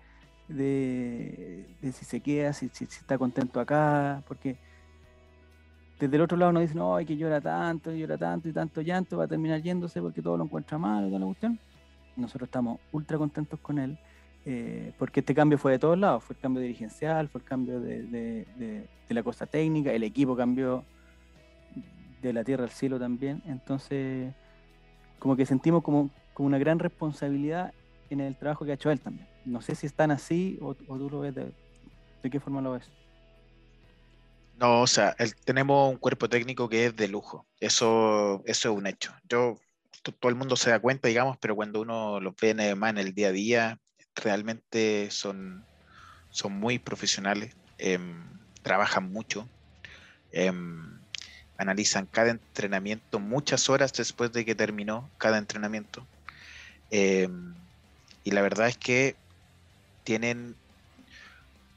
[0.47, 4.57] de, si se queda, si, está contento acá, porque
[5.99, 8.81] desde el otro lado nos dicen, no, hay que llora tanto, llora tanto y tanto
[8.81, 11.59] llanto, va a terminar yéndose porque todo lo encuentra mal, toda la cuestión.
[12.15, 13.97] Nosotros estamos ultra contentos con él,
[14.45, 17.79] eh, porque este cambio fue de todos lados, fue el cambio dirigencial, fue el cambio
[17.79, 20.83] de la cosa técnica, el equipo cambió
[22.21, 23.41] de la tierra al cielo también.
[23.45, 24.33] Entonces,
[25.19, 27.73] como que sentimos como, como una gran responsabilidad
[28.13, 29.27] en el trabajo que ha hecho él también.
[29.45, 31.53] No sé si están así o, o tú lo ves de,
[32.23, 32.91] de qué forma lo ves.
[34.53, 35.15] No, o sea,
[35.45, 37.47] tenemos un cuerpo técnico que es de lujo.
[37.59, 39.13] Eso, eso es un hecho.
[39.23, 39.55] Yo,
[40.03, 42.97] to- todo el mundo se da cuenta, digamos, pero cuando uno los ve más en
[42.99, 43.79] el día a día,
[44.15, 45.67] realmente son,
[46.29, 48.29] son muy profesionales, em,
[48.63, 49.51] trabajan mucho,
[50.31, 51.05] em,
[51.57, 56.09] analizan cada entrenamiento muchas horas después de que terminó cada entrenamiento.
[56.89, 57.60] em,
[58.23, 59.15] y la verdad es que
[60.03, 60.55] tienen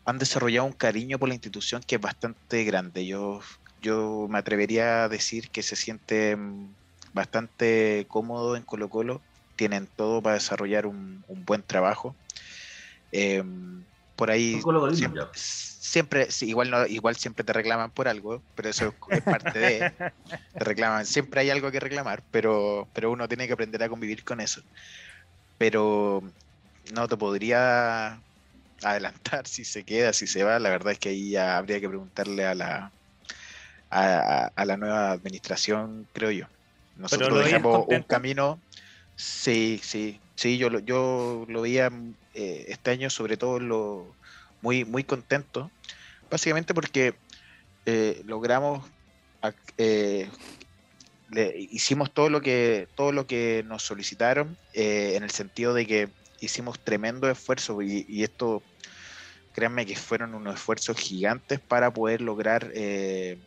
[0.04, 3.06] han desarrollado un cariño por la institución que es bastante grande.
[3.06, 3.40] Yo,
[3.80, 6.76] yo me atrevería a decir que se sienten
[7.12, 9.22] bastante cómodos en Colo Colo,
[9.56, 12.16] tienen todo para desarrollar un, un buen trabajo.
[13.12, 13.42] Eh,
[14.16, 14.60] por ahí
[15.32, 19.92] siempre, sí, igual, no, igual siempre te reclaman por algo, pero eso es parte de,
[20.58, 24.24] te reclaman, siempre hay algo que reclamar, pero, pero uno tiene que aprender a convivir
[24.24, 24.60] con eso.
[25.64, 26.22] Pero
[26.92, 28.22] no te podría
[28.82, 30.58] adelantar si se queda, si se va.
[30.58, 32.92] La verdad es que ahí ya habría que preguntarle a la
[33.88, 36.46] a, la nueva administración, creo yo.
[36.96, 38.62] Nosotros lo veías dejamos un camino.
[39.16, 41.90] Sí, sí, sí, yo lo, yo lo veía
[42.34, 44.18] eh, este año sobre todo lo
[44.60, 45.70] muy, muy contento.
[46.30, 47.14] Básicamente porque
[47.86, 48.86] eh, logramos
[49.78, 50.28] eh,
[51.34, 55.86] le- hicimos todo lo que todo lo que nos solicitaron eh, en el sentido de
[55.86, 58.66] que hicimos tremendo esfuerzo y, esto
[59.52, 63.38] créanme que fueron unos esfuerzos gigantes para poder lograr eh,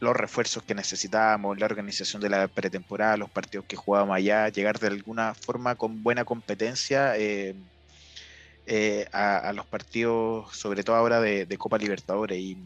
[0.00, 4.78] los refuerzos que necesitábamos, la organización de la pretemporada, los partidos que jugábamos allá, llegar
[4.78, 7.14] de alguna forma con buena competencia
[8.66, 12.38] eh, a, a los partidos, sobre todo ahora de, de Copa Libertadores.
[12.38, 12.58] Y,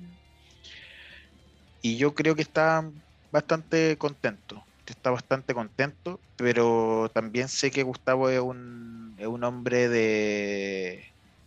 [1.80, 2.90] y yo creo que está
[3.34, 9.88] bastante contento, está bastante contento, pero también sé que Gustavo es un, es un hombre
[9.88, 11.04] de,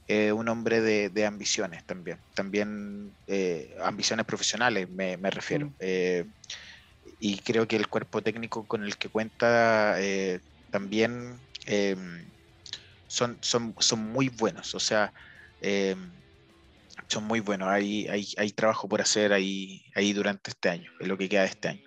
[0.08, 5.68] eh, un hombre de, de ambiciones también, también eh, ambiciones profesionales me, me refiero.
[5.70, 5.76] Mm.
[5.80, 6.26] Eh,
[7.20, 9.96] y creo que el cuerpo técnico con el que cuenta
[10.70, 11.40] también
[13.08, 15.14] son, son, son muy buenos, o sea,
[17.08, 17.68] son muy buenos.
[17.70, 21.42] Hay, hay, hay trabajo por hacer ahí, ahí durante este año, en lo que queda
[21.42, 21.82] de este año.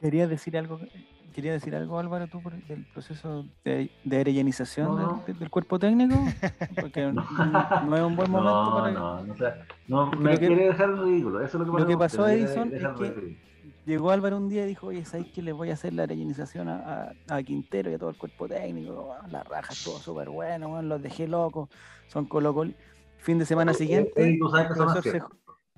[0.00, 0.80] ¿Querías decir algo,
[1.34, 5.78] quería decir algo Álvaro, tú por el- del proceso de, de arellanización No, del- cuerpo
[5.78, 6.14] técnico?
[6.80, 7.26] Porque no,
[7.86, 8.92] no es un buen momento No, para...
[8.92, 11.40] no, no, o sea, no Porque me lo que- quiere dejar ridículo.
[11.44, 13.47] Eso es lo que, lo que pasó, Edison, es que-.
[13.88, 16.68] Llegó Álvaro un día y dijo, oye, ¿sabes que les voy a hacer la rellenización
[16.68, 18.92] a, a- a Quintero y a todo el cuerpo técnico?
[19.16, 21.70] weón, La raja estuvo súper bueno, los dejé locos,
[22.06, 22.74] son colocol.
[23.16, 25.02] Fin de semana siguiente, el profesor.
[25.02, 25.26] CJ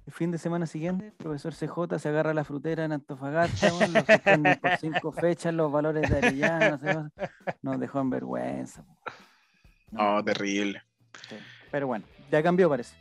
[0.08, 4.04] fin de semana siguiente, el profesor CJ se agarra la frutera en Antofagasta, weón, lo
[4.04, 7.12] suspenden por cinco fechas, los valores de Arellano, no sé más,
[7.62, 8.84] nos dejó en vergüenza.
[9.92, 10.82] No, terrible.
[11.28, 11.36] sí.
[11.70, 12.96] Pero bueno, ya cambió parece.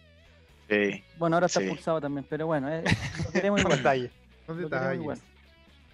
[0.70, 1.04] Sí.
[1.18, 1.66] Bueno, ahora está Sí.
[1.66, 2.84] expulsado también, pero bueno, eh,
[3.26, 4.12] lo queremos igual.
[4.58, 5.20] Detalles.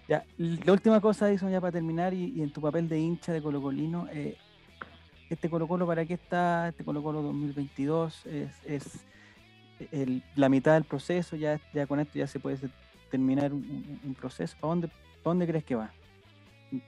[0.08, 3.32] Ya, la última cosa, Edison, ya para terminar, y, y en tu papel de hincha
[3.32, 4.36] de Colo Colino, eh,
[5.28, 6.68] este Colo Colo, ¿para qué está?
[6.68, 8.84] Este Colo Colo 2022 es, es
[9.90, 12.58] el- la mitad del proceso, ya, ya con esto ya se puede
[13.10, 14.56] terminar un, proceso.
[14.60, 15.90] ¿Para dónde, ¿Para dónde crees que va?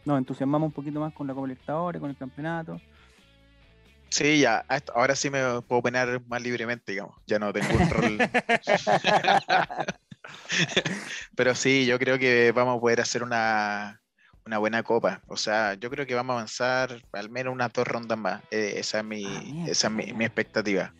[0.04, 2.80] Nos entusiasmamos un poquito más con la Copa Libertadores, con el campeonato.
[4.10, 4.64] Sí, ya,
[4.94, 7.16] ahora sí me puedo opinar más libremente, digamos.
[7.26, 8.18] Ya no tengo un rol.
[11.36, 14.00] Pero sí, yo creo que vamos a poder hacer una,
[14.44, 15.22] una buena copa.
[15.26, 18.42] O sea, yo creo que vamos a avanzar al menos unas dos rondas más.
[18.50, 20.94] Eh, esa es mi, Ah, esa es mi, mi expectativa.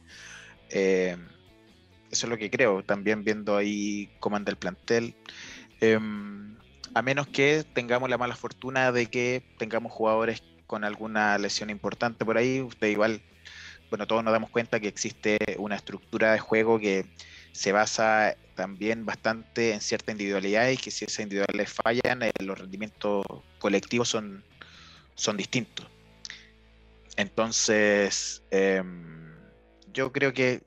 [0.70, 1.16] Eh,
[2.10, 2.82] eso es lo que creo.
[2.82, 5.14] También viendo ahí cómo anda el plantel.
[5.80, 6.56] Em,
[6.94, 12.24] a menos que tengamos la mala fortuna de que tengamos jugadores con alguna lesión importante
[12.24, 12.60] por ahí.
[12.60, 13.22] Usted igual,
[13.90, 17.06] bueno, todos nos damos cuenta que existe una estructura de juego que
[17.52, 22.58] se basa también bastante en cierta individualidad y que si esas individualidades fallan, eh, los
[22.58, 23.24] rendimientos
[23.58, 24.44] colectivos son,
[25.14, 25.86] son distintos.
[27.16, 29.34] Entonces, em,
[29.92, 30.62] yo creo que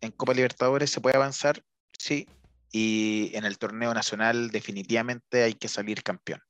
[0.00, 1.62] en Copa Libertadores se puede avanzar,
[1.98, 2.26] sí,
[2.72, 6.40] y en el torneo nacional definitivamente hay que salir campeón,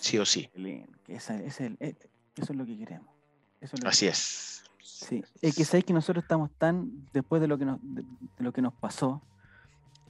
[0.00, 0.50] sí o sí.
[0.54, 1.32] Eh, eso
[2.52, 3.14] es lo que queremos.
[3.60, 4.51] Eso es lo que Así es.
[5.02, 8.44] Sí, es que sabéis que nosotros estamos tan, después de lo que nos, de, de
[8.44, 9.20] lo que nos pasó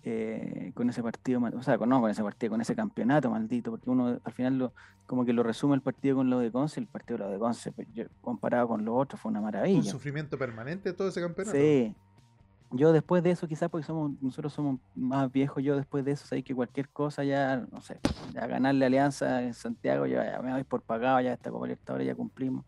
[0.04, 3.70] eh, con ese partido, o sea, con, no con ese partido, con ese campeonato maldito,
[3.70, 4.72] porque uno al final lo,
[5.06, 7.38] como que lo resume el partido con lo de Conce, el partido de lo de
[7.38, 7.86] Conce, pues,
[8.20, 9.82] comparado con lo otro, fue una Un maravilla.
[9.90, 11.56] sufrimiento permanente todo ese campeonato.
[11.56, 11.94] Sí.
[12.74, 16.26] Yo después de eso, quizás porque somos, nosotros somos más viejos, yo después de eso,
[16.26, 18.00] sabéis que cualquier cosa ya, no sé,
[18.32, 22.06] ya ganarle Alianza en Santiago, ya, ya me voy por pagado, ya esta Copa Libertadores
[22.06, 22.64] ya cumplimos.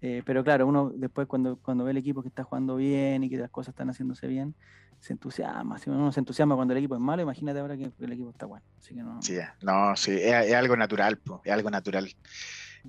[0.00, 3.30] Eh, pero claro, uno después cuando, cuando ve el equipo que está jugando bien y
[3.30, 4.54] que las cosas están haciéndose bien,
[5.00, 5.78] se entusiasma.
[5.78, 8.46] Si uno se entusiasma cuando el equipo es malo, imagínate ahora que el equipo está
[8.46, 8.64] bueno.
[8.80, 9.20] Así que no.
[9.22, 12.08] Sí, no, sí, es, es algo natural, po, es algo natural.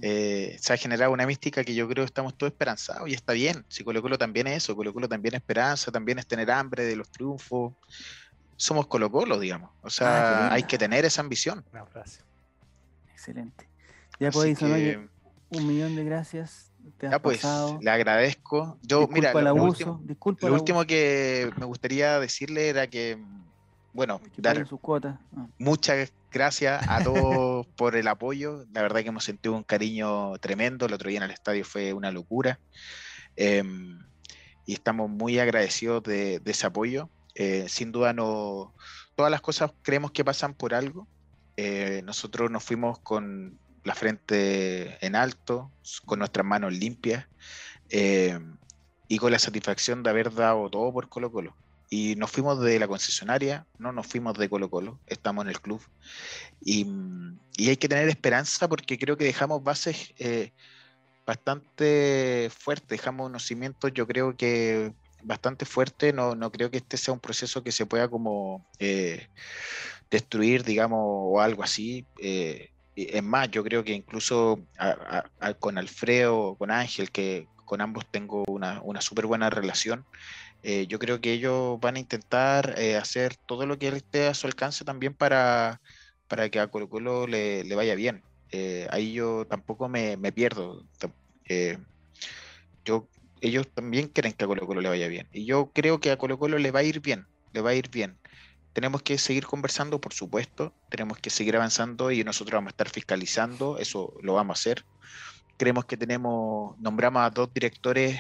[0.02, 3.34] Eh, se ha generado una mística que yo creo que estamos todos esperanzados y está
[3.34, 3.66] bien.
[3.70, 6.84] Si Colo Colo también es eso, Colo Colo también es esperanza, también es tener hambre
[6.86, 7.74] de los triunfos.
[8.56, 9.72] Somos Colo Colo, digamos.
[9.82, 10.54] O Ah, sea, linda.
[10.54, 11.66] hay que tener esa ambición.
[11.72, 12.22] Una frase.
[13.12, 13.68] Excelente.
[14.20, 14.74] Ya podéis, ¿no?
[14.76, 15.10] que,
[15.50, 16.69] un millón de gracias.
[16.98, 17.80] Te has ya pues, pasado.
[17.82, 18.78] le agradezco.
[18.82, 19.66] Yo, Disculpa mira, el lo, abuso.
[19.68, 23.18] último, disculpa lo último que me gustaría decirle era que,
[23.94, 25.18] bueno, que dar sus cuotas.
[25.36, 25.48] Ah.
[25.58, 28.66] muchas gracias a todos por el apoyo.
[28.74, 30.86] La verdad que hemos sentido un cariño tremendo.
[30.86, 32.60] El otro día en el estadio fue una locura.
[33.36, 34.00] Em,
[34.66, 37.10] y estamos muy agradecidos de, de ese apoyo.
[37.36, 38.74] Eh, sin duda, no,
[39.16, 41.08] todas las cosas creemos que pasan por algo.
[41.58, 45.72] Eh, nosotros nos fuimos con la frente en alto,
[46.06, 47.28] con nuestras manos limpias
[47.90, 48.40] eh,
[49.08, 51.56] y con la satisfacción de haber dado todo por Colo Colo
[51.90, 55.60] y nos fuimos de la concesionaria, no nos fuimos de Colo Colo, estamos en el
[55.60, 55.82] club.
[56.62, 56.86] Y,
[57.58, 60.54] hay que tener esperanza porque creo que dejamos bases eh,
[61.26, 64.94] bastante fuertes, dejamos unos cimientos, yo creo que
[65.24, 69.28] bastante fuertes, no, no creo que este sea un proceso que se pueda como eh,
[70.12, 72.06] destruir, digamos, o algo así.
[72.22, 72.70] eh,
[73.10, 78.44] es más, yo creo que incluso a- con Alfredo, con Ángel, que con ambos tengo
[78.48, 80.06] una, una súper buena relación,
[80.64, 84.34] eh, yo creo que ellos van a intentar eh, hacer todo lo que esté a
[84.36, 85.82] su alcance también para,
[86.28, 88.26] para que a Colo Colo le, vaya bien.
[88.52, 90.84] Eh, ahí yo tampoco me, me pierdo.
[92.86, 93.10] Yo,
[93.42, 95.28] ellos también quieren que a Colo Colo le vaya bien.
[95.32, 97.76] Y yo creo que a Colo Colo le va a ir bien, le va a
[97.76, 98.19] ir bien.
[98.74, 102.90] Tenemos que seguir conversando, por supuesto, tenemos que seguir avanzando y nosotros vamos a estar
[102.90, 104.86] fiscalizando, eso lo vamos a hacer.
[105.58, 108.20] creemos que tenemos, nombramos a dos directores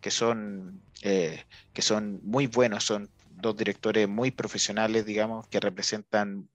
[0.00, 6.50] que son, eh, que son muy buenos, son dos directores muy profesionales, digamos, que representan,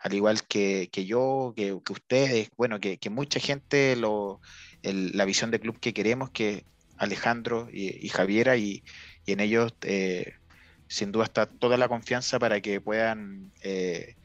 [0.00, 4.40] al igual que, que yo, que, que ustedes, bueno, que, que mucha gente, lo,
[4.82, 8.84] el- la visión de club que queremos, que Alejandro y, y Javiera, y,
[9.24, 10.34] y en ellos, eh,
[10.90, 14.16] sin duda, está toda la confianza para que puedan eh,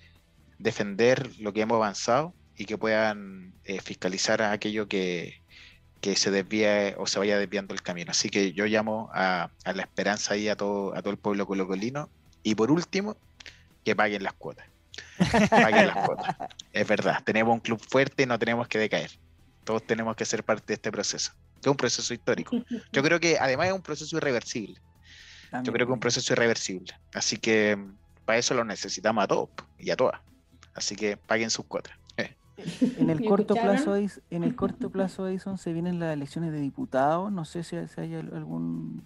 [0.58, 5.44] defender lo que hemos avanzado y que puedan eh, fiscalizar a aquello que,
[6.02, 8.10] que se desvíe o se vaya desviando el camino.
[8.10, 11.46] Así que yo llamo a, a la esperanza ahí a todo, a todo el pueblo
[11.46, 12.10] colocolino.
[12.42, 13.16] Y por último,
[13.84, 14.66] que paguen las cuotas.
[15.52, 16.36] Paguen las cuotas.
[16.74, 19.12] Es verdad, tenemos un club fuerte y no tenemos que decaer.
[19.66, 21.32] Todos tenemos que ser parte de este proceso.
[21.62, 22.58] Que es un proceso histórico.
[22.92, 24.82] Yo creo que además es un proceso irreversible.
[25.60, 25.73] Yo También.
[25.73, 26.94] creo que es un proceso irreversible.
[27.14, 27.77] Así que
[28.26, 30.19] para eso lo necesitamos a todos y a todas.
[30.73, 31.94] Así que paguen sus cuotas.
[32.18, 32.36] Eh,
[32.98, 36.60] En el ¿Me corto plazo, en el corto plazo, Edison, se vienen las elecciones de
[36.60, 37.32] diputados.
[37.32, 39.03] No sé si, si hay al- algún.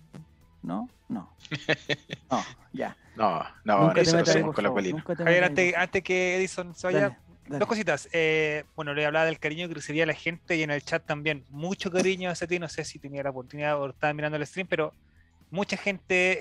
[0.61, 0.89] ¿No?
[1.07, 1.33] No.
[2.31, 2.43] No,
[2.73, 2.95] ya.
[3.15, 4.99] No, no, Nunca te nosotros metas colocolinos.
[5.01, 7.17] nunca te Javier, antes, antes que Edison se vaya, Dale,
[7.47, 7.59] dale.
[7.59, 8.07] dos cositas.
[8.13, 11.43] Eh, bueno, le hablaba del cariño que recibía la gente y en el chat también.
[11.49, 12.59] Mucho cariño hacia ti.
[12.59, 14.93] No sé si tenía la oportunidad o estaba mirando el stream, pero
[15.51, 16.37] mucha gente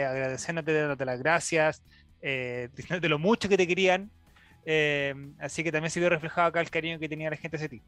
[0.00, 1.82] eh, agradeciéndote, dándote las gracias,
[2.22, 4.10] eh, diciéndote lo mucho que te querían.
[4.66, 7.68] Eh, así que también se vio reflejado acá el cariño que tenía la gente hacia
[7.68, 7.82] ti.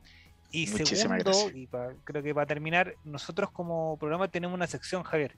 [0.52, 1.54] Y Muchísimas segundo, gracias.
[1.56, 5.34] y pa- creo que para terminar, nosotros como programa tenemos una sección, Javier,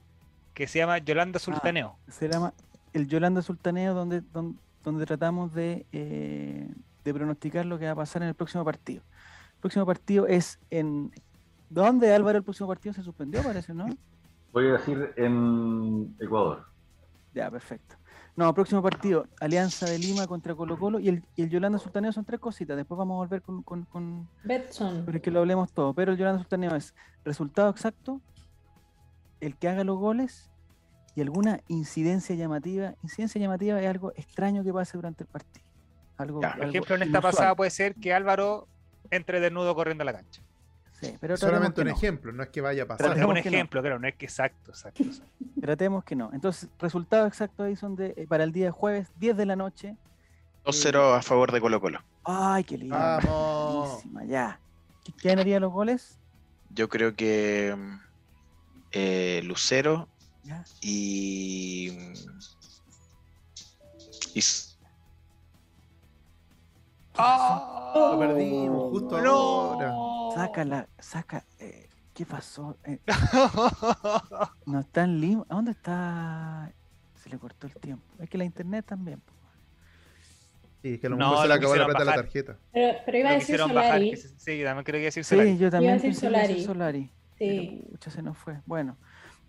[0.53, 1.97] que se llama Yolanda Sultaneo.
[2.09, 2.53] Se llama
[2.93, 6.67] el Yolanda Sultaneo, donde, donde, donde tratamos de, eh,
[7.03, 9.01] de pronosticar lo que va a pasar en el próximo partido.
[9.55, 11.11] El próximo partido es en.
[11.69, 12.37] ¿Dónde, Álvaro?
[12.37, 13.87] El próximo partido se suspendió, parece, ¿no?
[14.51, 16.65] Voy a decir en Ecuador.
[17.33, 17.95] Ya, perfecto.
[18.35, 22.11] No, próximo partido, Alianza de Lima contra Colo Colo y el, y el Yolanda Sultaneo
[22.13, 22.77] son tres cositas.
[22.77, 25.03] Después vamos a volver con, con, con- Betson.
[25.07, 25.93] el que lo hablemos todo.
[25.93, 26.95] Pero el Yolanda Sultaneo es
[27.25, 28.21] resultado exacto,
[29.41, 30.49] el que haga los goles
[31.15, 32.95] y alguna incidencia llamativa.
[33.03, 35.65] Incidencia llamativa es algo extraño que pase durante el partido.
[36.17, 37.31] Algo, Ya, Por algo ejemplo, en esta inusual.
[37.33, 38.67] pasada puede ser que Álvaro
[39.11, 40.41] entre desnudo corriendo a la cancha.
[41.01, 41.93] Sí, pero tratemos Solamente un no.
[41.93, 43.17] ejemplo, no es que vaya a pasar.
[43.17, 43.55] es un que no.
[43.55, 45.03] ejemplo, claro, no es que exacto, exacto.
[45.03, 45.31] exacto.
[45.61, 46.29] Tratemos que no.
[46.33, 49.95] Entonces, resultados exactos ahí son de, eh, para el día jueves, 10 de la noche.
[50.65, 51.99] 2-0 a favor de Colo Colo.
[52.25, 52.95] Ay, qué lindo.
[52.97, 53.87] Vamos.
[54.03, 54.59] Buenísima, ya.
[55.05, 56.17] ¿Qui- ¿Quién haría los goles?
[56.71, 57.99] Yo creo que mm,
[58.91, 60.07] eh, Lucero
[60.43, 60.63] Ya.
[60.81, 61.97] y.
[64.33, 64.41] y
[67.19, 69.93] s- Lo perdimos justo ahora.
[70.35, 71.45] Saca la, saca.
[71.59, 72.77] eh, ¿Qué pasó?
[72.83, 72.99] Eh,
[74.65, 75.45] no está en Lima.
[75.49, 76.71] ¿A dónde está?
[77.15, 78.03] Se le cortó el tiempo.
[78.19, 79.19] Es que la internet también.
[79.21, 79.33] po.
[80.81, 82.57] Sí, que a lo No, mejor se le acabó la plata de la tarjeta.
[82.71, 84.15] Pero, pero iba a decir Solari.
[84.15, 85.57] se- sí, también creo que decir Sí, Solari.
[85.57, 86.63] yo también decir iba a ser Solari.
[86.63, 87.11] Solari.
[87.37, 87.83] Sí.
[87.99, 88.61] Pero, se nos fue.
[88.65, 88.97] Bueno,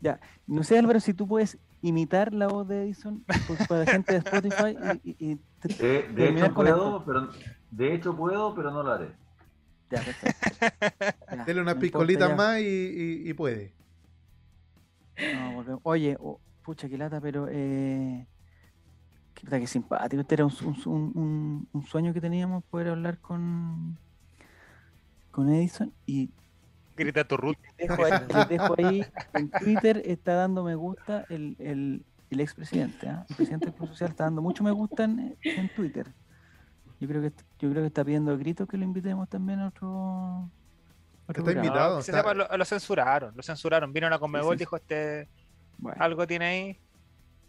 [0.00, 0.18] ya.
[0.46, 3.24] No sé, Álvaro, si tú puedes imitar la voz de Edison
[3.68, 6.98] para la gente de Spotify y, y- y te- De, de terminar hecho con puedo,
[6.98, 7.04] esto.
[7.06, 7.30] pero
[7.70, 9.12] de hecho puedo, pero no lo haré.
[9.90, 10.66] Ya, perfecto.
[11.36, 11.76] Ya, Dele unas
[12.30, 12.36] ya.
[12.36, 13.72] más y, y- y puede.
[15.34, 15.80] No, volvemos.
[15.84, 18.26] Oye, oh, pucha, qué lata, pero eh,
[19.34, 20.20] qué, puta, qué simpático.
[20.22, 23.96] Este era un, su- un- un- un sueño que teníamos, poder hablar con,
[25.30, 25.92] con Edison.
[26.06, 26.30] Y
[26.96, 27.36] Grita tu
[27.78, 32.40] les dejo ahí, les dejo ahí en Twitter, está dando me gusta el, el, el
[32.40, 33.08] expresidente.
[33.08, 33.24] ¿ah?
[33.28, 36.12] El presidente del Club Social está dando mucho me gusta en, en Twitter.
[37.00, 39.68] Yo creo que yo creo que está pidiendo a gritos que lo invitemos también a
[39.68, 40.50] otro.
[41.26, 41.92] otro Está invitado.
[41.92, 43.92] No, que se está- sepa, lo, lo censuraron, lo censuraron.
[43.92, 44.62] Vino a Conmebol, sí, sí.
[44.62, 45.28] dijo este
[45.78, 46.78] Bueno, algo tiene ahí.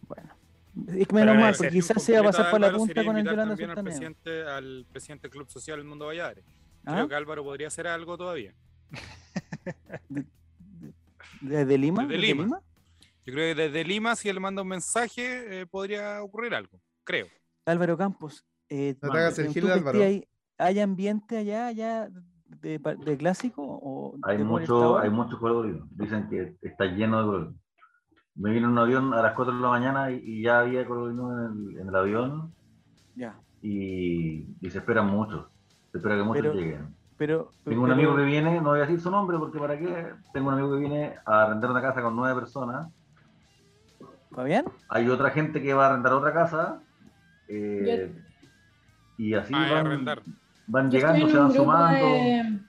[0.07, 0.29] bueno.
[0.87, 3.25] Es que menos mal, porque quizás se va a pasar por la punta con el
[3.25, 6.45] Yolanda también al presidente, al presidente del Club Social del Mundo Valladares.
[6.85, 6.93] ¿Ah?
[6.93, 8.53] Creo que Álvaro podría hacer algo todavía.
[11.41, 12.03] ¿Desde Lima?
[12.03, 12.61] Desde ¿Desde Lima.
[13.25, 16.79] Yo creo que desde Lima, si él manda un mensaje, eh, podría ocurrir algo.
[17.03, 17.27] Creo.
[17.65, 18.45] Álvaro Campos.
[18.73, 19.97] Eh, No te hagas el ¿tú gil, que Álvaro.
[19.99, 20.27] estés ahí,
[20.57, 22.07] ¿Hay ambiente allá, allá
[22.61, 22.79] de,
[23.17, 23.63] clásico?
[23.63, 25.09] O Hay de mucho, hay.
[25.91, 27.55] Dicen que está lleno de colorinos.
[28.35, 30.85] Me vine en un avión a las 4 de la mañana y, y ya había
[30.85, 32.53] colorinos en el, en el avión
[33.15, 33.35] Ya.
[33.61, 35.49] y, y se esperan mucho.
[35.91, 36.95] Se espera que muchos Pero- lleguen.
[37.17, 39.77] Pero, Tengo un pero- amigo que viene, no voy a decir su nombre porque para
[39.77, 40.13] qué.
[40.33, 42.87] Tengo un amigo que viene a arrendar una casa con nueve personas.
[44.31, 44.65] ¿Fabián?
[44.89, 46.81] Hay otra gente que va a arrendar otra casa.
[47.47, 48.15] eh,
[49.17, 50.05] y así Ah, van,
[50.67, 52.05] van llegando, se van sumando.
[52.05, 52.59] de.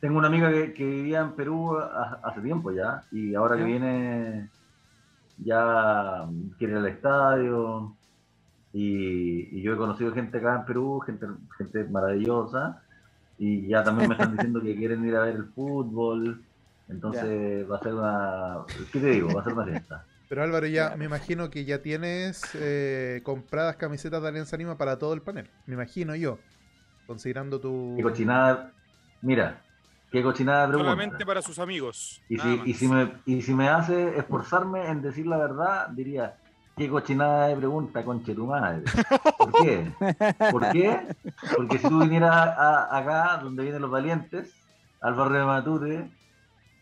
[0.00, 3.64] Tengo una amiga que, que vivía en Perú ha- hace tiempo ya, y ahora que
[3.64, 4.50] viene
[5.38, 6.26] ya
[6.58, 7.94] quiere ir al estadio.
[8.72, 11.26] Y, y yo he conocido gente acá en Perú, gente,
[11.56, 12.82] gente maravillosa,
[13.38, 16.44] Y ya también me están diciendo que quieren ir a ver el fútbol.
[16.88, 18.58] Entonces va a ser una.
[18.92, 19.32] ¿Qué te digo?
[19.34, 20.04] Va a ser una fiesta.
[20.28, 24.98] Pero Álvaro, ya me imagino que ya tienes eh, compradas camisetas de Alianza Lima para
[24.98, 25.48] todo el panel.
[25.66, 26.38] Me imagino yo.
[27.06, 27.94] Considerando tu.
[27.96, 28.72] Qué cochinada.
[29.22, 29.62] Mira,
[30.12, 30.90] qué cochinada de pregunta.
[30.90, 32.20] Solamente para sus amigos.
[32.28, 36.36] Y si, y, si me, y si me hace esforzarme en decir la verdad, diría,
[36.76, 38.82] qué cochinada de pregunta, conche tu madre.
[39.38, 39.90] ¿Por qué?
[40.50, 41.00] ¿Por qué?
[41.56, 44.54] Porque si tú vinieras a- acá, donde vienen los valientes,
[45.00, 46.10] al barrio de Matute,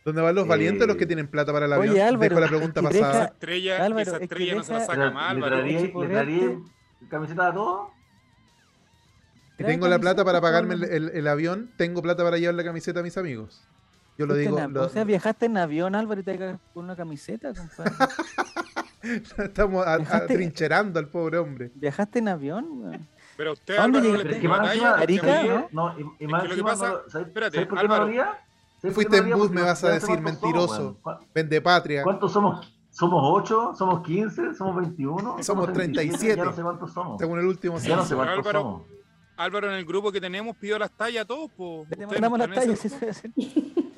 [0.06, 2.06] ¿Dónde van los valientes los que Eh, tienen plata para el Oye, avión?
[2.06, 3.06] Álvaro, Dejo la es pregunta que pasada.
[3.08, 5.34] deja- Esa estrella, Álvaro, esa es que estrella no se la deja- saca ¿le, más,
[5.34, 5.62] le Álvaro.
[5.66, 6.58] le traería
[7.10, 7.88] camiseta a todos?
[9.56, 13.00] Tengo la plata para pagarme el, el- el avión, tengo plata para llevar la camiseta
[13.00, 13.66] a mis amigos.
[14.16, 14.56] Yo lo digo.
[14.68, 17.92] lo- O sea, viajaste en avión, Álvaro, y te cagas con una camiseta, compadre.
[19.38, 21.72] estamos a- Viajaste- atrincherando al pobre hombre.
[21.74, 23.08] ¿Viajaste en avión?
[23.36, 24.36] Pero usted, ¿A dónde Álvaro, no le
[26.62, 28.12] pasa- no lo- ¿sabes- espérate, ¿sabes por qué no lo Álvaro.
[28.92, 30.82] Fuiste en bus, me vas a decir somos, mentiroso.
[31.04, 31.18] weón.
[31.18, 32.02] ¿Cu- Vende patria.
[32.02, 32.72] ¿Cuántos somos?
[32.90, 33.72] ¿Somos 8?
[33.76, 34.54] ¿Somos 15?
[34.54, 35.36] ¿Somos 21?
[35.42, 36.36] Somos 37.
[36.36, 37.18] Ya no sé cuántos somos.
[37.20, 38.82] Según el último Ya no sé cuántos Álvaro, somos.
[39.36, 41.50] Álvaro, en el grupo que tenemos pidió las tallas a todos.
[41.50, 41.80] Po.
[41.82, 42.84] Ustedes mandamos las tallas.
[42.84, 43.74] ese sí, sí, sí.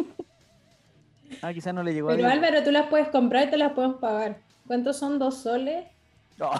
[1.43, 2.29] Ah, quizás no le llegó a Pero.
[2.29, 4.41] Álvaro, tú las puedes comprar y te las podemos pagar.
[4.67, 5.87] ¿Cuántos son dos soles?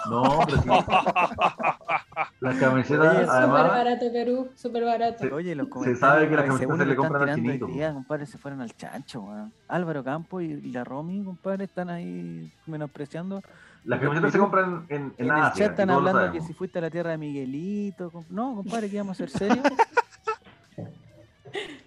[0.09, 0.69] No, pero sí.
[2.41, 5.23] Las Oye, camisetas, súper barato, Perú, súper barato.
[5.23, 5.29] Sí.
[5.31, 8.37] Oye, los se sabe que camisetas segundo se le compran al chinito, día, compadre, se
[8.37, 9.53] fueron al chancho, weón.
[9.67, 13.41] Álvaro Campo y, y la Romy, compadre, están ahí menospreciando.
[13.85, 15.65] las camisetas se compran en, en, En el Asia.
[15.65, 18.11] chat están hablando que si fuiste a la tierra de Miguelito.
[18.29, 19.59] No, compadre, que íbamos a ser serios.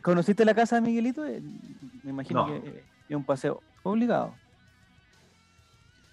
[0.03, 1.25] ¿Conociste la casa de Miguelito?
[1.25, 1.41] Eh,
[2.03, 2.53] Me imagino No.
[2.63, 4.35] que es un paseo obligado.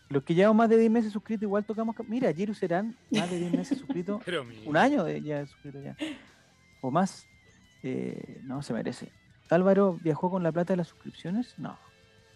[0.09, 1.95] Los que llevamos más de 10 meses suscritos, igual tocamos.
[1.95, 4.21] ca- Mira, Jiru Serán, más de 10 meses suscritos.
[4.25, 5.95] Pero mi- un año de ya suscrito ya.
[6.81, 7.25] O más.
[7.83, 9.11] Eh, no, se merece.
[9.49, 11.57] ¿Álvaro viajó con la plata de las suscripciones?
[11.57, 11.77] No.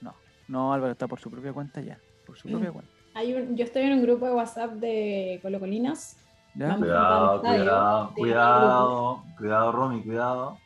[0.01, 0.13] No.
[0.47, 1.99] No, Álvaro está por su propia cuenta ya.
[2.25, 2.73] Por su propia Mm.
[2.73, 2.91] cuenta.
[3.15, 6.17] Hay un, yo estoy en un grupo de WhatsApp de Colocolinas.
[6.53, 6.77] Cuidado,
[7.41, 10.57] cuidado, de cuidado, cuidado, Romy, cuidado.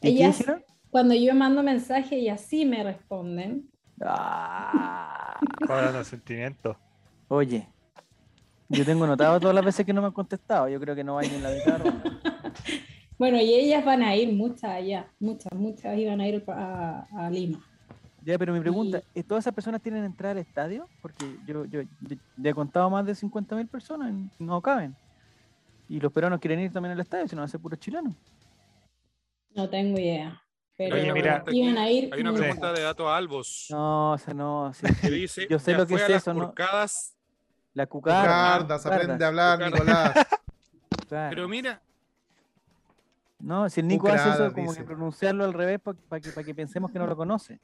[0.00, 0.44] ¿Y qué Ellas-?
[0.90, 3.68] Cuando yo mando mensaje y así me responden.
[4.04, 6.76] Ah, Hablando de sentimientos.
[7.28, 7.66] oye,
[8.68, 10.68] yo tengo notado todas las veces que no me han contestado.
[10.68, 11.92] Yo creo que no hay ni en la de carro.
[13.18, 17.30] Bueno, y ellas van a ir muchas allá, muchas, muchas iban a ir a, a
[17.30, 17.58] Lima.
[18.22, 20.88] Ya, pero mi pregunta, ¿eh, ¿todas esas personas tienen entrada al estadio?
[21.00, 24.94] Porque yo, yo, yo ya he contado más de 50.000 personas, y no caben.
[25.88, 28.12] Y los peruanos quieren ir también al estadio, si no va a ser puro chileno.
[29.54, 30.42] No tengo idea.
[30.76, 34.34] Pero Oye, mira, iban a ir Hay una pregunta de datos Albos No, o sea,
[34.34, 34.72] no.
[34.74, 36.46] sí, que dice: Yo sé ya lo que es a las eso, ¿no?
[36.46, 37.16] curcadas,
[37.72, 38.20] La cucarda.
[38.58, 39.72] Cucardas, cucardas, aprende a hablar, Cucardas.
[39.80, 40.26] Nicolás.
[40.90, 41.30] cucardas.
[41.30, 41.80] Pero mira,
[43.38, 44.80] No, si el Nico hace eso, como dice.
[44.80, 47.58] que pronunciarlo al revés para que, pa' que pensemos que no lo conoce.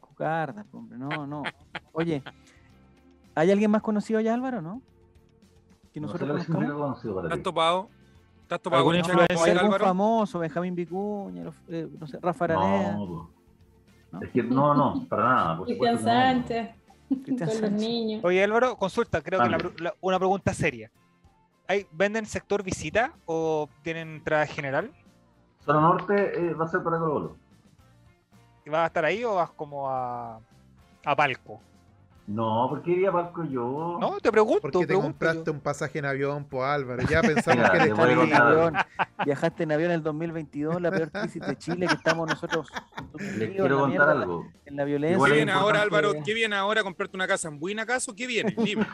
[0.00, 1.42] Cucardas, hombre, no, no.
[1.92, 2.22] Oye,
[3.36, 4.82] ¿hay alguien más conocido allá, Álvaro, no?
[5.92, 7.00] Que No nosotros lo significa conozcamos.
[7.00, 7.88] conocido ¿te has topado?
[8.52, 9.84] ¿Te has topado ¿Algún con No, Chelo ¿Hay Boy, algún Álvaro?
[9.86, 12.92] famoso, Benjamín Vicuña, los- eh, no sé, Rafa Araneda?
[12.96, 13.30] No.
[14.12, 14.20] ¿No?
[14.20, 15.56] es que no, no, para nada.
[15.56, 16.20] Por Cristian supuesto.
[16.20, 16.70] Sánchez,
[17.24, 18.22] Cristian con los niños.
[18.24, 20.90] Oye, Álvaro, consulta, creo que la la- una pregunta seria.
[21.66, 24.90] ¿Hay, ¿Venden sector visita o tienen entrada general?
[25.64, 27.36] Zona Norte eh, va a ser para Colo Colo.
[28.66, 30.40] ¿Y ¿Vas a estar ahí o vas como a,
[31.06, 31.58] a palco?
[32.26, 33.98] No, ¿por qué iría a Palco yo?
[34.00, 34.60] No, te pregunto.
[34.60, 35.52] ¿Por qué te pregunto compraste yo.
[35.52, 37.02] un pasaje en avión, po Álvaro?
[37.08, 38.74] Ya pensamos Mira, que te voy en avión,
[39.24, 42.68] viajaste en avión en el 2022, la peor crisis de Chile, que estamos nosotros
[43.36, 44.46] Les quiero la contar mierda, algo.
[44.64, 46.12] En la ¿Qué viene ahora, Álvaro?
[46.24, 46.82] ¿Qué viene ahora?
[46.82, 48.12] ¿Comprarte una casa en Buena casa?
[48.16, 48.54] ¿Qué viene?
[48.56, 48.86] Dime.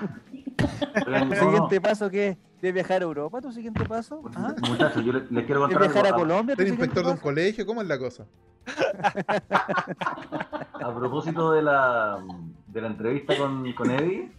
[1.06, 1.50] Oigan, ¿Tu no, no.
[1.50, 2.38] siguiente paso qué es?
[2.60, 3.40] ¿De viajar a Europa?
[3.40, 4.22] ¿Tu siguiente paso?
[4.34, 4.54] ¿Ah?
[4.68, 6.16] Muchachos, yo les, les quiero ¿De contar viajar a.
[6.16, 6.56] Colombia?
[6.56, 7.66] ¿Tu ¿Eres siguiente inspector de un colegio?
[7.66, 8.26] ¿Cómo es la cosa?
[10.80, 12.22] A, propósito de la,
[12.66, 14.30] de la entrevista con, con Eddie,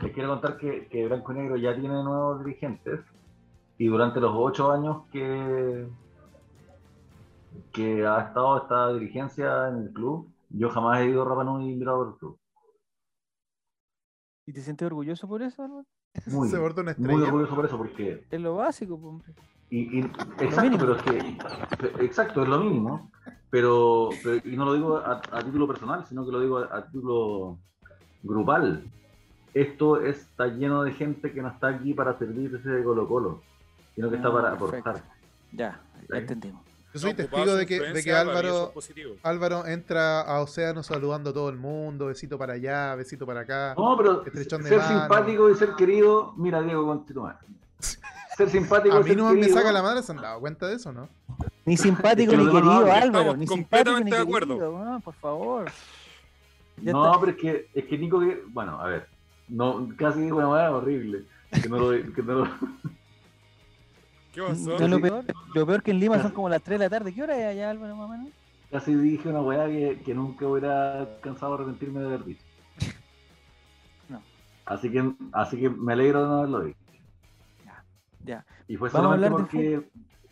[0.00, 3.00] les quiero contar que, que Blanco y Negro ya tiene nuevos dirigentes
[3.78, 5.86] y durante los ocho años que,
[7.72, 11.72] que ha estado esta dirigencia en el club, yo jamás he ido a Rapa Nui
[11.72, 12.38] y mirado el club.
[14.46, 15.62] ¿Y te sientes orgulloso por eso?
[15.62, 15.86] Álvaro?
[16.26, 17.24] Muy, Se bordó una muy estrella.
[17.26, 19.32] orgulloso por eso, porque Es lo básico, hombre.
[19.70, 20.04] Y, y-
[20.40, 21.36] exacto, pero es que,
[22.04, 23.10] exacto, es lo mínimo,
[23.50, 26.76] pero, pero- y no lo digo a, a título personal, sino que lo digo a,
[26.76, 27.58] a título
[28.22, 28.84] grupal.
[29.52, 33.40] Esto está lleno de gente que no está aquí para servirse de Colo Colo,
[33.94, 35.02] sino que está Ah, para aportar.
[35.52, 36.16] Ya, ya ¿Sí?
[36.16, 36.62] entendimos.
[36.94, 41.32] Yo soy testigo de que, de que Álvaro, y Álvaro, entra a Océano saludando a
[41.32, 43.74] todo el mundo, besito para allá, besito para acá.
[43.76, 45.00] No, pero Estrechón de ser mano.
[45.00, 47.40] simpático y ser querido, mira Diego Conchetumar.
[48.36, 48.96] ser simpático.
[48.96, 51.08] A es mí no me saca la madre, ¿se han dado cuenta de eso, no?
[51.64, 52.92] Ni simpático ni querido, no.
[52.92, 53.04] Álvaro.
[53.32, 54.48] Estamos Ni simpático ni completamente de acuerdo.
[54.54, 55.64] querido, weón, por favor.
[56.80, 57.20] Ya No, está.
[57.20, 59.08] pero es que, es que Nico, que- bueno, a ver,
[59.48, 61.24] no, casi digo una manera horrible.
[61.60, 62.48] Que no lo, que no lo-
[64.34, 64.78] ¿Qué pasó?
[64.78, 65.24] No, lo, peor,
[65.54, 67.14] lo peor que en Lima son como las 3 de la tarde.
[67.14, 68.28] ¿Qué hora es allá, Álvaro, más o menos?
[68.74, 72.44] casi dije una weá que, que nunca hubiera alcanzado a arrepentirme de haber dicho.
[74.08, 74.20] No.
[74.66, 76.78] Así que, así que me alegro de no haberlo dicho.
[78.24, 78.44] Ya.
[78.66, 79.88] Y fue Vamos a solamente porque,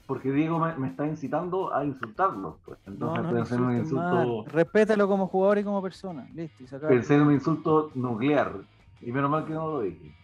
[0.06, 2.58] porque Diego me, me está incitando a insultarlo.
[2.64, 2.78] Pues.
[2.86, 4.52] No, Entonces no, pensé en un insulto, más.
[4.52, 6.26] Respétalo como jugador y como persona.
[6.34, 6.64] Listo.
[6.64, 6.90] Y se acaba.
[6.90, 8.54] pensé en un insulto nuclear.
[9.02, 10.16] Y menos mal que no lo dije.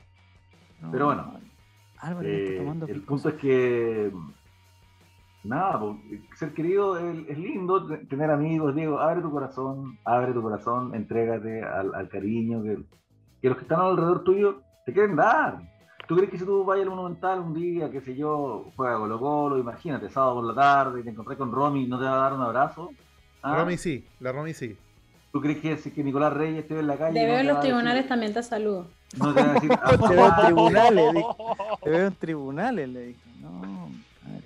[0.81, 1.39] No, pero bueno.
[2.23, 4.13] Eh, está tomando el punto es que
[5.45, 5.81] nada,
[6.37, 10.95] ser querido es, es lindo, te- tener amigos, Diego, abre tu corazón, abre tu corazón,
[10.95, 12.79] entrégate al, al cariño, que,
[13.41, 15.61] que los que están alrededor tuyo te quieren dar.
[16.07, 19.21] ¿Tú crees que si tú vayas al Monumental un día, qué sé yo, juega Colo
[19.21, 22.23] Colo, imagínate, sábado por la tarde, y te encontrás con Romy, ¿no te va a
[22.23, 22.91] dar un abrazo?
[23.43, 23.59] ¿Ah?
[23.59, 24.77] Romy sí, la Romy sí.
[25.33, 27.15] ¿Tú crees que si que Nicolás Reyes te ve en la calle?
[27.15, 28.87] Te no veo en los decir- tribunales también te saludo.
[29.19, 31.27] No te va a decir, Te veo en "Ah, tribunales, dije.
[31.85, 33.21] Te veo en tribunales, le dije.
[33.41, 34.45] No, madre.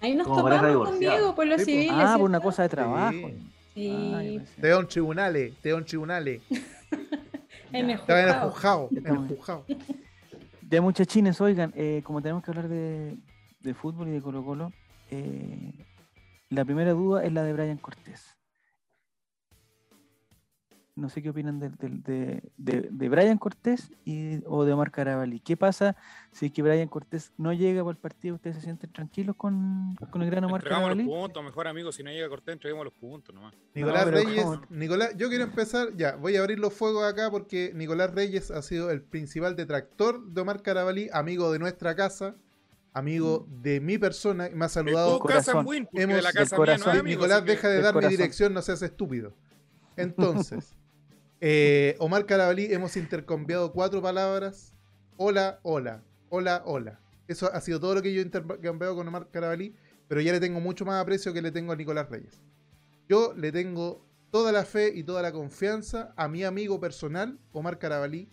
[0.00, 0.98] Ahí nos Como topamos con.
[0.98, 1.76] Diego por los Sí, pues.
[1.86, 2.04] civiles.
[2.06, 3.12] Ah, por una cosa de trabajo.
[3.12, 3.38] Sí.
[3.74, 6.42] Sí, Ay, pues, Te veo en tribunales, te veo en tribunales.
[7.72, 8.50] en el Te veo en el juzgado.
[8.50, 9.64] juzgado, en el Estamos- juzgado.
[10.68, 13.16] Ya muchachines, oigan, eh, como tenemos que hablar de,
[13.60, 14.72] de fútbol y de Colo Colo,
[15.10, 15.72] eh,
[16.50, 18.35] la primera duda es la de Brian Cortés.
[20.96, 24.90] No sé qué opinan del- del- de, de, de Brian Cortés y, o de Omar
[24.90, 25.40] Carabalí.
[25.40, 25.94] ¿Qué pasa
[26.32, 28.36] si es que Brian Cortés no llega para el partido?
[28.36, 31.04] ¿Ustedes se sienten tranquilos con, con el gran Omar Entregamos los Carabalí?
[31.22, 33.52] puntos, mejor amigo, si no llega Cortés, entreguemos los puntos nomás.
[33.74, 34.62] Nicolás No, Reyes, ¿cómo?
[34.70, 38.62] Nicolás, yo quiero empezar, ya, voy a abrir los fuegos acá porque Nicolás Reyes ha
[38.62, 42.36] sido el principal detractor de Omar Carabalí, amigo de nuestra casa,
[42.94, 45.18] amigo de mi persona, me ha De saludado.
[45.18, 45.66] tu casa corazón.
[45.66, 46.94] Win, Hemos- de la casa mía no corazón.
[46.94, 47.20] es amigo.
[47.20, 49.34] Nicolás, deja de dar mi dirección, no seas estúpido.
[49.96, 50.74] Entonces,
[51.40, 54.74] eh, Omar Carabalí, hemos intercambiado cuatro palabras.
[55.16, 57.00] Hola, hola, hola, hola.
[57.28, 59.74] Eso ha sido todo lo que yo he intercambiado con Omar Carabalí,
[60.08, 62.42] pero ya le tengo mucho más aprecio que le tengo a Nicolás Reyes.
[63.08, 67.78] Yo le tengo toda la fe y toda la confianza a mi amigo personal, Omar
[67.78, 68.28] Carabalí,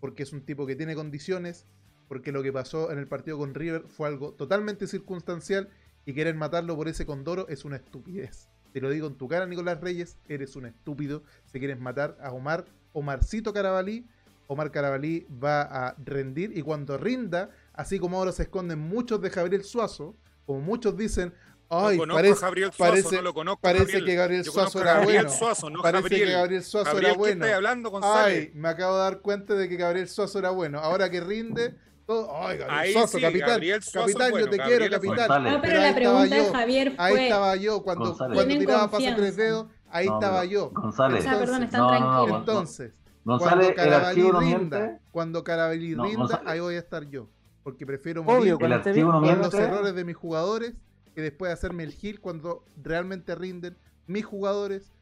[0.00, 1.66] porque es un tipo que tiene condiciones,
[2.08, 5.68] porque lo que pasó en el partido con River fue algo totalmente circunstancial
[6.04, 8.48] y querer matarlo por ese condoro es una estupidez.
[8.72, 11.22] Te lo digo en tu cara, Nicolás Reyes, eres un estúpido.
[11.46, 14.06] Si quieres matar a Omar, Omarcito Carabalí,
[14.46, 19.28] Omar Carabalí va a rendir y cuando rinda, así como ahora se esconden muchos de
[19.30, 21.32] Gabriel Suazo, como muchos dicen,
[21.68, 23.60] ay, no parece, Gabriel Suazo, parece- no lo conozco.
[23.60, 24.04] parece Gabriel.
[24.06, 25.30] que Gabriel Suazo era Gabriel bueno.
[25.38, 26.26] Suazo, no parece Gabriel.
[26.26, 27.44] que Gabriel Suazo era ¿qué bueno.
[27.46, 28.00] hablando?
[28.02, 30.80] Ay, me acabo de dar cuenta de que Gabriel Suazo era bueno.
[30.80, 31.76] Ahora que rinde,
[32.10, 32.36] todo.
[32.36, 33.48] Ay, Gabriel sí, capitán.
[33.48, 35.16] Gabriel Suazo es capitán, bueno, yo te Gabriel quiero, capitán.
[35.16, 35.52] González.
[35.52, 36.52] No, pero, Pero la estaba pregunta de yo.
[36.52, 38.34] Javier Ahí estaba yo cuando, González.
[38.34, 40.70] cuando tiraba pase tres dedos, ahí No, estaba yo.
[40.70, 41.20] González.
[41.20, 42.38] O sea, perdón, están No, no, no, tranquilos.
[42.40, 42.92] Entonces,
[43.24, 44.98] González, cuando Carabalí rinda, miente.
[45.12, 47.28] cuando Carabalí No, rinda, ahí voy a estar yo.
[47.62, 50.74] Porque prefiero Obvio, morir con los errores de mis jugadores
[51.14, 53.76] que después hacerme el gil cuando realmente rinden
[54.06, 54.92] mis jugadores,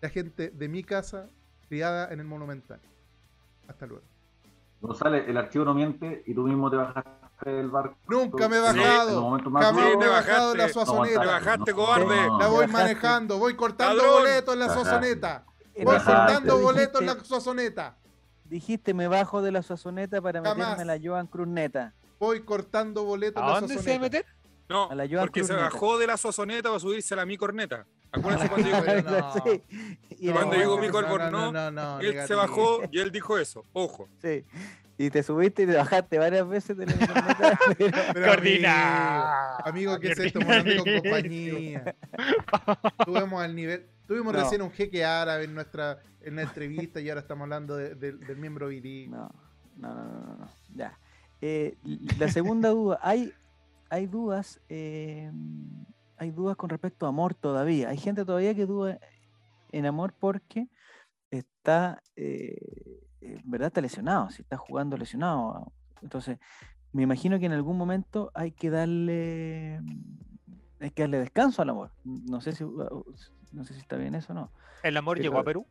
[0.00, 1.28] la gente de mi casa
[1.68, 2.80] criada en el Monumental.
[3.68, 4.04] Hasta luego.
[4.80, 7.96] González, el archivo no miente y tú mismo te bajaste del barco.
[8.08, 9.36] Nunca me he en bajado.
[9.36, 10.72] en Jamás me he te bajado de la bajaste.
[10.72, 11.20] Suazoneta.
[11.20, 12.04] Te bajaste, No, cobarde.
[12.06, 12.50] no, La no.
[12.52, 12.72] voy Bajaste.
[12.72, 14.12] manejando, voy cortando Ladrón.
[14.20, 15.44] boletos en la.
[15.74, 17.96] En Voy cortando boletos en la Suazoneta.
[18.44, 20.56] Dijiste, me bajo de la Suazoneta para Jamás.
[20.70, 21.48] meterme a la Joan Cruz
[22.18, 24.26] Voy cortando boletos ¿A en la dónde se va a meter?
[24.68, 25.64] No, A la Joan porque se Neta.
[25.64, 27.86] bajó de la sozoneta para subirse a la mi corneta.
[28.12, 29.32] Acuérdense cuando.
[29.44, 29.62] Sí.
[30.18, 33.64] Llegó momento- Mico no, no, no, no, él se bajó y él dijo eso.
[33.72, 34.08] Ojo.
[34.22, 34.44] Sí.
[35.00, 36.92] Y te subiste y te bajaste varias veces de la
[38.14, 39.56] Coordina.
[39.58, 40.40] Amigo, amigo, ¿qué es esto?
[40.40, 41.94] Morando con compañía.
[43.04, 43.86] Tuvimos al nivel.
[44.08, 44.40] Tuvimos No.
[44.42, 48.12] recién un jeque árabe en nuestra en la entrevista y ahora estamos hablando de- de-
[48.12, 49.10] del miembro viril.
[49.10, 49.30] No,
[49.76, 50.48] no, no, no, no, no.
[50.74, 50.98] Ya.
[51.40, 51.76] Eh,
[52.18, 53.32] la segunda duda, hay,
[53.90, 55.30] hay dudas, eh,
[56.18, 57.88] hay dudas con respecto a amor todavía.
[57.88, 58.98] Hay gente todavía que duda
[59.72, 60.68] en amor porque
[61.30, 65.72] está, eh, en verdad está lesionado, si está jugando lesionado.
[66.02, 66.38] Entonces,
[66.92, 69.80] me imagino que en algún momento hay que darle,
[70.80, 71.90] hay que darle descanso al amor.
[72.04, 74.50] No sé si, no sé si está bien eso o no.
[74.82, 75.66] ¿El amor llegó a Perú?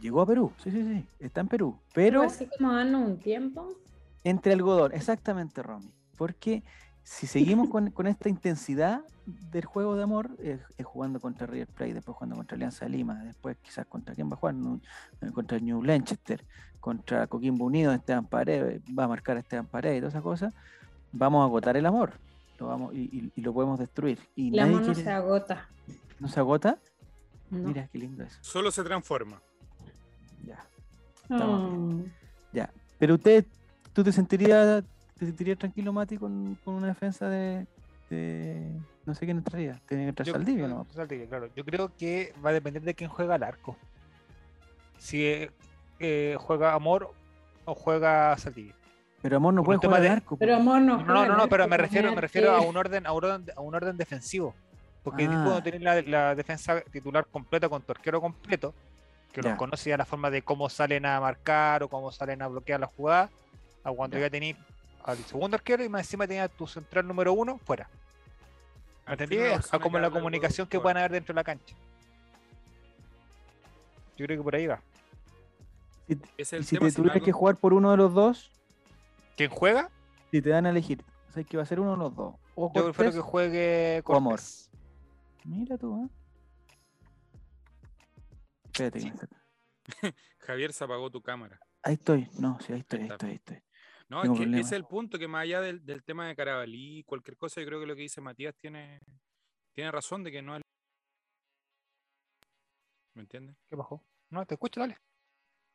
[0.00, 1.76] Llegó a Perú, sí, sí, sí, está en Perú.
[1.92, 3.68] Pero Así como darnos un tiempo.
[4.22, 5.92] entre algodón, exactamente, Romy.
[6.16, 6.62] Porque
[7.10, 11.66] si seguimos con, con esta intensidad del juego de amor, eh, eh, jugando contra River
[11.68, 14.54] Plate, después jugando contra Alianza de Lima, después quizás contra quién va a jugar,
[15.22, 16.44] eh, contra New Blanchester,
[16.80, 20.54] contra Coquimbo Unido, Esteban Paredes, va a marcar a Esteban Paredes y todas esas cosas,
[21.12, 22.12] vamos a agotar el amor.
[22.58, 24.18] Lo vamos, y, y- y lo podemos destruir.
[24.36, 25.68] Y El nadie amor no quiere- se agota.
[26.20, 26.78] ¿No se agota?
[27.50, 27.68] No.
[27.68, 28.36] Mira, qué lindo eso.
[28.42, 29.40] Solo se transforma.
[30.44, 30.62] Ya.
[31.22, 32.02] estamos Mm.
[32.52, 32.70] Ya.
[32.98, 33.46] Pero usted,
[33.92, 34.84] ¿tú te sentirías,
[35.18, 37.66] te sentirías tranquilo, Mati, con, con una defensa de,
[38.10, 38.72] de-
[39.04, 39.80] No sé quién entraría.
[39.86, 40.86] Tiene que entrar Yo- Saldivia, ¿no?
[40.94, 41.48] Saldivia, claro.
[41.56, 43.76] Yo creo que va a depender de quién juega al arco.
[44.98, 45.50] Si eh,
[46.00, 47.10] eh, juega Amor
[47.64, 48.74] o juega Saldivia.
[49.22, 50.36] Pero Amor no Por puede jugar al de- arco.
[50.36, 51.02] Pero amor no.
[51.02, 53.60] No, no, no, pero me refiero, me refiero a un orden, a un orden, a
[53.60, 54.54] un orden defensivo.
[55.02, 55.42] Porque Ah.
[55.44, 58.74] cuando tienes la, la defensa titular completa con tu arquero completo,
[59.32, 59.50] que Ya.
[59.50, 62.78] los conoce ya la forma de cómo salen a marcar o cómo salen a bloquear
[62.80, 63.28] la jugada,
[63.84, 64.24] a cuando Ya.
[64.26, 64.56] ya tenéis
[65.08, 67.88] al segundo arquero y más encima tenías tu central número uno fuera.
[69.06, 69.38] ¿Me Al entendí?
[69.38, 71.74] A es como la comunicación que puedan haber dentro de la cancha.
[74.18, 74.82] Yo creo que por ahí va.
[76.36, 76.88] Es Y si tema.
[76.88, 78.50] te tuvieras algo- que jugar por uno de los dos,
[79.36, 79.90] ¿Quién juega?
[80.30, 82.34] si te dan a elegir, o sea, que va a ser uno de los dos.
[82.54, 84.40] O Yo prefiero que juegue o Amor.
[85.44, 86.08] Mira tú, ¿eh?
[88.66, 89.14] Espérate, me-
[90.40, 91.58] Javier se apagó tu cámara.
[91.82, 92.28] ahí estoy.
[92.38, 93.62] No, sí, ahí estoy, ahí estoy, ahí estoy.
[94.08, 97.02] No, es que ese es el punto, que más allá del, del tema de Carabalí,
[97.04, 99.00] cualquier cosa, yo creo que lo que dice Matías tiene,
[99.72, 100.62] tiene razón de que no es...
[103.14, 103.56] ¿Me entiendes?
[103.68, 104.02] ¿Qué bajó?
[104.30, 104.96] No, te escucho, dale.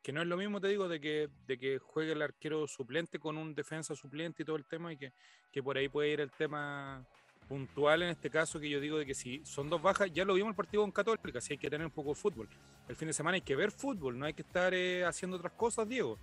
[0.01, 3.19] Que no es lo mismo, te digo, de que, de que juegue el arquero suplente
[3.19, 5.13] con un defensa suplente y todo el tema, y que,
[5.51, 7.05] que por ahí puede ir el tema
[7.47, 10.33] puntual en este caso, que yo digo de que si son dos bajas, ya lo
[10.33, 12.49] vimos el partido con Católica, si hay que tener un poco de fútbol.
[12.87, 15.53] El fin de semana hay que ver fútbol, no hay que estar eh, haciendo otras
[15.53, 16.17] cosas, Diego.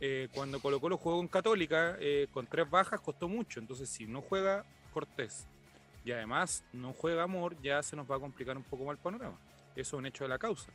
[0.00, 4.06] Eh, cuando Colo Colo jugó con Católica, eh, con tres bajas costó mucho, entonces si
[4.06, 4.64] no juega
[4.94, 5.46] Cortés
[6.04, 9.02] y además no juega Amor, ya se nos va a complicar un poco más el
[9.02, 9.36] panorama.
[9.74, 10.70] Eso es un hecho de la causa.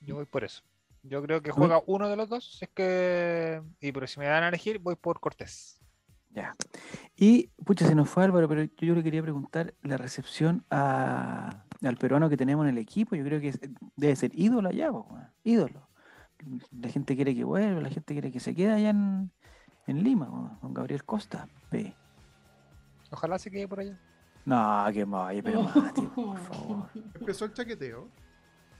[0.00, 0.62] Yo voy por eso.
[1.02, 2.58] Yo creo que juega uno de los dos.
[2.62, 3.62] Es que.
[3.80, 5.80] Y pero si me dan a elegir, voy por Cortés.
[6.30, 6.54] Ya.
[7.16, 11.96] Y, pucha, se nos fue Álvaro, pero yo, le quería preguntar la recepción a- al
[11.96, 13.16] peruano que tenemos en el equipo.
[13.16, 13.60] Yo creo que es-
[13.96, 15.08] debe ser ídolo allá, po,
[15.44, 15.85] ídolo.
[16.70, 19.30] La gente quiere que vuelva, la gente quiere que se quede allá en,
[19.86, 21.48] en Lima, con Gabriel Costa.
[21.70, 21.94] P.
[23.10, 23.98] Ojalá se quede por allá.
[24.44, 26.88] No, que vaya, pero Mati, por favor.
[27.18, 28.08] Empezó el chaqueteo.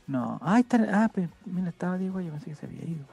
[0.06, 3.04] No, ah, está, ah, pero, mira, estaba Diego, yo pensé que se había ido.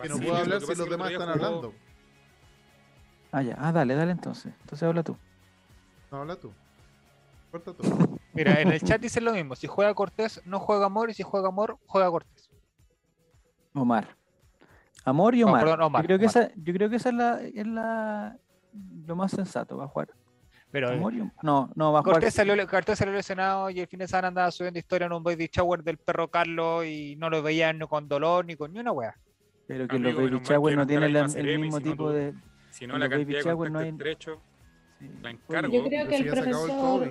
[0.00, 1.74] Que no Sí, puedo hablar si los demás están jugó- hablando.
[3.30, 4.52] Ah, ya, ah, dale, dale entonces.
[4.62, 5.16] Entonces habla tú.
[6.10, 6.52] No, habla tú.
[7.52, 8.18] Corta tú.
[8.34, 9.54] Mira, en el chat dicen lo mismo.
[9.54, 11.10] Si juega Cortés, no juega Amor.
[11.10, 12.50] Y si juega Amor, juega Cortés.
[13.74, 14.16] Omar.
[15.04, 15.62] Amor y No, Omar.
[15.64, 16.44] perdón, Omar, yo, creo que Omar.
[16.44, 18.36] esa, yo creo que esa es la, es la
[19.06, 19.76] lo más sensato.
[19.76, 20.08] Va a jugar
[20.70, 21.34] Pero eh, Amor y Omar.
[21.42, 22.14] No, no, va a jugar.
[22.16, 25.22] Cortés salió, Cortés salió lesionado y el fin de semana andaba subiendo historia en un
[25.22, 28.80] baby shower del perro Carlos y no lo veían ni con dolor ni con ni
[28.80, 29.16] una wea.
[29.66, 32.34] Pero que Amigo, los baby shower no tienen el mismo si no tipo tú- de.
[32.70, 34.40] Si no, la cantidad de shower no hay- estrecho
[34.98, 35.10] sí.
[35.20, 35.72] la encargo.
[35.72, 37.10] Yo creo que el profesor,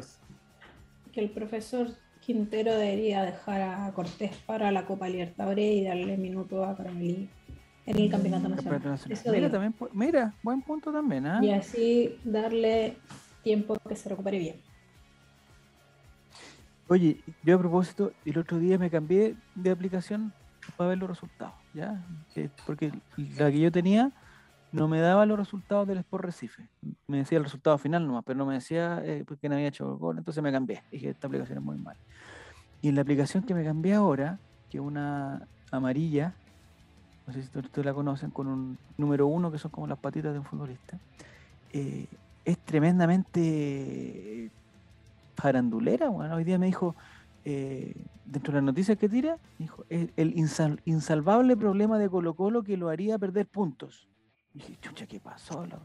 [1.12, 1.88] que el profesor
[2.26, 7.28] Quintero debería dejar a Cortés para la Copa Libertadores y darle minuto a Caramelí
[7.88, 8.74] en el campeonato nacional.
[8.74, 9.18] Campeonato nacional.
[9.20, 11.40] Eso Mira, también, mira, buen punto también, ¿ah?
[11.44, 12.96] Y así darle
[13.44, 14.56] tiempo que se recupere bien.
[16.88, 20.32] Oye, yo a propósito, el otro día me cambié de aplicación
[20.78, 22.06] para ver los resultados, ¿ya?
[22.36, 22.92] Que- porque
[23.40, 24.12] la que yo tenía
[24.72, 26.70] no me daba los resultados del Sport Recife.
[27.08, 29.98] Me decía el resultado final nomás, pero no me decía eh, por quién había hecho
[29.98, 30.82] gol, entonces me cambié.
[30.92, 32.00] Dije, esta aplicación es muy mala.
[32.82, 34.40] Y en la aplicación que me cambié ahora,
[34.70, 36.34] que es una amarilla,
[37.28, 40.34] no sé si ustedes la conocen, con un número uno, que son como las patitas
[40.34, 40.98] de un futbolista,
[41.74, 42.08] eh,
[42.44, 44.52] es tremendamente
[45.36, 46.10] farandulera.
[46.10, 46.96] Bueno, hoy día me dijo,
[47.46, 47.94] eh,
[48.26, 52.64] dentro de las noticias que tira, dijo, el, el insal- insalvable problema de Colo Colo
[52.64, 54.11] que lo haría perder puntos.
[54.54, 55.66] Y dije, chucha, ¿qué pasó?
[55.66, 55.80] La-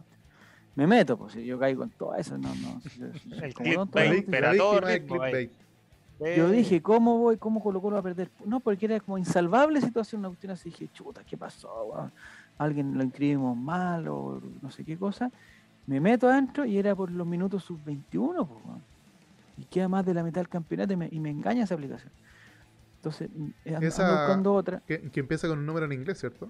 [0.75, 2.81] Me meto, pues si yo caigo en todo eso, no, no.
[3.43, 5.51] El como tonto, clickbait.
[6.19, 7.37] Yo Eh, dije, ¿cómo voy?
[7.37, 8.31] ¿Cómo Colo Colo va a perder?
[8.47, 10.71] No, porque era como insalvable situación, una cuestión así.
[10.71, 11.69] Dije, chuta, ¿qué pasó?
[11.93, 12.11] weón?
[12.59, 15.31] Alguien lo inscribimos mal o no sé qué cosa.
[15.87, 18.61] Me meto adentro y era por los minutos sub-21, pues,
[19.59, 22.11] y queda más de la mitad del campeonato y me, y me engaña esa aplicación.
[22.97, 23.29] Entonces,
[23.65, 24.81] eh, ando, ando Esa- buscando otra.
[24.87, 26.49] Que, que empieza con un número en inglés, ¿cierto?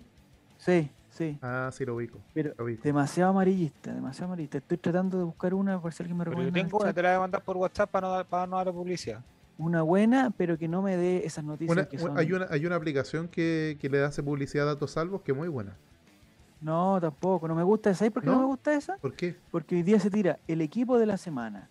[0.59, 2.19] Sí, sí, Ah, sí, lo ubico.
[2.35, 2.83] pero Lo ubico.
[2.83, 4.59] demasiado amarillista, demasiado amarillista.
[4.59, 6.69] Estoy tratando de buscar una, por si alguien me pero yo recomienda.
[6.69, 6.95] tengo una, chat.
[6.97, 9.25] te la voy a mandar por WhatsApp para no, dar- para no dar publicidad.
[9.59, 12.19] Una buena, pero que no me dé esas noticias Una- que son...
[12.19, 15.39] hay, una, hay una aplicación que, que le hace publicidad a datos salvos que es
[15.39, 15.77] muy buena.
[16.61, 18.01] No, tampoco, no me gusta esa.
[18.01, 18.41] ¿Sabes por qué no, ¿No?
[18.41, 18.97] me gusta esa?
[18.97, 19.37] ¿Por qué?
[19.51, 21.69] Porque hoy día se tira el equipo de la semana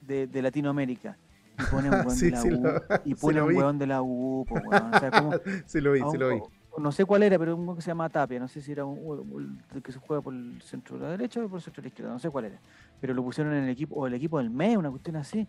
[0.00, 1.16] de, de Latinoamérica
[1.58, 3.48] y pone un weón Sí, de la sí U lo- y sí pone lo un
[3.50, 3.56] vi.
[3.56, 4.94] weón de la U, po, weón.
[4.94, 5.32] O sea, como
[5.66, 6.40] Sí lo vi, sí lo vi.
[6.78, 8.98] No sé cuál era, pero un que se llama Tapia, no sé si era un,
[8.98, 11.86] un- que se juega por el centro de la derecha o por el centro de
[11.86, 12.56] la izquierda, no sé cuál era.
[13.00, 15.46] Pero lo pusieron en el equipo, o el equipo del mes, una cuestión así.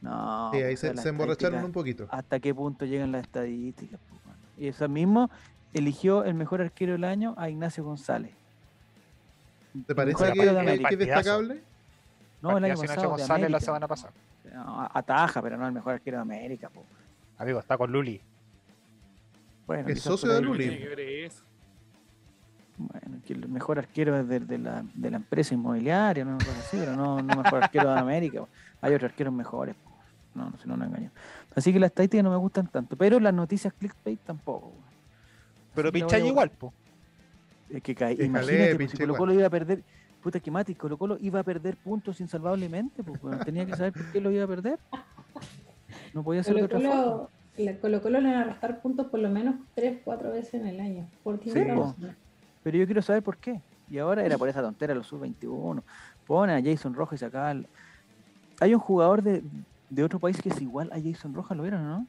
[0.00, 0.50] No.
[0.52, 2.06] Sí, ahí se, emborracharon un poquito.
[2.10, 4.00] ¿Hasta qué punto llegan las estadísticas?
[4.58, 5.30] Y eso mismo
[5.72, 8.32] eligió el mejor arquero del año a Ignacio González.
[9.86, 11.60] ¿Te parece que, de que- es destacable?
[12.42, 13.02] No, el año Ignacio pasado.
[13.02, 14.12] de González la semana pasada.
[14.52, 16.68] No, Ataja, pero no el mejor arquero de América.
[16.68, 16.82] po.
[17.38, 18.20] Amigo, está con Luli.
[19.72, 20.64] Bueno, Es socio de Luli.
[20.64, 21.44] Tiene que ver eso.
[22.76, 26.76] Bueno, que el mejor arquero es de, de la, de la empresa inmobiliaria, no, así,
[26.78, 28.44] pero no, no mejor arquero de América.
[28.80, 29.74] Hay otros arqueros mejores.
[30.34, 31.10] No, no, si no nos engaño.
[31.54, 34.70] Así que las estadísticas no me gustan tanto, pero las noticias clickbait tampoco.
[34.70, 34.76] po.
[35.74, 36.20] Pero borrar.
[36.20, 36.72] igual, po.
[37.70, 38.14] Es que cae.
[38.24, 39.16] Imagínate, pues, si Colo.
[39.16, 39.82] Colo iba a perder.
[40.22, 44.12] Puta que Colo Colo iba a perder puntos insalvablemente, pues weón, tenía que saber por
[44.12, 44.78] qué lo iba a perder.
[46.14, 47.28] No podía ser de otra forma.
[47.58, 50.66] La Colo Colo le van a restar puntos por lo menos 3, 4 veces en
[50.66, 51.06] el año.
[51.22, 51.50] Por Sí.
[52.62, 53.60] Pero yo quiero saber por qué.
[53.90, 55.82] Y ahora era por esa tontera, los sub-21.
[56.26, 57.66] Pone a Jason Rojas y saca al-
[58.60, 59.42] Hay un jugador de,
[59.90, 62.06] de otro país que es igual a Jason Rojas, ¿lo vieron o no?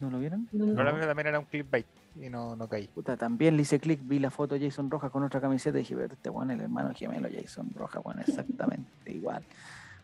[0.00, 0.48] ¿No lo vieron?
[0.52, 0.74] ¿Dónde?
[0.74, 1.86] Probablemente también era un clickbait
[2.20, 2.86] y no, no caí.
[2.88, 5.82] Puta, también le hice clic, vi la foto de Jason Rojas con otra camiseta y
[5.82, 9.42] dije, pero este weón es el hermano gemelo Jason Rojas, bueno, exactamente igual.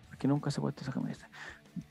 [0.09, 1.29] Porque nunca se ha puesto esa camiseta.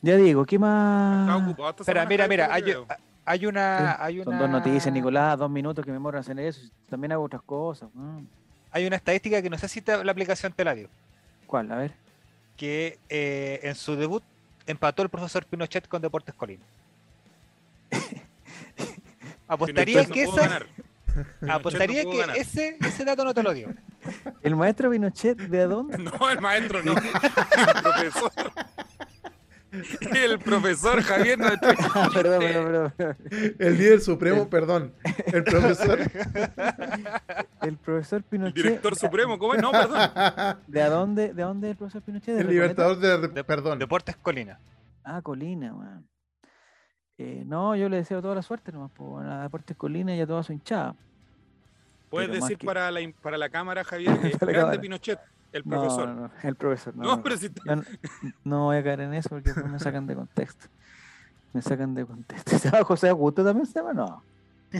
[0.02, 1.56] Ya digo, ¿qué Está más?
[1.80, 2.86] Espera, mira, mira, hay, veo.
[3.26, 4.40] hay una, Sí, hay Son una...
[4.40, 6.62] dos noticias, Nicolás, dos minutos que me moran hacer eso.
[6.90, 7.90] También hago otras cosas.
[8.72, 10.90] Hay una estadística que no sé si te- la aplicación te la dio.
[11.48, 11.72] ¿Cuál?
[11.72, 11.94] A ver.
[12.56, 14.24] Que eh, en su debut
[14.68, 16.64] empató el profesor Pinochet con Deportes Colina.
[19.48, 20.60] Apostaría Pinochet que, esa,
[21.54, 22.38] apostaría no que ganar.
[22.38, 23.70] ese, ese dato no te lo dio.
[24.44, 25.98] ¿El maestro Pinochet de dónde?
[26.20, 26.94] No, el maestro no.
[26.98, 28.32] El profesor.
[29.72, 33.16] El profesor Javier no Ah, perdón, perdón, perdón.
[33.60, 34.94] El líder supremo, perdón.
[35.28, 36.00] El profesor.
[37.62, 38.56] El profesor El Pinochet.
[38.56, 39.62] director supremo, ¿cómo es?
[39.62, 40.00] No, perdón.
[40.68, 42.36] ¿De dónde, de dónde es el profesor Pinochet?
[42.36, 43.28] ¿De El libertador de.
[43.28, 43.78] De- Perdón.
[43.80, 44.60] Deportes Colina.
[45.04, 46.08] Ah, Colina, weón.
[47.18, 50.22] Eh, no, yo le deseo toda la suerte nomás, pues, bueno, a Deportes Colina y
[50.22, 50.96] a toda su hinchada.
[52.10, 54.82] Puedes Pero decir que- para la, para la cámara, Javier, la grande cámara.
[54.82, 55.20] Pinochet,
[55.52, 56.08] el No, profesor.
[56.10, 56.96] No, no, el profesor.
[56.96, 57.84] No, No, no, pero si te- no,
[58.44, 60.68] no voy a caer en eso porque después me sacan de contexto.
[61.54, 62.52] Me sacan de contexto.
[62.58, 63.94] ¿Se llama José Augusto también se llama?
[63.94, 64.24] No.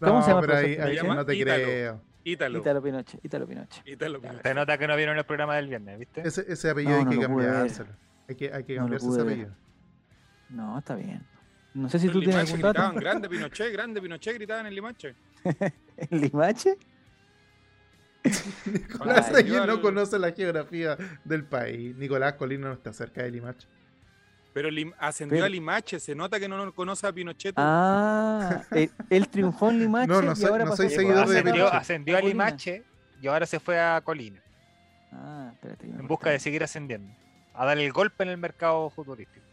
[0.00, 1.14] ¿Cómo No, se llama pero ahí, ahí Pinochet?
[1.16, 1.62] no te Ítalo.
[1.64, 2.00] creo.
[2.24, 2.58] Ítalo.
[2.58, 3.24] Ítalo Pinochet.
[3.24, 3.88] Ítalo Pinochet.
[3.88, 4.42] Ítalo Pinochet.
[4.42, 6.26] Se nota que no vieron el programa del viernes, ¿viste?
[6.26, 7.90] Ese, ese apellido No, hay no que cambiárselo.
[8.28, 9.50] Hay que, hay que No cambiarse ese apellido.
[10.50, 11.26] No, está bien.
[11.74, 12.72] No sé si tú tienes algún dato.
[12.80, 15.14] gritaban, grande Pinochet, grande Pinochet, gritaban en Limache.
[15.44, 16.76] ¿En Limache?
[18.66, 21.96] Nicolás yo no al- conoce la geografía del país.
[21.96, 23.66] Nicolás Colino no está cerca de Limache.
[24.52, 27.54] Pero Lim- ascendió Pero- a Limache, se nota que no no conoce a Pinochet.
[27.56, 30.96] Ah, él, él triunfó en Limache No, no y soy- ahora no pasó soy a-
[30.96, 31.74] seguidor de ascendió, Pinochet.
[31.80, 32.44] ascendió a Colina.
[32.46, 32.84] Limache
[33.22, 34.40] y ahora se fue a Colina
[35.12, 35.86] Ah, espérate.
[35.86, 37.14] en busca de seguir ascendiendo.
[37.54, 39.44] A dar el golpe en el mercado futbolístico.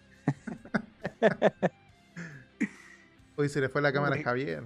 [3.36, 4.24] Hoy se le fue la cámara a.
[4.24, 4.64] Javier.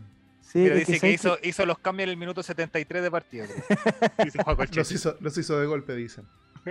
[0.52, 3.46] Sí, Mira, dice que, ¿sabes hizo, hizo los cambios en el minuto 73 de partido.
[3.46, 3.64] creo.
[4.26, 6.28] Dice Juan Los hizo, los hizo de golpe, dicen.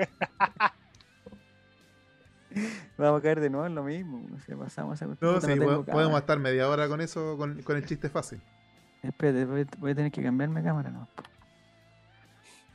[2.99, 4.29] Vamos a caer de nuevo en lo mismo.
[4.45, 6.19] Si pasamos cuestión, No, puta, sí, podemos cámara.
[6.19, 8.43] estar media hora con eso, con, con el chiste fácil.
[9.03, 11.09] Espérate, voy, voy a tener que cambiarme cámara, ¿no?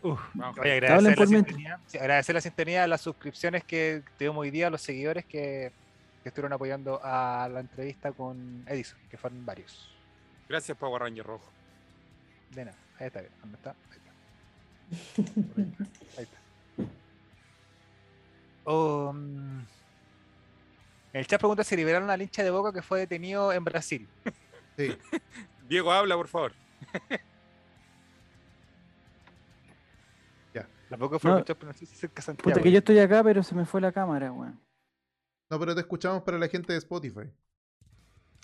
[0.02, 4.02] Uf, Vamos, Oye, Hablen agradecer la, sintonía, sí, agradecer la sintonía a las suscripciones que
[4.18, 5.72] tuvimos hoy día, a los seguidores que,
[6.24, 9.95] que estuvieron apoyando a la entrevista con Edison, que fueron varios.
[10.48, 11.52] Gracias, Power Ranger Rojo.
[12.52, 13.34] De nada, ahí está bien.
[13.42, 13.76] ¿Dónde está?
[13.92, 15.22] Ahí está.
[16.18, 16.38] Ahí está.
[18.68, 19.64] Oh, mm.
[21.14, 24.08] el chat pregunta si liberaron al hincha de Boca que fue detenido en Brasil.
[24.76, 24.98] Sí.
[25.70, 26.54] Diego, habla, por favor.
[30.90, 31.38] Tampoco fue No.
[31.40, 32.50] mucho, pero no sé si cerca Santiago.
[32.52, 34.60] Puta, que yo estoy acá, pero se me fue la cámara, weón.
[35.50, 37.30] No, pero te escuchamos para la gente de Spotify.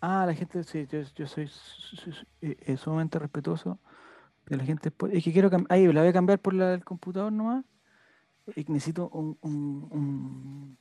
[0.02, 3.78] Ah, la gente, sí, yo, yo soy, su- su- su- eh, eh, sumamente respetuoso
[4.48, 4.90] de la gente.
[4.90, 7.64] después- Es que quiero cambiar, ahí la voy a cambiar por la del computador nomás.
[8.56, 10.78] Y necesito un, un- un-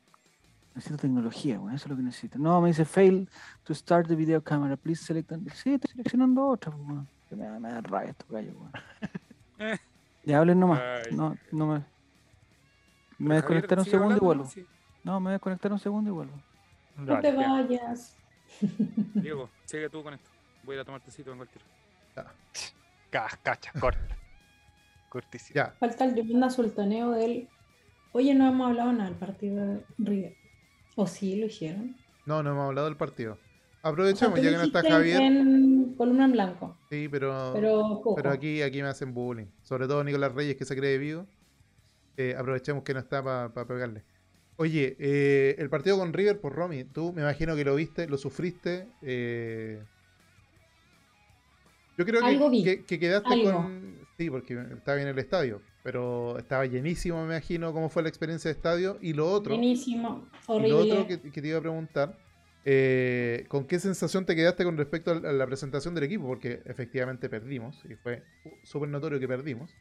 [0.75, 2.39] necesito tecnología, weón, eso es lo que necesito.
[2.39, 3.29] No, me dice fail
[3.65, 5.31] to start the video camera, please select.
[5.33, 5.47] an-".
[5.55, 7.09] Sí, estoy seleccionando otra, pues, weón.
[7.29, 8.73] Que Me, da- me da rabia estos gallos, weón.
[10.25, 10.81] Ya hablen nomás.
[10.81, 11.15] Ay.
[11.17, 11.85] No, no me.
[13.19, 14.45] Me desconectar un segundo y vuelvo.
[14.45, 14.51] ¿no?
[14.51, 14.67] Sí.
[15.05, 16.35] No, me desconectar un segundo y vuelvo.
[16.97, 18.17] No te vayas.
[19.15, 20.31] Diego, sigue tú con esto.
[20.65, 21.65] Voy a ir a tomar tecito, tiro.
[23.11, 24.17] Ca- Cacha, corta.
[25.09, 25.55] Cortísimo.
[25.57, 25.73] Ya.
[25.79, 27.49] Falta el tremenda sultaneo del.
[28.13, 30.35] Oye, no hemos hablado nada del partido de River.
[30.97, 31.97] ¿O sí lo hicieron?
[32.27, 33.39] No, no hemos hablado del partido.
[33.83, 35.21] Aprovechemos, O sea, ya que no está Javier.
[35.23, 36.77] En, columna en blanco.
[36.91, 37.53] Sí, pero,
[38.15, 39.47] Pero aquí, aquí me hacen bullying.
[39.63, 41.27] Sobre todo Nicolás Reyes, que se cree vivo.
[42.17, 44.05] Eh, aprovechemos que no está para pegarle.
[44.61, 48.19] Oye, eh, el partido con River por Romy, tú me imagino que lo viste, lo
[48.19, 48.89] sufriste.
[49.01, 49.83] eh,
[51.97, 53.53] Yo creo que, Algo vi, que- que quedaste algo.
[53.53, 53.99] con.
[54.19, 58.51] Sí, porque estaba en el estadio, pero estaba llenísimo, me imagino, cómo fue la experiencia
[58.51, 58.99] de estadio.
[59.01, 60.75] Y lo otro, Buenísimo, y lo horrible.
[60.77, 62.19] otro que, que te iba a preguntar,
[62.67, 66.27] eh, ¿con qué sensación te quedaste con respecto a la a la presentación del equipo?
[66.27, 68.23] Porque efectivamente perdimos, y fue
[68.63, 69.75] súper notorio que perdimos.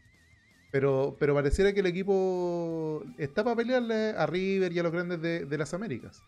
[0.71, 5.21] Pero, pero pareciera que el equipo está para pelearle a River y a los grandes
[5.21, 6.21] de, de las Américas.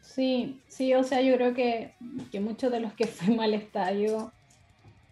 [0.00, 1.92] Sí, sí, o sea, yo creo que,
[2.30, 4.32] que muchos de los que fuimos al estadio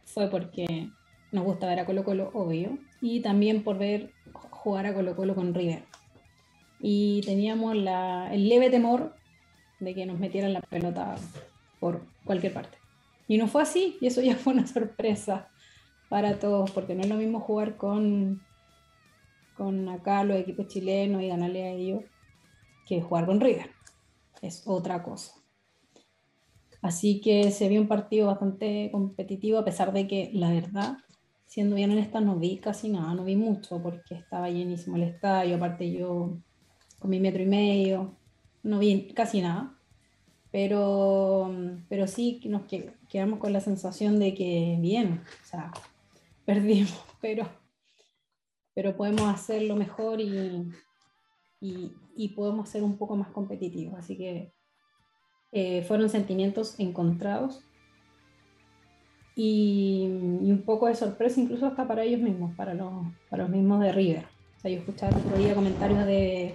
[0.05, 0.89] fue porque
[1.33, 5.35] nos gusta ver a Colo Colo, obvio, y también por ver jugar a Colo Colo
[5.35, 5.83] con River.
[6.81, 9.15] Y teníamos la- el leve temor
[9.81, 11.17] de que nos metieran la pelota
[11.81, 12.79] por cualquier parte.
[13.27, 15.49] Y no fue así, y eso ya fue una sorpresa
[16.15, 18.41] para todos, porque no es lo mismo jugar con,
[19.57, 22.05] con acá los equipos chilenos y ganarle a ellos
[22.87, 23.73] que jugar con River
[24.41, 25.33] es otra cosa.
[26.81, 30.99] Así que se vio un partido bastante competitivo, a pesar de que, la verdad,
[31.47, 35.57] siendo bien honesta, no vi casi nada, no vi mucho, porque estaba llenísimo el estadio,
[35.57, 36.39] aparte yo
[37.01, 38.15] con mi metro y medio,
[38.63, 39.77] no vi casi nada.
[40.53, 41.51] Pero,
[41.89, 45.73] pero sí nos que- quedamos con la sensación de que bien, o sea,
[46.47, 47.49] perdimos, pero,
[48.75, 50.71] pero podemos hacerlo mejor y,
[51.61, 53.99] y, podemos ser un poco más competitivos.
[53.99, 54.53] Así que
[55.53, 57.65] eh, fueron sentimientos encontrados
[59.37, 63.81] y, un poco de sorpresa incluso hasta para ellos mismos, para los, para los mismos
[63.81, 64.27] de River.
[64.57, 66.55] O sea, yo escuchaba otro día comentarios de,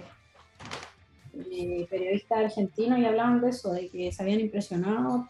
[1.32, 5.28] de periodistas argentinos y hablaban de eso, de que se habían impresionado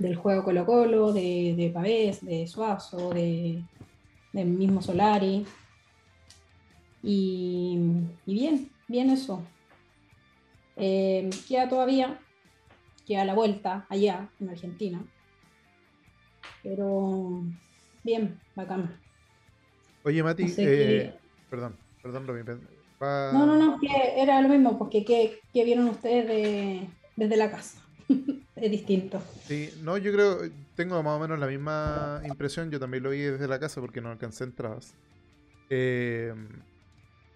[0.00, 3.62] del juego Colo Colo, de, de Pavés, de Suazo, de,
[4.32, 5.44] del mismo Solari.
[7.02, 7.78] Y,
[8.26, 9.42] y bien, bien eso.
[10.76, 12.18] Eh, queda todavía,
[13.06, 15.04] queda la vuelta allá en Argentina.
[16.62, 17.42] Pero
[18.02, 18.98] bien, bacán.
[20.04, 20.66] Oye, Mati, No sé eh,
[21.12, 21.18] qué-
[21.50, 25.88] perdón, perdón, pe- va- No, no, no, que era lo mismo, porque ¿qué, qué vieron
[25.88, 27.82] ustedes de- desde la casa?
[28.60, 29.22] es distinto.
[29.46, 30.38] Sí, no, yo creo,
[30.74, 32.70] tengo más o menos la misma impresión.
[32.70, 34.94] Yo también lo vi desde la casa porque no alcancé entradas.
[35.70, 36.34] Eh,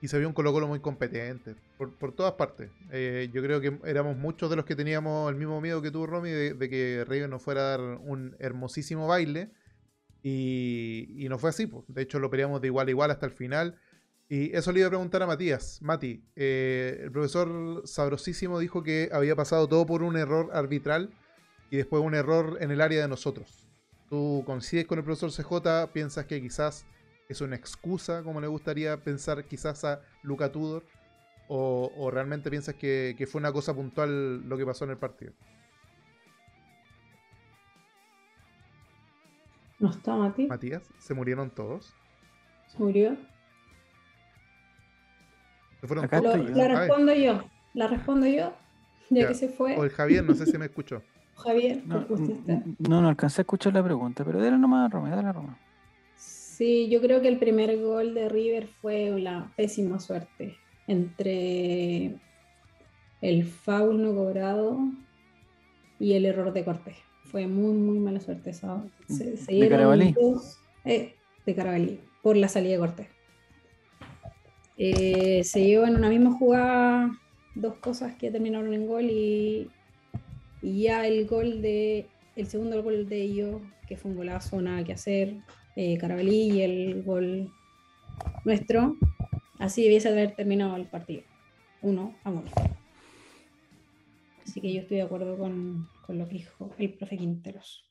[0.01, 2.71] y se vio un Colo Colo muy competente, por, por todas partes.
[2.93, 6.07] Eh, yo creo que éramos muchos de los que teníamos el mismo miedo que tuvo
[6.07, 9.51] Romy de, que River nos fuera a dar un hermosísimo baile.
[10.23, 11.85] Y, y no fue así, pues.
[11.89, 13.79] de hecho lo peleamos de igual a igual hasta el final.
[14.29, 15.81] Y eso le iba a preguntar a Matías.
[15.83, 21.11] Mati, eh, el profesor Sabrosísimo dijo que había pasado todo por un error arbitral
[21.71, 23.69] y después un error en el área de nosotros.
[24.09, 25.93] ¿Tú coincides con el profesor CJ?
[25.93, 26.87] ¿Piensas que quizás
[27.29, 30.85] es una excusa, como le gustaría pensar quizás a Luca Tudor?
[31.47, 34.97] ¿O, o realmente piensas que, que fue una cosa puntual lo que pasó en el
[34.97, 35.35] partido?
[39.79, 40.47] ¿No está Mati?
[40.47, 41.95] Matías, ¿se murieron todos?
[42.69, 43.19] ¿Se murió?
[45.85, 46.37] ¿Se fueron Acá todos?
[46.39, 46.63] Lo- estoy yo.
[46.67, 47.45] la respondo yo.
[47.75, 48.55] La respondo yo,
[49.11, 49.29] ya, Ya.
[49.29, 49.77] que se fue.
[49.77, 51.03] o el Javier, no sé si me escuchó.
[51.37, 52.07] Javier, ¿qué No,
[52.79, 55.59] no, no alcancé a escuchar la pregunta, pero dale nomás a Roma, dale a Roma.
[56.17, 60.57] Sí, yo creo que el primer gol de River fue una pésima suerte
[60.87, 62.15] entre
[63.21, 64.79] el foul no cobrado
[65.99, 66.97] y el error de Cortés.
[67.25, 68.83] Fue muy, muy mala suerte esa.
[69.07, 70.13] Se, se ¿De Carabalí?
[70.13, 70.57] dos-
[70.87, 73.09] eh, de Carabalí, por la salida de Cortés.
[74.77, 77.19] Eh, se dio en una misma jugada
[77.55, 79.71] dos cosas que terminaron en gol y,
[80.63, 84.83] y ya el gol de el segundo gol de ellos, que fue un golazo, nada
[84.83, 85.37] que hacer,
[85.77, 87.53] eh, Carabalí y el gol
[88.45, 88.97] nuestro,
[89.59, 91.23] así debiese haber terminado el partido.
[91.83, 92.45] Uno a uno.
[94.45, 97.85] Así que yo estoy de acuerdo con, con lo que dijo el profe Quinteros.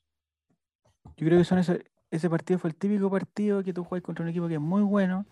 [1.16, 4.24] Yo creo que son ese, ese partido fue el típico partido que tú juegas contra
[4.24, 5.26] un equipo que es muy bueno,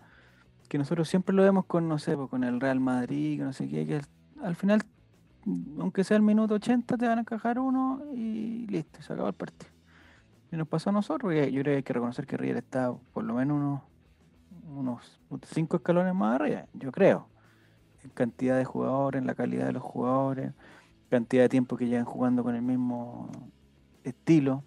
[0.73, 3.53] que nosotros siempre lo vemos con, no sé, pues, con el Real Madrid, que no
[3.53, 4.05] sé qué, que al,
[4.41, 4.81] al final,
[5.45, 9.27] mm, aunque sea el minuto 80, te van a encajar uno y listo, se acabó
[9.27, 9.71] el partido.
[10.51, 12.91] Y nos pasó a nosotros, y yo creo que hay que reconocer que River está
[12.91, 13.81] por lo menos
[14.75, 17.27] unos, unos cinco escalones más arriba, yo creo,
[18.03, 20.53] en cantidad de jugadores, en la calidad de los jugadores,
[21.11, 23.29] cantidad de tiempo que llevan jugando con el mismo
[24.03, 24.63] estilo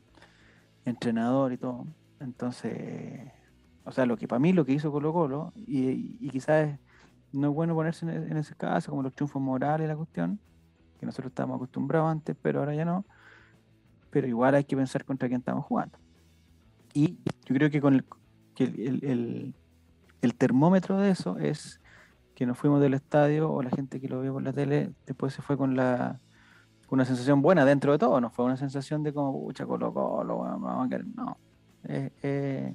[0.84, 1.84] entrenador y todo.
[2.20, 3.32] Entonces,
[3.86, 6.76] o sea, lo que para mí lo que hizo Colo Colo, y, quizás
[7.32, 10.40] no es bueno ponerse en, ese caso, como los triunfos morales la cuestión,
[10.98, 13.04] que nosotros estábamos acostumbrados antes, pero ahora ya no.
[14.10, 15.98] pero igual hay que pensar contra quién estamos jugando.
[16.94, 18.04] Y yo creo que con el,
[18.56, 19.54] que el,
[20.22, 21.80] el- termómetro de eso es
[22.34, 25.32] que nos fuimos del estadio o la gente que lo vio por la tele después
[25.32, 26.20] se fue con la
[26.90, 30.38] una sensación buena dentro de todo, no fue una sensación de como, pucha, Colo Colo,
[30.38, 31.06] vamos a caer".
[31.14, 31.38] no.
[31.84, 32.74] Es es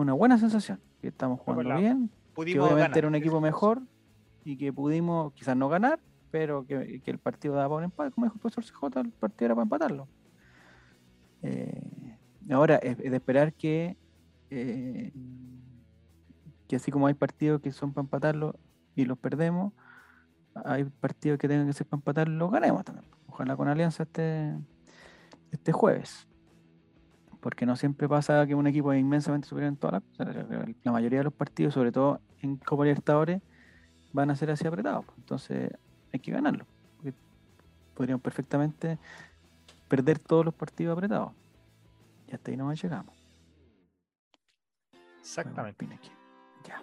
[0.00, 2.98] una buena sensación, que estamos jugando bien, que obviamente ganar.
[2.98, 3.82] era un equipo mejor
[4.44, 6.00] y que pudimos quizás no ganar,
[6.30, 9.12] pero que, que el partido daba para un empate, como dijo el profesor CJ, el
[9.12, 10.08] partido era para empatarlo.
[11.42, 12.16] Eh,
[12.50, 13.96] ahora, es, es de esperar que,
[14.50, 15.12] eh,
[16.66, 18.58] que así como hay partidos que son para empatarlo
[18.94, 19.72] y los perdemos,
[20.64, 23.06] hay partidos que tengan que ser para empatarlo ganemos también.
[23.26, 24.56] Ojalá con Alianza este,
[25.50, 26.26] este jueves.
[27.48, 30.46] Porque no siempre pasa que un equipo es inmensamente superior en todas las cosas.
[30.84, 33.40] La mayoría de los partidos, sobre todo en Copa Libertadores,
[34.12, 35.06] van a ser así apretados.
[35.06, 35.16] pues.
[35.16, 35.70] Entonces
[36.12, 36.66] hay que ganarlo.
[36.98, 37.14] Porque
[37.94, 38.98] podríamos perfectamente
[39.88, 41.32] perder todos los partidos apretados.
[42.26, 43.14] Y hasta ahí no llegamos.
[45.18, 45.88] Exactamente.
[46.66, 46.82] Ya.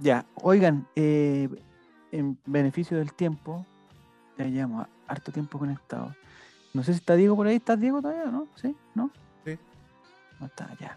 [0.00, 1.48] Ya, oigan, eh,
[2.10, 3.64] en beneficio del tiempo,
[4.36, 6.16] ya llevamos harto tiempo conectados.
[6.74, 7.54] No sé si está Diego por ahí.
[7.54, 8.48] ¿Estás Diego todavía, no?
[8.56, 8.74] ¿Sí?
[8.96, 9.08] ¿No?
[10.40, 10.96] No está, ya.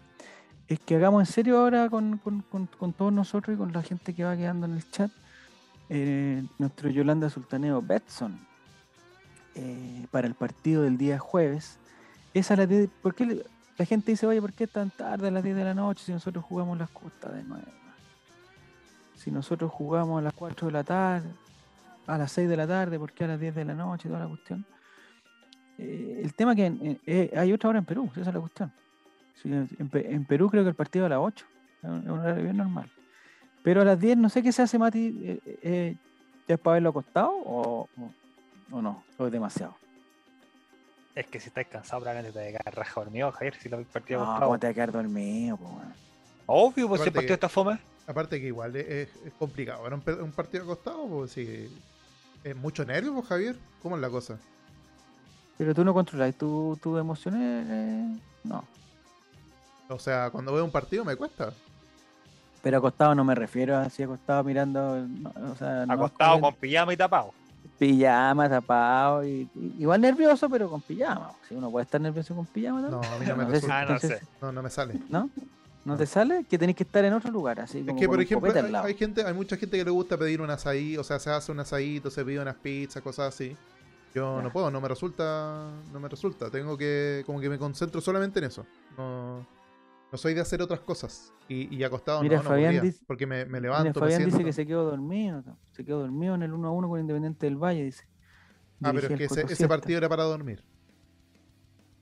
[0.67, 4.13] Es que hagamos en serio ahora con, con- con- todos nosotros y con la gente
[4.13, 5.11] que va quedando en el chat.
[5.89, 8.39] eh, nuestro Yolanda Sultaneo Betson
[9.55, 11.79] eh, para el partido del día jueves.
[12.33, 12.89] Es a las 10.
[13.01, 13.43] ¿Por qué
[13.77, 16.11] la gente dice, oye, ¿por qué tan tarde a las 10 de la noche si
[16.11, 17.65] nosotros jugamos las costas de nuevo?
[19.15, 21.29] Si nosotros jugamos a las 4 de la tarde,
[22.05, 24.07] a las 6 de la tarde, ¿por qué a las 10 de la noche?
[24.07, 24.65] Toda la cuestión.
[25.79, 26.99] Eh, el tema que
[27.35, 28.71] hay otra hora en Perú, esa es la cuestión.
[29.33, 31.45] Sí, en, Pe- en Perú creo que el partido a las 8,
[31.81, 32.91] es un horario bien normal.
[33.61, 35.97] Pero a las 10 no sé qué se hace, Mati, eh, eh,
[36.47, 38.15] ¿ya es para verlo acostado o, o,
[38.71, 39.05] o no?
[39.17, 39.77] ¿O es demasiado?
[41.15, 44.19] Es que si estás cansado, probablemente te quedar raja dormido, Javier, si lo ves partido
[44.19, 44.45] No, acostado.
[44.47, 45.57] ¿cómo te a quedar dormido?
[45.57, 45.81] po?
[46.45, 47.79] Obvio, pues si el partido que- está fome.
[48.07, 49.85] Aparte que igual es, complicado.
[49.85, 51.69] Era un, partido acostado, pues sí.
[52.43, 53.55] Es mucho nervio, pues, Javier.
[53.79, 54.39] ¿Cómo es la cosa?
[55.57, 58.67] Pero tú no controlas tus tu emociones, eh, no.
[59.89, 61.51] O sea, cuando veo un partido me cuesta.
[62.61, 66.41] Pero acostado no me refiero a así acostado mirando, no, o sea, no Acostado con
[66.41, 67.33] con pijama y tapado.
[67.79, 71.31] pijama, tapado, y, y- igual nervioso, pero con pijama.
[71.47, 73.13] Si uno puede estar nervioso con pijama No, también.
[73.13, 73.77] a mí no me sé si- resulta.
[73.79, 74.25] Ah, no entonces- sé.
[74.41, 74.99] No, no me sale.
[75.09, 75.29] ¿No?
[75.85, 76.43] ¿No te sale?
[76.43, 78.93] Que tenés que estar en otro lugar, así Es como que, con por ejemplo, hay,
[78.95, 81.61] gente, hay mucha gente que le gusta pedir un azaí, o sea, se hace un
[81.61, 83.55] asadito, se pide unas pizzas, cosas así.
[84.13, 84.43] Yo Ya.
[84.43, 86.49] no puedo, no me resulta, no me resulta.
[86.51, 88.65] Tengo que, como que me concentro solamente en eso.
[88.97, 89.45] No,
[90.11, 91.33] no soy de hacer otras cosas.
[91.47, 94.25] Y, y acostado Mira, no, no Fabián dice- porque me, me Mira, levanto, me Fabián
[94.29, 97.45] dice que se quedó dormido, se quedó dormido en el 1 a 1 con Independiente
[97.45, 98.05] del Valle, dice.
[98.81, 100.63] Ah, pero es que ese, partido era para dormir.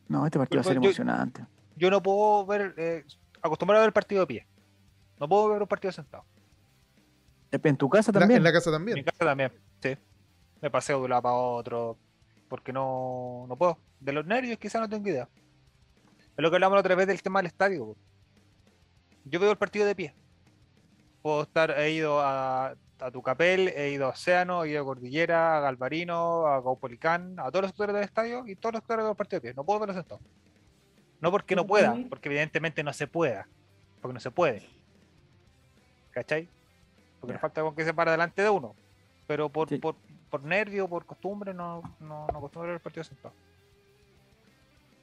[0.07, 1.45] No, este partido va a ser Pero yo- emocionante.
[1.75, 3.03] Yo no puedo ver, eh,
[3.41, 4.47] acostumbrado a ver el partido de pie.
[5.19, 6.23] No puedo ver un partido sentado.
[7.51, 8.37] En tu casa La- también.
[8.37, 9.05] en la casa En mi también.
[9.05, 9.51] casa también,
[9.81, 9.97] sí.
[10.61, 11.97] Me paseo de un lado para otro.
[12.47, 13.77] Porque no, no puedo.
[13.99, 15.27] De los nervios quizás no tengo idea.
[16.37, 17.85] Es lo que hablamos la otra vez del tema del estadio.
[17.85, 17.97] po.
[19.25, 20.13] Yo veo el partido de pie.
[21.21, 25.57] Puedo estar, he ido a, a Tucapel, he ido a Océano, he ido a Cordillera,
[25.57, 29.15] a Galvarino, a Caupolicán, a todos los sectores del estadio y todos los sectores del
[29.15, 29.53] partido de pie.
[29.55, 30.21] No puedo verlo sentado.
[31.19, 33.47] No porque no pueda, porque evidentemente no se pueda.
[34.01, 34.63] Porque no se puede.
[36.11, 36.47] ¿Cachai?
[37.19, 37.33] Porque Ya.
[37.33, 38.75] nos falta con que se para delante de uno.
[39.25, 39.77] Pero por, Sí.
[39.79, 39.95] por,
[40.29, 43.33] por nervio, por costumbre, no, no, no acostumbro ver el partido sentado.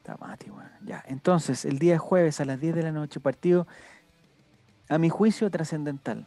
[0.05, 0.68] Está mati, weón.
[0.82, 3.66] Ya, entonces, el día jueves a las 10 de la noche, partido,
[4.90, 6.26] a mi juicio, trascendental.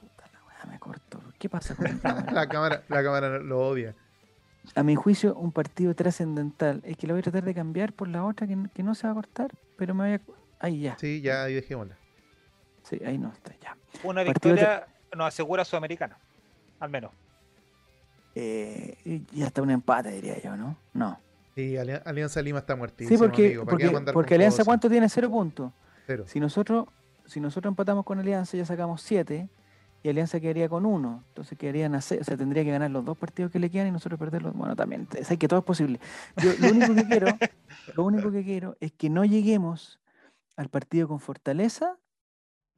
[0.00, 1.20] Puta la weá, me corto.
[1.38, 2.32] ¿Qué pasa con el cámara?
[2.32, 3.94] La cámara, la cámara lo odia.
[4.74, 6.80] A mi juicio, un partido trascendental.
[6.86, 9.06] Es que lo voy a tratar de cambiar por la otra que, que no se
[9.06, 10.20] va a cortar, pero me voy a...
[10.58, 10.96] Ahí ya.
[10.98, 11.98] Sí, ya ahí dejémosla.
[12.84, 13.76] Sí, ahí no está, ya.
[14.04, 16.16] Una Partido victoria nos asegura Sudamericana.
[16.80, 17.12] Al menos.
[18.34, 20.78] Eh, y hasta un empate, diría yo, ¿no?
[20.94, 21.27] No.
[21.58, 23.64] Sí, Ali- Alianza Lima está muertísimo, Sí, porque, amigo.
[23.64, 24.64] ¿Para qué porque, Alianza?
[24.64, 25.08] ¿cuánto tiene?
[25.08, 25.72] Cero puntos.
[26.06, 26.22] Cero.
[26.28, 26.86] Si nosotros,
[27.26, 29.48] si nosotros empatamos con Alianza, ya sacamos siete
[30.04, 31.24] y Alianza quedaría con uno.
[31.26, 32.20] Entonces quedarían a seis.
[32.20, 34.54] O sea, tendría que ganar los dos partidos que le quedan y nosotros perderlos.
[34.54, 35.08] Bueno, también.
[35.20, 35.98] Sé que todo es posible.
[36.36, 37.26] Yo lo único que quiero,
[37.96, 39.98] lo único que quiero es que no lleguemos
[40.54, 41.96] al partido con fortaleza.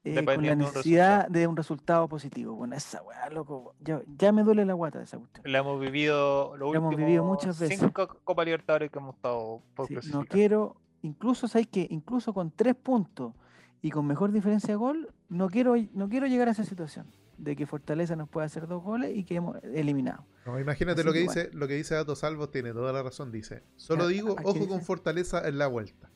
[0.03, 2.55] Eh, con la Dependiendo de un necesidad de un resultado positivo.
[2.55, 3.75] Bueno, esa weá, loco.
[3.81, 5.45] Ya, ya me duele la guata de esa cuestión.
[5.51, 7.79] La hemos vivido La hemos vivido muchas veces.
[7.79, 12.51] cinco Copa Libertadores que hemos estado por Sí, no quiero, incluso, ¿sabes que Incluso con
[12.51, 13.35] tres puntos
[13.83, 17.07] y con mejor diferencia de gol, no quiero, no quiero llegar a esa situación
[17.39, 20.27] de que Fortaleza nos pueda hacer dos goles y que hemos eliminado.
[20.47, 23.03] No, imagínate Así lo que que dice, lo que dice Dato Salvo tiene toda la
[23.03, 23.63] razón, dice.
[23.77, 24.69] Solo digo, ¿a qué ojo dice?
[24.69, 26.11] con Fortaleza en la vuelta.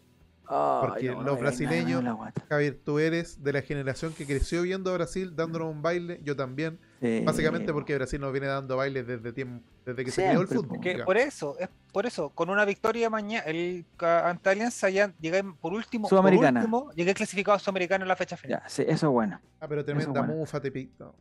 [0.46, 2.02] Porque no, los brasileños.
[2.48, 6.36] Javier, tú eres de la generación que creció viendo a Brasil dándonos un baile, yo
[6.36, 7.74] también, Sí, básicamente po.
[7.78, 10.80] porque Brasil nos viene dando bailes desde tiempo, desde que se creó el fútbol.
[10.80, 15.42] Que por eso, es por eso, con una victoria mañana, el ante Alianza ya llegué
[15.60, 16.60] por último, por Sudamericana.
[16.60, 18.60] último, llegué clasificado a Sudamericano en la fecha final.
[18.62, 19.40] Ya, sí, eso es bueno.
[19.60, 20.34] Ah, pero tremenda bueno.
[20.34, 21.14] mufa te pito.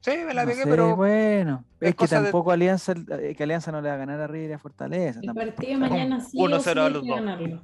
[0.00, 3.34] Sí, me la No pegué, sé, pero bueno, es es que de- tampoco Alianza, eh,
[3.36, 5.18] que Alianza no le va a ganar a River y a Fortaleza.
[5.20, 5.46] El tampoco.
[5.46, 7.60] partido de mañana sí Uno o sí cero a hay los dos.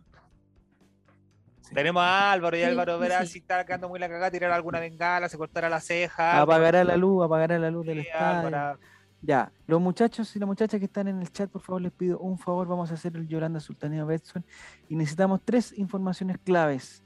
[1.66, 1.74] Sí.
[1.74, 3.26] tenemos a Álvaro y Sí, Álvaro verá sí.
[3.32, 6.40] si está quedando muy la cagada, tirar alguna bengala, se cortará la ceja.
[6.40, 8.48] Apagará la luz, apagará la luz del Sí, estadio.
[8.48, 8.78] Álvaro.
[9.22, 12.18] Ya, los muchachos y las muchachas que están en el chat, por favor, les pido
[12.18, 12.68] un favor.
[12.68, 14.44] Vamos a hacer el Yolanda Sultaneo Betson
[14.90, 17.02] y necesitamos tres informaciones claves.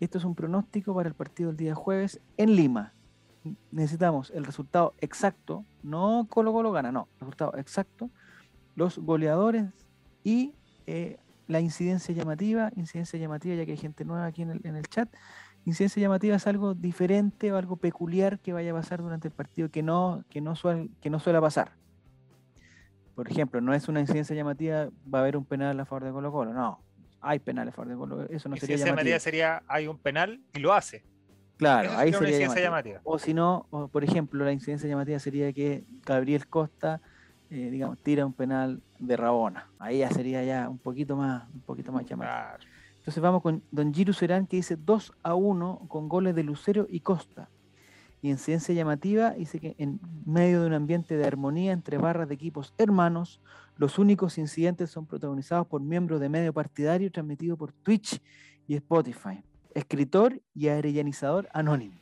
[0.00, 2.92] Esto es un pronóstico para el partido del día jueves en Lima.
[3.70, 8.10] Necesitamos el resultado exacto, no Colo Colo gana, no, resultado exacto,
[8.74, 9.66] los goleadores
[10.24, 10.54] y
[10.86, 11.18] eh,
[11.50, 12.70] la incidencia llamativa.
[12.76, 15.08] Incidencia llamativa, ya que hay gente nueva aquí en el, en el chat.
[15.66, 19.68] Incidencia llamativa es algo diferente o algo peculiar que vaya a pasar durante el partido
[19.70, 21.72] que no, que no, suel- que no suele pasar.
[23.14, 26.12] Por ejemplo, no es una incidencia llamativa, va a haber un penal a favor de
[26.12, 26.54] Colo Colo.
[26.54, 26.82] No,
[27.20, 28.28] hay penal a favor de Colo Colo.
[28.30, 31.04] Eso no Y sería medida sería, hay un penal y lo hace.
[31.58, 32.94] Claro, Eso ahí sería una incidencia llamativo.
[32.94, 33.00] llamativa.
[33.04, 37.02] O si no, por ejemplo, la incidencia llamativa sería que Gabriel Costa,
[37.50, 39.68] eh, digamos, tira un penal de Rabona.
[39.78, 42.70] Ahí ya sería ya un poquito más, un poquito más llamativo.
[42.98, 46.86] Entonces vamos con Don Giru Serán que dice 2 a 1 con goles de Lucero
[46.88, 47.48] y Costa.
[48.22, 52.28] Y en ciencia llamativa dice que en medio de un ambiente de armonía entre barras
[52.28, 53.40] de equipos hermanos,
[53.76, 58.20] los únicos incidentes son protagonizados por miembros de medio partidario transmitido por Twitch
[58.68, 59.42] y Spotify.
[59.74, 61.99] Escritor y arellanizador anónimo.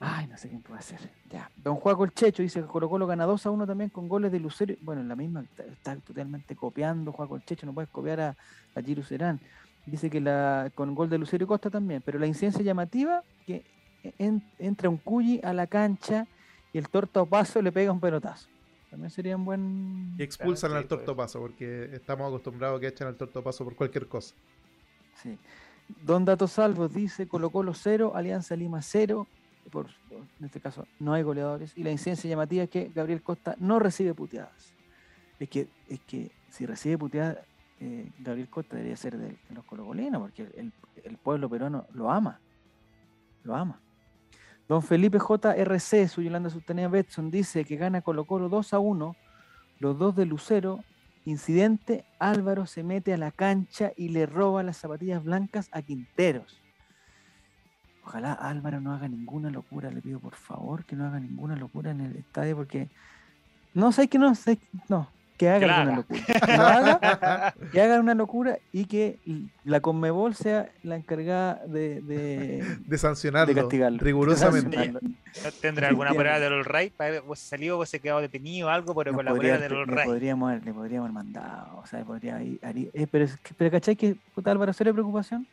[0.00, 0.98] Ay, no sé quién puede ser.
[1.30, 1.50] Ya.
[1.56, 4.32] Don Juaco el Checho dice que Colo Colo gana 2 a 1 también con goles
[4.32, 4.74] de Lucero.
[4.82, 8.36] Bueno, en la misma, está, está totalmente copiando Juaco el Checho, no puedes copiar a,
[8.74, 9.40] a Giru Serán.
[9.86, 13.64] Dice que la, con gol de Lucero y Costa también, pero la incidencia llamativa que
[14.18, 16.26] en- entra un cuyi a la cancha
[16.72, 18.48] y el torta paso le pega un pelotazo.
[18.90, 20.14] También sería un buen.
[20.18, 23.64] Y expulsan Claro, al sí, puede tortopaso, porque estamos acostumbrados a que echan al tortopaso
[23.64, 24.34] por cualquier cosa.
[25.22, 25.36] Sí.
[26.02, 29.26] Don Dato Salvos dice Colo Colo 0, Alianza Lima 0.
[29.70, 31.72] Por, en este caso no hay goleadores.
[31.76, 34.74] Y la incidencia llamativa es que Gabriel Costa no recibe puteadas.
[35.38, 37.38] Es que, es que si recibe puteadas,
[37.80, 42.10] eh, Gabriel Costa debería ser de, de los colocolinos, porque el, el pueblo peruano lo
[42.10, 42.40] ama.
[43.42, 43.80] Lo ama.
[44.68, 49.16] Don Felipe JRC, su Yolanda Sustanea Betson, dice que gana Colo Colo 2 a 1,
[49.78, 50.82] los dos de Lucero.
[51.24, 56.60] Incidente, Álvaro se mete a la cancha y le roba las zapatillas blancas a Quinteros.
[58.04, 61.90] Ojalá Álvaro no haga ninguna locura, le pido por favor que no haga ninguna locura
[61.90, 62.90] en el estadio porque
[63.72, 65.96] no sé que no sé, no, que haga Que la alguna haga.
[65.96, 66.40] locura.
[66.46, 69.18] Que lo haga, que haga una locura y que
[69.64, 73.98] la Conmebol sea la encargada de, de, De sancionarlo de castigarlo.
[73.98, 74.76] de rigurosamente.
[74.76, 75.00] sancionarlo.
[75.02, 76.92] ¿No ¿Tendrá alguna prueba del All Right?
[76.92, 79.86] Para pues, salió, pues, se quedó detenido o algo, pero con la prueba del All
[79.88, 80.04] le, Right.
[80.04, 83.96] podríamos, le podríamos haber mandado, o sea, podría ir, eh, pero, es que- pero ¿cachai
[83.96, 85.46] que puta Álvaro sería preocupación?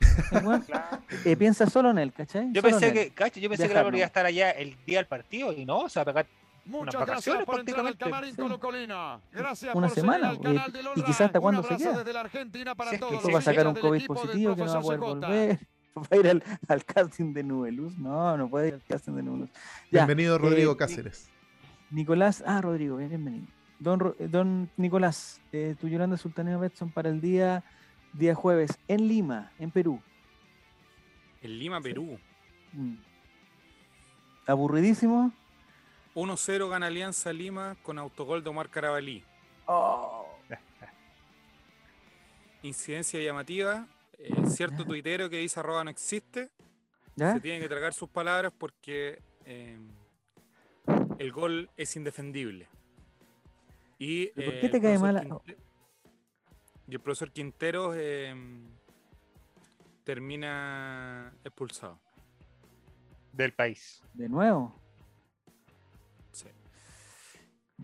[0.30, 1.02] Claro.
[1.24, 2.48] eh, piensa solo en él, ¿cachai?
[2.52, 3.80] Yo Solo pensé que, cacho, yo pensé que Dejarlo.
[3.88, 6.26] Álvaro iba a estar allá el día del partido y no, se va a pegar
[6.66, 7.98] Muchas vacaciones gracias por entrar al prácticamente.
[8.04, 8.88] camarín
[9.30, 9.36] Sí.
[9.38, 11.98] Gracias Una por semana, al y- canal del y quizás hasta cuándo se queda.
[11.98, 14.56] desde la Argentina para Si es que todos va a los sacar un COVID positivo
[14.56, 15.68] que no va a poder volver.
[15.96, 17.96] Va a ir al, al casting de Nubeluz.
[17.98, 19.50] No, no puede ir al casting de Nubeluz.
[19.92, 21.30] Ya, Bienvenido Rodrigo eh, Cáceres.
[21.90, 23.46] Nicolás, ah, Rodrigo, bien- bienvenido.
[23.78, 27.62] Don, eh, don Nicolás, eh, tu Yolanda Sultaneo Betson para el día,
[28.12, 30.00] día jueves en Lima, en Perú.
[31.42, 32.18] En Lima, Perú.
[32.72, 32.94] Mm.
[34.46, 35.32] Aburridísimo.
[36.14, 39.24] 1-0 gana Alianza Lima con autogol de Omar Carabalí.
[39.66, 40.26] Oh.
[42.62, 43.86] Incidencia llamativa.
[44.18, 46.50] eh, cierto tuitero que dice arroba no existe.
[47.16, 47.34] ¿Ya?
[47.34, 49.78] Se tiene que tragar sus palabras porque eh,
[51.18, 52.68] el gol es indefendible.
[53.98, 55.56] Y, ¿Pero por eh, qué te el cae profesor mal a- Quinte-
[56.88, 58.34] Y el profesor Quintero eh,
[60.04, 61.98] termina expulsado.
[63.32, 64.02] del país.
[64.14, 64.74] De nuevo.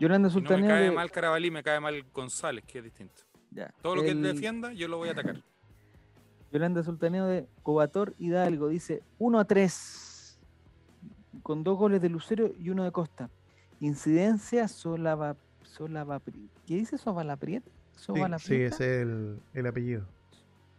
[0.01, 0.67] Yolanda no me Sultaneo.
[0.69, 3.21] cae de- mal Carabalí, me cae mal González, que es distinto.
[3.51, 5.37] ya, Todo lo que él defienda, yo lo voy a atacar.
[6.51, 10.39] Yolanda Sultaneo de Cobator Hidalgo dice 1 a 3
[11.43, 13.29] con dos goles de Lucero y uno de Costa.
[13.79, 17.69] Incidencia Solava, Solavapri- ¿Qué dice Sovalaprieta?
[17.95, 20.05] Sí, sí, ese es el, el apellido.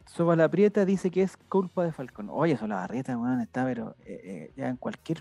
[0.06, 2.28] Soba la Prieta dice que es culpa de Falcón.
[2.30, 5.18] Oye, Solabarrieta, weón, está, pero eh, eh, ya en cualquier.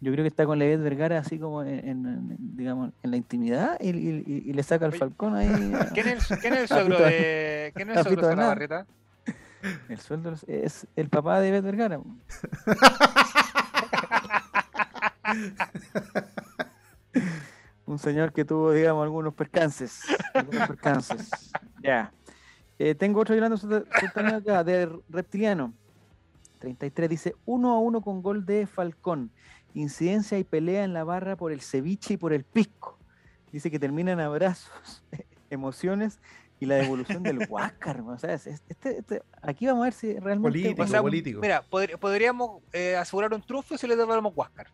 [0.00, 3.88] Yo creo que está con Levet Vergara así como en, digamos, en la intimidad y,
[3.90, 5.48] y- y- y le saca al Falcón ahí.
[5.94, 7.72] ¿Quién es, el- quién es el Papito suegro de-.
[7.74, 8.84] ¿Quién es el suegro de?
[9.88, 11.98] El sueldo es- el papá de Levet Vergara.
[17.86, 20.02] Un señor que tuvo, digamos, algunos percances.
[20.34, 21.30] Algunos percances.
[21.82, 22.10] Ya.
[22.78, 25.72] Eh, tengo otro Yolanda Sulta- Sultana acá, de Reptiliano.
[26.60, 29.30] 33 dice: uno a uno con gol de Falcón.
[29.74, 32.98] Incidencia y pelea en la barra por el ceviche y por el pisco.
[33.52, 35.04] Dice que terminan abrazos,
[35.50, 36.18] emociones
[36.58, 38.00] y la devolución del Huáscar.
[38.00, 40.58] O sea, es- es- este- este- aquí vamos a ver si realmente.
[40.60, 41.40] Político, O sea, político.
[41.40, 44.66] Mira, podri- podríamos eh, asegurar un triunfo si le devolvemos Huáscar.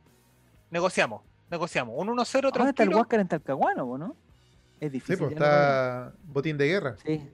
[0.71, 1.95] Negociamos, negociamos.
[1.99, 2.97] Un 1-0 ¿Dónde está el tranquilo.
[2.99, 4.17] Huáscar en Talcahuano, no?
[4.81, 5.19] Es Sí, difícil.
[5.19, 6.07] pues para allá.
[6.09, 6.97] está botín de guerra.
[7.05, 7.29] Sí,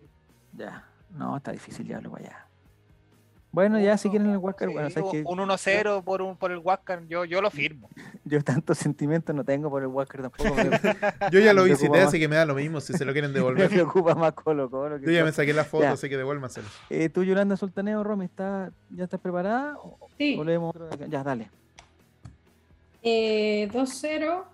[0.59, 0.85] ya.
[1.17, 2.45] No, está difícil llevarlo para allá.
[3.51, 6.53] Bueno, ya si quieren el Huáscar, bueno, Sí, sabes que un 1-0 por, un, por
[6.53, 7.89] el Huáscar, yo, yo lo firmo.
[8.27, 10.55] yo tanto sentimiento no tengo por el Huáscar tampoco.
[10.55, 10.71] Me,
[11.33, 13.31] Yo ya lo Me visité, así que me da lo mismo si se lo quieren
[13.33, 13.71] me devolver.
[13.71, 15.01] preocupa más Colo Colo.
[15.01, 15.93] que Yo ya me saqué la foto, Ya.
[15.93, 16.69] así que devuélvanselo.
[16.91, 19.79] Eh, ¿Tú, Yolanda Sultaneo, Romy, ¿está, ¿ya estás preparada?
[19.79, 20.37] ¿O, Sí.
[20.39, 21.07] o leemos otro de acá?
[21.09, 21.51] Ya, dale.
[23.03, 24.45] Eh, 2-0,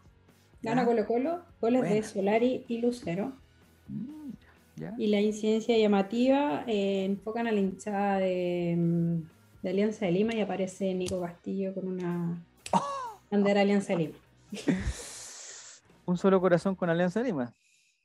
[0.62, 0.84] gana.
[0.84, 2.02] Colo Colo, goles de.
[2.04, 3.32] Solari y Lucero.
[3.88, 4.23] Mm,
[4.76, 4.94] ya.
[4.98, 9.22] Y la incidencia llamativa eh, enfocan a la hinchada de, mm,
[9.62, 12.44] de Alianza de Lima y aparece Nico Castillo con una
[13.30, 14.14] bandera de Alianza de Lima.
[16.06, 17.52] Un solo corazón con Alianza Lima.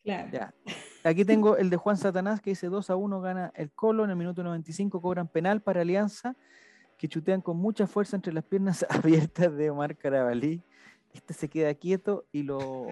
[0.03, 0.29] Claro.
[0.31, 0.53] Ya.
[1.03, 4.05] Aquí tengo el de Juan Satanás que dice 2 a 1 gana el Colo.
[4.05, 6.35] En el minuto 95 cobran penal para Alianza
[6.99, 10.61] que chutean con mucha fuerza entre las piernas abiertas de Omar Carabalí.
[11.13, 12.87] Este se queda quieto y lo.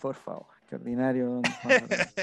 [0.00, 1.26] Por favor, qué ordinario.
[1.26, 2.14] don Juan Satanás.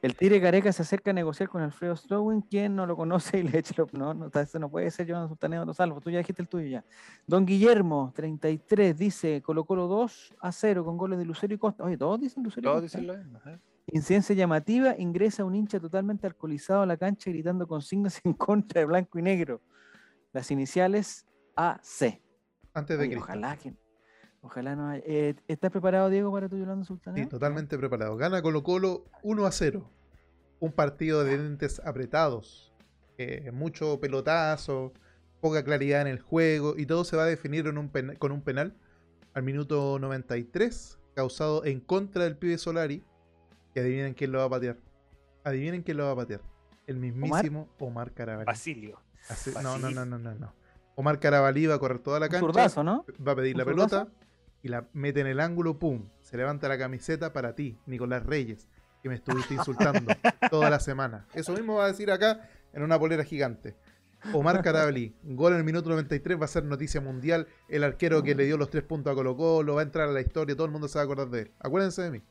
[0.00, 3.42] El Tigre Careca se acerca a negociar con Alfredo Slowin, quien no lo conoce y
[3.42, 3.92] le echa los...
[3.92, 6.00] No, no, eso no puede ser, yo no Sultaneo, no salvo.
[6.00, 6.84] Tú ya dijiste el tuyo ya.
[7.26, 11.82] Don Guillermo, 33, dice Colo Colo 2 a 0 con goles de Lucero y Costa.
[11.82, 12.98] Oye, todos dicen Lucero y Todos Costa.
[12.98, 13.40] dicen lo mismo.
[13.46, 13.58] ¿eh?
[13.88, 18.84] Incidencia llamativa, ingresa un hincha totalmente alcoholizado a la cancha gritando consignas en contra de
[18.86, 19.62] blanco y negro.
[20.32, 21.26] Las iniciales
[21.56, 22.22] AC.
[22.72, 23.24] Antes de Oye, Cristo.
[23.24, 23.74] ojalá que.
[24.48, 25.02] Ojalá no haya.
[25.06, 27.22] eh, ¿Estás preparado, Diego, para tu Yolanda Sultaneo?
[27.22, 28.16] Sí, totalmente preparado.
[28.16, 29.90] Gana Colo Colo 1 a 0.
[30.60, 32.72] Un partido de dientes apretados.
[33.18, 34.92] eh, mucho pelotazo,
[35.40, 38.30] poca claridad en el juego y todo se va a definir en un pen- con
[38.30, 38.74] un penal
[39.34, 43.02] al minuto 93 causado en contra del pibe Solari.
[43.74, 44.76] Y adivinen quién lo va a patear.
[45.44, 46.40] Adivinen quién lo va a patear.
[46.86, 48.46] El mismísimo Omar, Carabalí.
[48.46, 49.00] Basilio.
[49.62, 50.54] No, no, no, no, no, no.
[50.94, 53.04] Omar Carabalí va a correr toda la Un cancha zurdazo, ¿no?
[53.26, 53.88] va a pedir ¿Un la zurdazo?
[54.06, 54.12] pelota
[54.62, 58.68] y la mete en el ángulo, pum, se levanta la camiseta para ti, Nicolás Reyes,
[59.02, 60.12] que me estuviste insultando
[60.50, 61.26] toda la semana.
[61.34, 63.76] Eso mismo va a decir acá en una polera gigante.
[64.32, 67.46] Omar Carabalí, gol en el minuto 93, va a ser noticia mundial.
[67.68, 70.12] El arquero que le dio los tres puntos a Colo Colo, va a entrar a
[70.12, 71.52] la historia, todo el mundo se va a acordar de él.
[71.60, 72.22] Acuérdense de mí.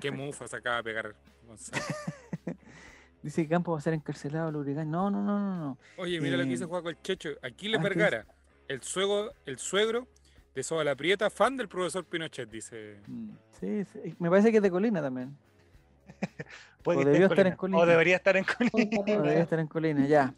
[0.00, 1.14] Qué mufa se acaba de pegar
[1.46, 1.82] Gonzalo.
[3.22, 4.90] Dice que Campos va a ser encarcelado, Lurigan.
[4.90, 5.78] No, no, no, no, no.
[5.96, 7.30] Oye, mira lo que Eh, dice Juaco el Checho.
[7.42, 8.26] Ah, ¿qué Vergara,
[8.68, 10.06] el suegro, el suegro
[10.54, 13.00] de Soba la Prieta, fan del profesor Pinochet, dice.
[13.06, 13.30] Mm,
[13.60, 15.36] Sí, sí, me parece que es de Colina también.
[16.84, 17.84] Puede O debió estar en O Colina.
[17.86, 18.90] debería estar en Colina.
[18.96, 20.32] No, debe estar en Colina, ya.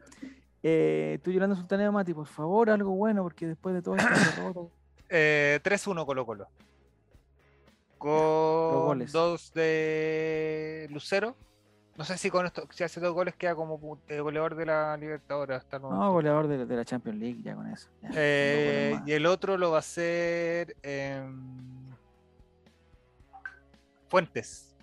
[0.62, 4.70] Eh, tú, Yolanda Sultaneo Mati, por favor, algo bueno, porque después de todo esto
[5.10, 6.46] Eh, 3-1 Colo Colo.
[7.98, 9.12] Con goles.
[9.12, 11.36] dos de Lucero.
[12.00, 15.58] No sé si con esto, si hace dos goles queda como goleador de la Libertadores
[15.58, 17.90] hasta el No, goleador de, de la Champions League, ya con eso.
[18.00, 21.90] ya, Eh, y el otro lo va a hacer em,
[24.08, 24.74] Fuentes.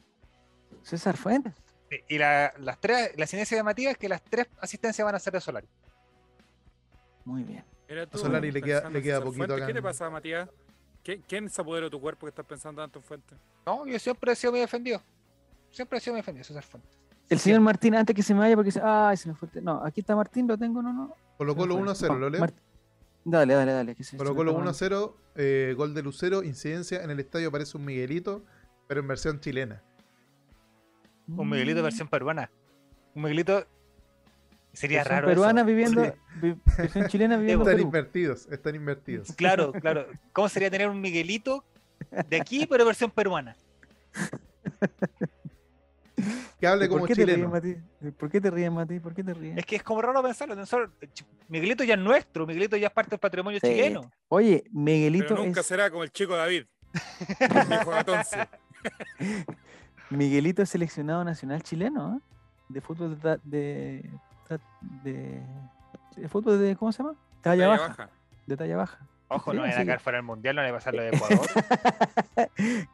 [0.83, 1.55] César Fuentes.
[1.89, 5.33] Sí, Y la, las tres, la llamativa es que las tres asistencias van a ser
[5.33, 5.67] de Solari.
[7.25, 7.65] Muy bien.
[8.11, 10.47] Tú, Solari le queda- le queda poquito acá ¿Qué te en- pasa, Matías?
[11.01, 13.39] ¿Qué- ¿Quién se apoderó de tu cuerpo que estás pensando tanto en Fuentes?
[13.65, 15.01] No, yo siempre he sido muy defendido.
[15.71, 16.95] Siempre he sido muy defendido, César Fuentes.
[17.29, 18.79] El señor Martín, antes que se me vaya, porque se...
[18.83, 19.49] Ay, se me fue.
[19.61, 21.13] No, aquí está Martín, lo tengo, no, no.
[21.37, 21.81] Colo se me Colo fue.
[21.83, 22.39] 1 a 0, No, ¿lo leo?
[22.41, 22.55] Mart-
[23.25, 23.95] Dale, dale, dale.
[23.95, 25.17] Que se- se Colo me Colo está 1 a acabando.
[25.17, 28.43] 0, eh, gol de Lucero, incidencia en el estadio aparece un Miguelito,
[28.87, 29.81] pero en versión chilena.
[31.27, 31.83] Un Miguelito Mm.
[31.83, 32.49] versión peruana.
[33.13, 33.65] Un Miguelito.
[34.71, 35.27] Sería Versión raro.
[35.27, 35.67] peruana eso.
[35.67, 36.11] viviendo, Sí.
[36.41, 37.87] vi- versión chilena viviendo en Están Perú.
[37.87, 39.33] invertidos, están invertidos.
[39.35, 40.05] Claro, claro.
[40.31, 41.65] ¿Cómo sería tener un Miguelito
[42.29, 43.57] de aquí, pero versión peruana?
[46.59, 47.51] Que hable ¿Por como qué te ríes, chileno.
[47.51, 47.75] Mati?
[48.17, 48.99] ¿Por qué te ríes, Mati?
[48.99, 49.57] ¿Por qué te ríes?
[49.57, 50.55] Es que es como raro pensarlo.
[50.55, 50.89] nosotros-
[51.47, 53.67] Miguelito ya es nuestro, Miguelito ya es parte del patrimonio Sí.
[53.67, 54.11] chileno.
[54.29, 55.65] Oye, Miguelito Pero nunca es...
[55.67, 56.65] será como el chico David.
[57.39, 58.47] El viejo Gatonce.
[60.09, 62.21] Miguelito es seleccionado nacional chileno, ¿eh?
[62.69, 64.09] De fútbol de, de,
[64.47, 64.59] ta-
[65.03, 65.41] de,
[66.15, 67.15] de fútbol de, ¿cómo se llama?
[67.41, 68.09] Talla, Talla baja, baja.
[68.45, 68.99] De talla baja.
[69.29, 71.01] Ojo, Sí, no vayan a que- fuera del mundial, no le va a pasar lo
[71.01, 71.47] de Ecuador.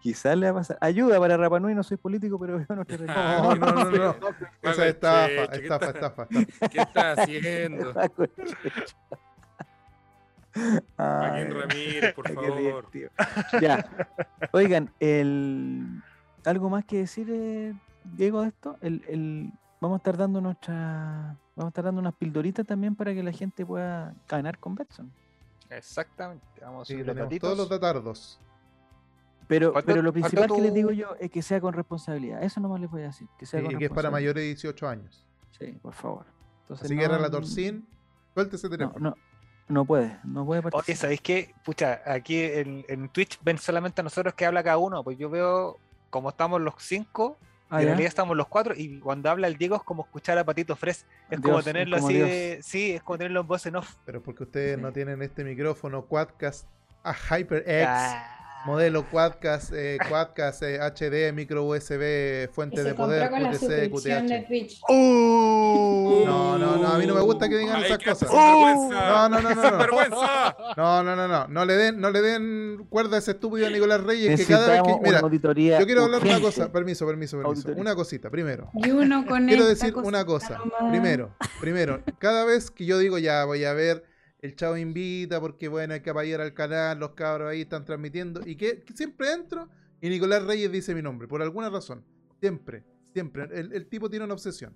[0.02, 0.78] Quizás le va a pasar.
[0.82, 4.14] Ayuda para Rapanui, no soy político, pero veo nuestra Ah, No, qué no, no, no.
[4.14, 6.70] Paco Esa el es estafa, Checho, ¿qué estafa, está- estafa, estafa.
[6.70, 7.94] ¿Qué estás haciendo?
[10.56, 12.90] El Joaquín Ramírez, por qué favor.
[13.62, 13.86] Ya.
[14.52, 16.02] Oigan, el...
[16.46, 17.74] ¿algo más que decir, eh,
[18.04, 18.78] Diego, de esto?
[18.82, 19.52] El, el...
[19.82, 21.36] Vamos a estar dando nuestra.
[21.56, 25.12] Vamos a estar dando unas pildoritas también para que la gente pueda ganar con Betson.
[25.70, 26.46] Exactamente.
[26.62, 28.40] Vamos a Sí, subir los todos los datardos.
[29.48, 32.42] Pero, Falta- pero lo principal que les digo yo es que sea con responsabilidad.
[32.44, 33.28] Eso nomás les voy a decir.
[33.38, 35.26] Que sea Y con que es para mayores de 18 años.
[35.60, 36.26] Sí, por favor.
[36.62, 37.88] Entonces, Así no- que relator sin,
[38.34, 39.10] suelte ese No, teléfono.
[39.10, 39.16] no,
[39.68, 40.98] no puede, no puede Oye, participar.
[40.98, 41.54] ¿sabéis qué?
[41.66, 45.04] Pucha, aquí en, en Twitch ven solamente a nosotros que habla cada uno.
[45.04, 45.78] Pues yo veo
[46.10, 47.38] como estamos los cinco,
[47.74, 50.38] Ah, y en realidad estamos los cuatro, y cuando habla el Diego es como escuchar
[50.38, 51.06] a Patito Fres.
[51.30, 52.60] Es como tenerlo como así de.
[52.62, 53.96] Sí, es como tenerlo en voz en off.
[54.06, 56.68] Pero porque ustedes no tienen este micrófono Quadcast
[57.04, 62.94] a HyperX, Ah, modelo Quadcast, eh, Quadcast eh, HD, micro USB, Y fuente se de
[62.96, 64.48] poder, con la QTC, de QTH.
[64.48, 64.82] Twitch.
[64.90, 68.30] No, no, no, a mí no me gusta que digan esas cosas.
[68.30, 68.96] sinvergüenza.
[69.10, 69.72] No, no, no, no,
[70.08, 70.74] no.
[70.78, 71.48] No, no, no, no.
[71.48, 74.82] No le den, no le den cuerda a ese estúpido Nicolás Reyes que cada vez
[74.84, 74.94] que.
[75.02, 75.80] Mira, una auditoría.
[75.80, 76.46] yo quiero hablar una urgente.
[76.56, 76.72] cosa.
[76.72, 77.50] Permiso, permiso, permiso.
[77.50, 77.82] Auditoría.
[77.82, 78.30] Una cosita.
[78.30, 78.70] Primero.
[78.76, 80.58] Y uno con Quiero decir una cosa.
[80.60, 80.90] nomás.
[80.92, 84.04] Primero, primero, cada vez que yo digo ya voy a ver
[84.44, 88.42] el Chavo invita porque bueno hay que apoyar al canal, los cabros ahí están transmitiendo
[88.46, 89.70] y que, que siempre entro
[90.02, 92.04] y Nicolás Reyes dice mi nombre, por alguna razón.
[92.42, 92.84] Siempre,
[93.14, 93.48] siempre.
[93.52, 94.76] El, el tipo tiene una obsesión.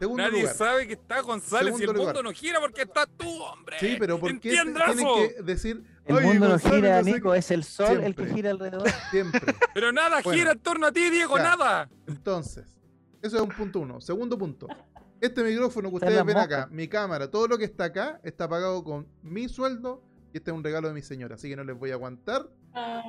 [0.00, 0.56] Segundo Nadie lugar.
[0.56, 3.76] sabe que está González y el mundo no gira porque estás tú, hombre.
[3.78, 7.32] Sí, pero ¿por qué tienen que decir El "Ay, mundo no gira, no sé Nico,
[7.32, 7.38] qué"?
[7.38, 8.88] es el sol el que gira alrededor.
[9.12, 9.54] Siempre.
[9.72, 10.36] Pero nada Bueno.
[10.40, 11.42] gira en torno a ti, Diego, Ya.
[11.44, 11.88] nada.
[12.08, 12.64] Entonces,
[13.22, 14.00] eso es un punto uno.
[14.00, 14.66] Segundo punto.
[15.20, 18.84] Este micrófono que ustedes ven acá, mi cámara, todo lo que está acá, está pagado
[18.84, 21.36] con mi sueldo y este es un regalo de mi señora.
[21.36, 22.48] Así que no les voy a aguantar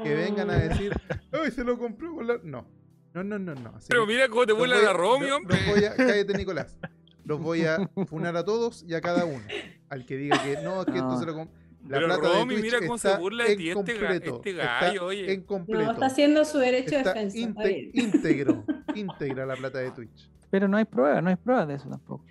[0.04, 0.60] que vengan a Ah.
[0.60, 0.94] decir,
[1.32, 2.40] ¡ay, se lo compró con la-".
[2.44, 2.66] No,
[3.14, 3.56] no, no, no.
[3.56, 3.70] no.
[3.76, 5.58] Así Pero que mira cómo te vuela la Romy, hombre.
[5.58, 6.78] los voy a- cállate, Nicolás.
[7.26, 9.44] Los voy a funar a todos y a cada uno.
[9.90, 11.20] Al que diga que no, es que esto No.
[11.20, 11.60] se lo compró.
[11.88, 14.50] La Pero plata Romy, de mira Twitch cómo se está burla de ti este este
[14.52, 15.32] está gallo, oye.
[15.34, 15.84] En completo.
[15.84, 17.38] No, está haciendo su derecho de Está defensa.
[17.38, 17.70] está
[18.02, 18.64] íntegro,
[18.96, 20.32] íntegra la plata de Twitch.
[20.56, 22.24] Pero no hay pruebas, no hay pruebas de eso tampoco.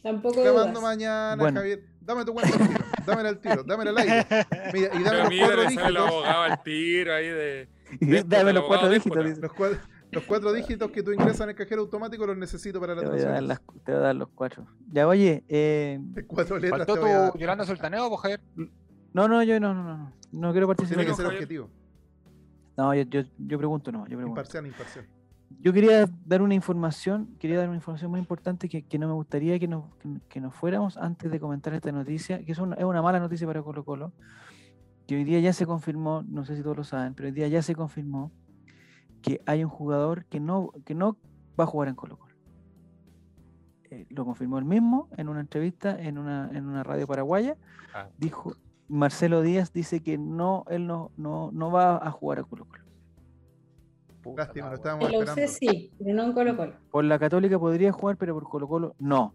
[0.00, 1.58] Tampoco Te mando mañana, Bueno.
[1.58, 1.82] Javier.
[2.00, 2.84] Dame tu cuenta al tiro.
[3.04, 3.62] Dámela al tiro.
[3.64, 4.26] Dámela al aire.
[4.72, 6.06] Mira, y dame Pero los mira, cuatro le sale el dígitos.
[6.08, 7.68] abogado al tiro ahí de.
[8.00, 9.24] Déspota, Dame los cuatro dígitos.
[9.24, 9.40] dice.
[9.40, 9.78] Los cuatro,
[10.12, 13.06] los cuatro dígitos que tú ingresas en el cajero automático los necesito para la Te
[13.08, 13.42] transferencia.
[13.48, 14.64] las- te voy a dar los cuatro.
[14.92, 18.40] Ya, oye, eh, De cuatro letras Faltó tu Yolanda Sultaneo, pues, Javier.
[19.12, 20.98] no, no, yo no, no, no, no, quiero participar.
[21.04, 21.68] Tiene que no, ser objetivo.
[22.76, 24.28] No, yo, yo, yo pregunto, no, yo pregunto.
[24.28, 25.06] Imparcial, imparcial.
[25.60, 29.14] Yo quería dar una información, quería dar una información muy importante que, que no me
[29.14, 32.76] gustaría que nos, que, que nos fuéramos antes de comentar esta noticia, que es una,
[32.76, 34.12] es una mala noticia para Colo Colo,
[35.06, 37.48] que hoy día ya se confirmó, no sé si todos lo saben, pero hoy día
[37.48, 38.32] ya se confirmó
[39.22, 41.16] que hay un jugador que no, que no
[41.58, 42.34] va a jugar en Colo Colo.
[43.90, 47.56] Eh, lo confirmó él mismo en una entrevista en una, en una radio paraguaya.
[47.94, 48.08] Ah.
[48.18, 48.56] Dijo,
[48.88, 52.85] Marcelo Díaz dice que no, él no, no, no va a jugar a Colo Colo.
[54.30, 56.72] Puta Lástima, lo estábamos En la UC sí, pero no en Colo Colo.
[56.90, 59.34] Por la Católica podría jugar, pero por Colo Colo no.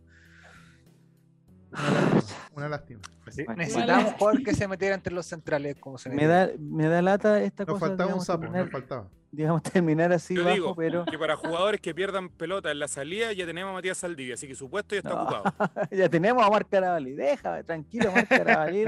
[1.72, 1.80] Una
[2.12, 2.40] lástima.
[2.58, 3.00] Una lástima.
[3.30, 7.02] Sí, un jugador que se metiera entre los centrales, como se Me da, me da
[7.02, 9.08] lata esta Nos cosa, faltaba un sapo, terminar, nos faltaba.
[9.32, 12.90] digamos, terminar así Yo bajo, digo pero que para jugadores que pierdan pelota en la
[12.90, 15.22] salida ya tenemos a Matías Saldivia, así que su puesto ya está No.
[15.22, 15.44] ocupado.
[15.92, 17.14] ya tenemos a Marc Carabalí.
[17.14, 18.84] Deja, tranquilo, Marc Carabalí.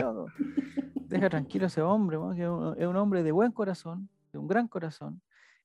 [1.07, 4.67] Deja tranquilo a ese hombre, que es un hombre de buen corazón, de un gran
[4.67, 5.21] corazón.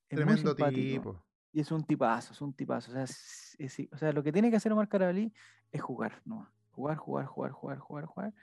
[0.09, 1.23] Es Tremendo tipo.
[1.51, 2.91] Y es un tipazo, es un tipazo.
[2.91, 5.33] O sea, es- es- o sea, lo que tiene que hacer Omar Carabalí
[5.71, 6.47] es jugar, ¿no?
[6.71, 8.33] Jugar, jugar, jugar, jugar, jugar, jugar.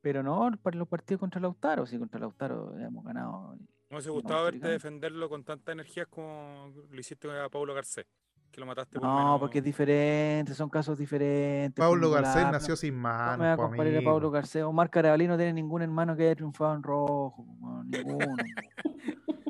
[0.00, 3.54] Pero no para los partidos contra Lautaro, si contra Lautaro ya hemos ganado.
[3.90, 8.06] Me hubiese No, gustado verte defenderlo con tanta energía como lo hiciste a Pablo Garcés,
[8.50, 9.40] que lo mataste por No, menos.
[9.40, 11.80] porque es diferente, son casos diferentes.
[11.80, 14.02] Pablo Garcés no- nació sin No me manos, a comparar a.
[14.02, 14.62] Pablo Garcés.
[14.64, 17.44] Omar Carabalí no tiene ningún hermano que haya triunfado en rojo.
[17.60, 18.34] weón, ninguno.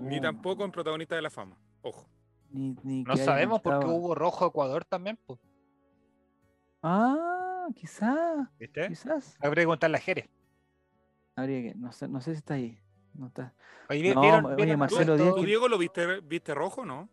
[0.00, 0.22] Ni Ninguno.
[0.22, 1.56] tampoco en protagonista de la fama.
[1.82, 2.06] Ojo.
[2.50, 5.38] Ni, ni No sabemos porque cantado- hubo rojo Ecuador también, pues.
[6.82, 8.88] Ah, quizás, ¿Viste?
[8.88, 9.36] quizás.
[9.38, 10.28] Habría que preguntarle a Jerez.
[11.36, 12.78] Habría que, no sé, no sé si está ahí.
[13.14, 13.54] No está.
[13.88, 15.24] Oye, ¿vi- No, ¿vieron, oye, vieron Marcelo esto?
[15.24, 17.08] Díaz ¿Tú, Diego, lo viste, viste rojo, no?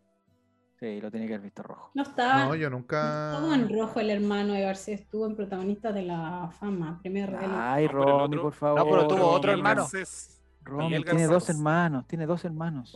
[0.80, 1.90] Sí, lo tiene que haber visto rojo.
[1.94, 2.44] No estaba.
[2.46, 3.32] No, yo nunca.
[3.34, 6.98] estuvo en rojo el hermano de Garcés, estuvo en protagonistas de la fama.
[7.02, 8.78] Primer Ay, No, otro- por favor.
[8.78, 9.82] No, pero tuvo otro hermano.
[9.82, 12.94] Garcés- Romy tiene dos hermanos, tiene dos hermanos.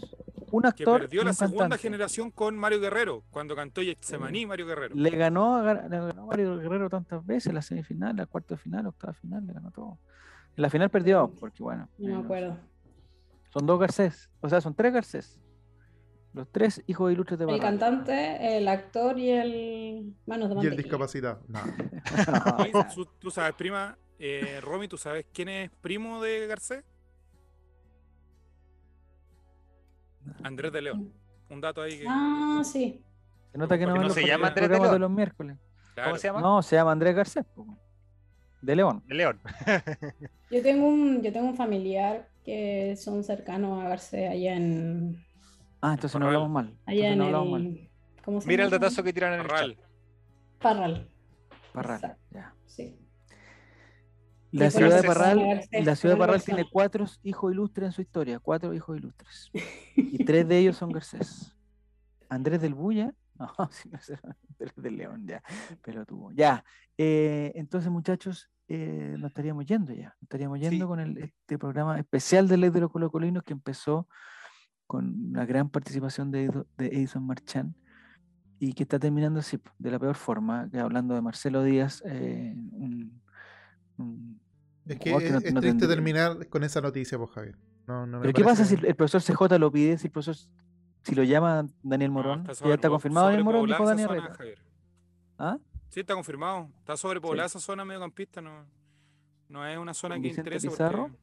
[0.50, 1.82] Un que actor perdió y la un segunda cantante.
[1.82, 4.94] generación con Mario Guerrero, cuando cantó Getsemaní Mario Guerrero.
[4.94, 9.14] Le ganó, le ganó Mario Guerrero tantas veces, la semifinal, la cuarta de final, octava
[9.14, 9.98] final, le ganó todo.
[10.56, 11.88] En la final perdió, porque bueno.
[11.96, 12.58] No me eh, acuerdo.
[13.50, 15.40] Son dos Garcés, o sea, son tres Garcés.
[16.34, 17.78] Los tres hijos ilustres de El Barranco.
[17.80, 21.42] cantante, el actor y el manos de Y el discapacitado.
[21.48, 21.60] No.
[23.18, 26.84] Tú sabes, prima, eh, Romy, ¿tú sabes quién es primo de Garcés?
[30.42, 31.12] Andrés de León.
[31.48, 32.04] Un dato ahí que.
[32.08, 33.02] Ah, sí.
[33.52, 35.58] Se nota que no, no se llama Andrés de los miércoles.
[35.94, 36.40] claro, ¿Cómo se llama?
[36.40, 37.44] No, se llama Andrés Garcés.
[38.62, 39.02] De León.
[39.06, 39.40] De León.
[40.50, 45.24] Yo tengo un, yo tengo un familiar que son cercanos a Garcés allá en,
[45.80, 46.76] Ah, entonces no hablamos mal.
[46.86, 47.62] allá en no hablamos mal.
[47.66, 47.90] el,
[48.24, 49.56] ¿cómo se Mira el datazo que tiran en el chat.
[49.56, 49.76] Parral.
[50.60, 51.08] Parral.
[51.72, 52.16] Parral.
[52.30, 52.54] Ya.
[52.66, 52.98] Sí.
[54.52, 55.06] La ciudad de.
[55.08, 59.50] Parral, la ciudad de Parral tiene cuatro hijos ilustres en su historia, cuatro hijos ilustres.
[59.96, 61.56] Y tres de ellos son Garcés.
[62.28, 64.18] Andrés del Bulla, no, sí, no sé,
[64.50, 65.42] Andrés del León, ya,
[65.82, 66.32] pero tuvo.
[66.32, 66.64] Ya,
[66.98, 70.88] eh, entonces muchachos, eh, nos estaríamos yendo ya, nos estaríamos yendo Sí.
[70.88, 74.06] con el, este programa especial de Ley de los Colocolinos que empezó
[74.86, 77.74] con una gran participación de, de Edison Marchán
[78.58, 83.21] y que está terminando así, de la peor forma, hablando de Marcelo Díaz, eh, un-
[84.86, 87.56] Es que jugador es, no- es no triste tendría- terminar con esa noticia, pues, Javier.
[87.86, 89.98] No, no me Pero ¿qué pasa si el profesor CJ lo pide?
[89.98, 90.36] Si el profesor,
[91.02, 94.08] si lo llama Daniel No, Morón, está que ya está confirmado Daniel Morón, dijo Daniel
[94.08, 94.36] zona.
[95.38, 95.58] ¿Ah?
[95.88, 96.70] Sí, está confirmado.
[96.78, 98.40] Está sobrepoblada esa zona mediocampista.
[98.40, 98.64] No,
[99.48, 100.68] no es una zona ¿Con que interese.
[100.68, 101.02] Pizarro?
[101.08, 101.18] Porque,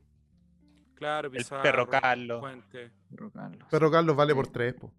[0.95, 1.63] claro, El Pizarro.
[1.63, 2.39] perro Carlos.
[2.39, 2.91] Puente.
[3.71, 4.15] Perro Carlos.
[4.15, 4.35] Vale Sí.
[4.35, 4.91] por tres, po.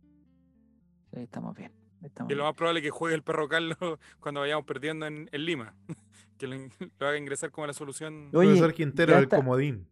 [1.13, 1.73] Sí, estamos bien.
[2.03, 3.77] Estamos Y lo más probable es que juegue el perro Carlos
[4.21, 5.75] cuando vayamos perdiendo en, en Lima.
[6.39, 6.57] que lo,
[6.99, 8.31] lo haga ingresar como la solución.
[8.33, 9.37] Oye, Profesor Quintero, el está.
[9.37, 9.87] comodín.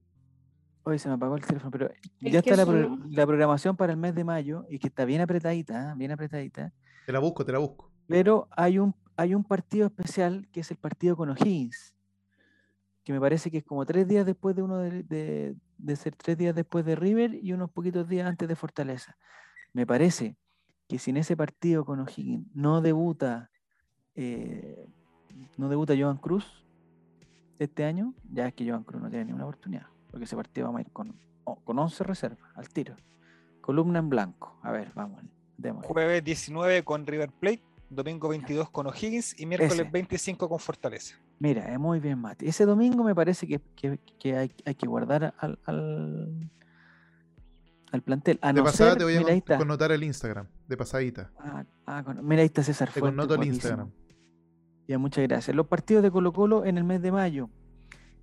[0.84, 3.98] Oye, se me apagó el teléfono, pero Es ya está la, pro- programación para el
[3.98, 5.94] mes de mayo y que está bien apretadita, ¿ah?
[5.94, 6.72] bien apretadita.
[7.04, 7.92] Te la busco, te la busco.
[8.06, 11.94] Pero hay un, hay un partido especial que es el partido con O'Higgins,
[13.04, 16.16] que me parece que es como tres días después de uno de, de- de ser
[16.16, 19.16] tres días después de River y unos poquitos días antes de Fortaleza.
[19.74, 20.36] Me parece
[20.88, 23.50] que si en ese partido con O'Higgins no debuta,
[24.14, 24.88] eh,
[25.56, 26.64] no debuta Joan Cruz
[27.58, 30.78] este año, ya es que Joan Cruz no tiene ninguna oportunidad, porque ese partido vamos
[30.80, 32.96] a ir con, o- con 11 reservas al tiro.
[33.60, 34.58] Columna en blanco.
[34.62, 35.22] A ver, vamos.
[35.58, 35.88] démosle.
[35.88, 39.90] Jueves 19 con River Plate, domingo 22 con O'Higgins y miércoles Ese.
[39.90, 41.16] 25 con Fortaleza.
[41.40, 42.46] Mira, es muy bien, Mati.
[42.46, 46.50] Ese domingo me parece que, que- que hay, hay que guardar al, al,
[47.92, 48.38] al plantel.
[48.42, 50.46] A De no pasada ser, te voy a con- connotar el Instagram.
[50.66, 51.30] De pasadita.
[51.38, 53.44] Ah, ah, con- mira, ahí está César Te connoto el.
[53.44, 53.90] Instagram.
[54.86, 55.54] Ya, muchas gracias.
[55.54, 57.50] Los partidos de Colo Colo en el mes de mayo.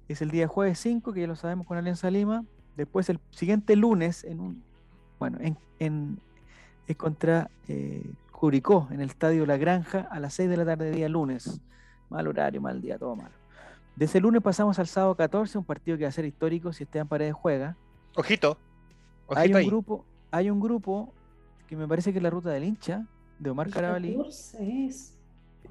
[0.07, 2.43] Es el día jueves 5, que ya lo sabemos con Alianza Lima.
[2.75, 4.63] Después el siguiente lunes, en un
[5.19, 6.19] bueno, en, en-
[6.87, 10.91] es contra eh, Curicó, en el Estadio La Granja, a las 6 de la tarde,
[10.91, 11.61] día lunes.
[12.09, 13.33] Mal horario, mal día, todo malo.
[13.95, 16.83] De ese lunes pasamos al sábado 14, un partido que va a ser histórico si
[16.83, 17.77] Esteban Paredes juega.
[18.15, 18.57] Ojito.
[19.29, 19.65] Hay un ahí.
[19.67, 21.13] grupo, hay un grupo
[21.67, 23.05] que me parece que es la ruta del hincha,
[23.39, 24.11] de Omar Carabalí.
[24.15, 25.17] 14 es.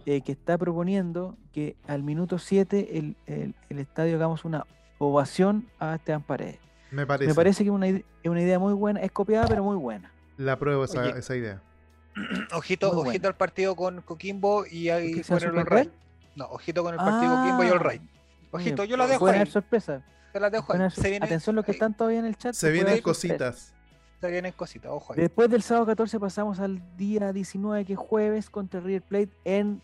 [0.07, 4.67] eh, que está proponiendo que al minuto 7 el, el- el estadio hagamos una
[4.99, 6.59] ovación a Esteban Paredes.
[6.91, 7.29] Me parece.
[7.29, 7.87] Me parece que es una,
[8.25, 10.11] una idea muy buena, es copiada pero muy buena.
[10.37, 11.19] La pruebo esa, Oye.
[11.19, 11.63] esa idea.
[12.55, 15.93] Ojito, Muy ojito al partido con Coquimbo y ahí ¿Que sea con el All?
[16.37, 18.03] No, ojito con el partido Coquimbo y All Right.
[18.53, 19.41] Ojito, yo la dejo pueden ahí.
[19.41, 20.03] haber sorpresas.
[20.35, 22.55] Te las dejo Se viene- Atención los que están todavía en el chat.
[22.55, 23.73] Se puede vienen cositas.
[24.21, 25.21] Se vienen cositas, ojo ahí.
[25.21, 29.81] Después del sábado 14 pasamos al día 19, que es jueves, contra River Plate en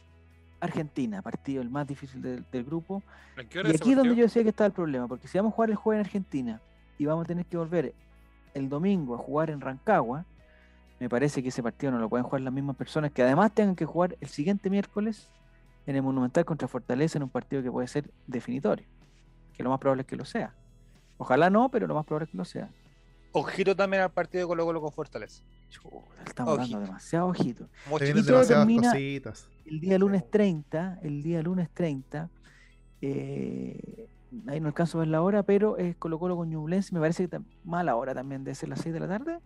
[0.58, 3.00] Argentina, partido el más difícil del, del grupo.
[3.38, 5.38] ¿A qué hora Y aquí es donde yo decía que está el problema, porque si
[5.38, 6.60] vamos a jugar el jueves en Argentina
[6.98, 7.94] y vamos a tener que volver
[8.52, 10.24] el domingo a jugar en Rancagua,
[10.98, 13.76] me parece que ese partido no lo pueden jugar las mismas personas que además tengan
[13.76, 15.28] que jugar el siguiente miércoles
[15.86, 18.84] en el Monumental contra Fortaleza en un partido que puede ser definitorio,
[19.60, 20.54] que lo más probable es que lo sea.
[21.18, 22.70] Ojalá no, pero lo más probable es que lo sea.
[23.32, 25.42] Ojito también al partido de Colo Colo con Fortaleza.
[25.68, 26.80] Chuta, estamos dando Ojito.
[26.80, 27.68] demasiado ojito.
[27.88, 27.98] Todo
[28.46, 29.48] termina- cositas.
[29.66, 32.28] El día lunes 30, el día lunes 30,
[33.02, 34.08] eh,
[34.48, 37.28] ahí no alcanzo a ver la hora, pero es Colo Colo con Ñublense, me parece
[37.28, 39.38] que mala hora también, de ser las 6 de la tarde.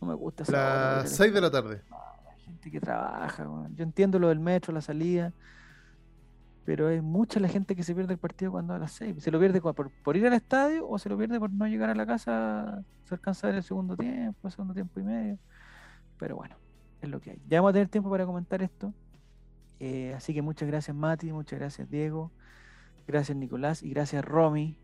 [0.00, 0.96] No me gusta esa hora.
[1.02, 1.82] Las 6 de la tarde.
[2.30, 5.32] Hay gente que trabaja, yo entiendo lo del metro, la salida,
[6.68, 9.22] pero es mucha la gente que se pierde el partido cuando a las 6.
[9.22, 11.88] Se lo pierde por, por ir al estadio o se lo pierde por no llegar
[11.88, 15.38] a la casa, se alcanza a ver el segundo tiempo, el segundo tiempo y medio.
[16.18, 16.56] Pero bueno,
[17.00, 17.40] es lo que hay.
[17.48, 18.92] Ya vamos a tener tiempo para comentar esto.
[19.80, 22.32] Eh, así que muchas gracias Mati, muchas gracias Diego,
[23.06, 24.76] gracias Nicolás y gracias Romy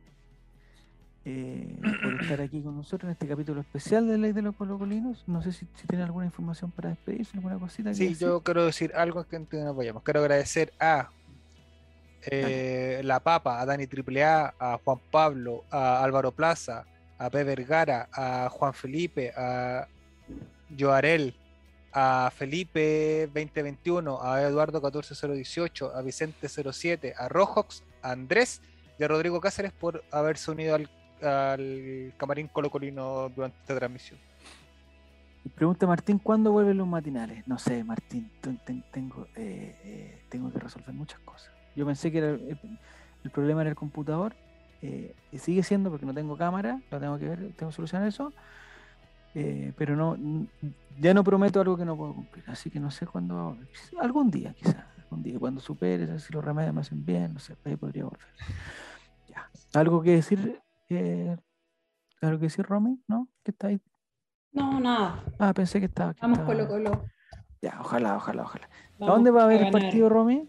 [1.27, 5.23] eh, por estar aquí con nosotros en este capítulo especial de Ley de los Colocolinos.
[5.27, 7.93] No sé si, si tiene alguna información para despedirse, alguna cosita.
[7.93, 10.03] Sí, yo quiero decir algo que antes nos vayamos.
[10.03, 11.11] Quiero agradecer a
[12.31, 16.85] eh, La Papa, a Dani AAA, a Juan Pablo, a Álvaro Plaza,
[17.19, 17.45] a P.
[17.45, 19.87] Vergara, a Juan Felipe, a
[20.79, 21.35] Joarel,
[21.93, 28.61] a Felipe 2021, a Eduardo 14018, a Vicente 07, a Rojox, a Andrés
[28.99, 30.91] y a Rodrigo Cáceres por haberse unido al,
[31.23, 34.19] al camarín colocolino durante esta transmisión.
[35.55, 37.47] Pregunta Martín, ¿cuándo vuelven los matinales?
[37.47, 41.53] No sé, Martín, ten- ten- tengo, eh, eh, tengo que resolver muchas cosas.
[41.77, 42.59] Yo pensé que era el,
[43.25, 44.35] el problema era el computador,
[44.83, 48.07] eh, y sigue siendo porque no tengo cámara, lo tengo que ver, tengo que solucionar
[48.07, 48.33] eso,
[49.35, 50.17] eh, pero no,
[51.01, 53.59] ya no prometo algo que no puedo cumplir, así que no sé cuándo
[54.01, 57.57] Algún día, quizás, algún día, cuando superes, si los remedios me hacen bien, no sé,
[57.65, 58.21] ahí podría volver.
[59.29, 59.51] Ya.
[59.73, 61.37] ¿Algo que decir, eh,
[62.21, 63.01] algo que decir, Romy?
[63.09, 63.29] ¿No?
[63.43, 63.81] ¿Qué está ahí?
[64.53, 65.25] No, nada.
[65.39, 66.15] Ah, pensé que estaba.
[66.15, 67.05] que Vamos estaba- Colo Colo.
[67.61, 68.67] Ya, ojalá, ojalá, ojalá.
[68.67, 70.47] ¿A Vamos dónde va a haber el partido, Romy?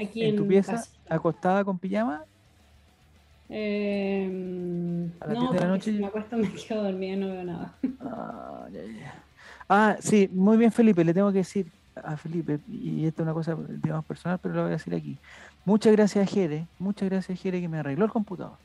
[0.00, 0.82] Aquí ¿En tu pieza?
[1.08, 2.24] ¿Acostada con pijama?
[3.48, 4.28] Eh,
[5.20, 5.92] ¿A las 10 no, de la noche?
[5.92, 7.78] si me acuesto me quedo dormida no veo nada.
[8.00, 9.24] Ah, ya, ya.
[9.68, 11.04] Ah, sí, muy bien, Felipe.
[11.04, 14.62] Le tengo que decir a Felipe, y esto es una cosa, digamos, personal, pero lo
[14.62, 15.20] voy a decir aquí.
[15.64, 18.58] Muchas gracias a Jere, muchas gracias a Jere que me arregló el computador.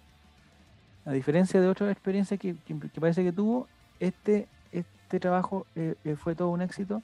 [1.03, 3.67] A diferencia de otras experiencias que, que- que parece que tuvo,
[3.99, 7.03] este, este trabajo eh, eh, fue todo un éxito.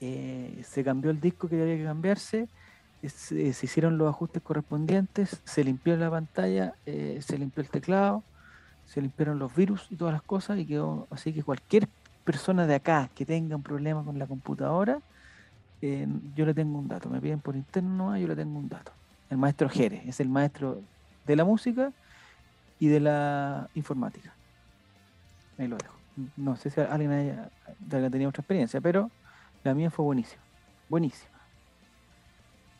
[0.00, 2.48] Eh, se cambió el disco que había que cambiarse,
[3.06, 8.22] se, hicieron los ajustes correspondientes, se limpió la pantalla, eh, se limpió el teclado,
[8.86, 11.88] se limpiaron los virus y todas las cosas y quedó así que cualquier
[12.24, 15.00] persona de acá que tenga un problema con la computadora,
[15.80, 18.90] yo le tengo un dato, me piden por interno yo le tengo un dato.
[19.30, 20.80] El maestro Jerez es el maestro
[21.26, 21.92] de la música
[22.80, 24.32] y de la informática.
[25.58, 25.94] Ahí lo dejo.
[26.36, 27.50] No sé si alguien haya,
[27.92, 29.10] haya tenido otra experiencia, pero
[29.62, 30.42] la mía fue buenísima.
[30.88, 31.37] Buenísima.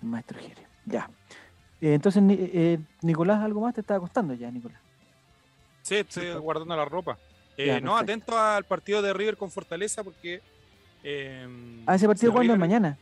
[0.03, 0.67] El maestro Jerez.
[0.87, 1.11] Ya.
[1.81, 4.81] Eh, entonces, Ni- eh, Nicolás, ¿algo más te estaba costando ya, Nicolás?
[5.83, 7.19] Sí, estoy guardando la ropa.
[7.57, 10.41] Eh, Ya, no, atento al partido de River con Fortaleza porque.
[11.03, 12.97] eh, Ah, ese partido cuándo es mañana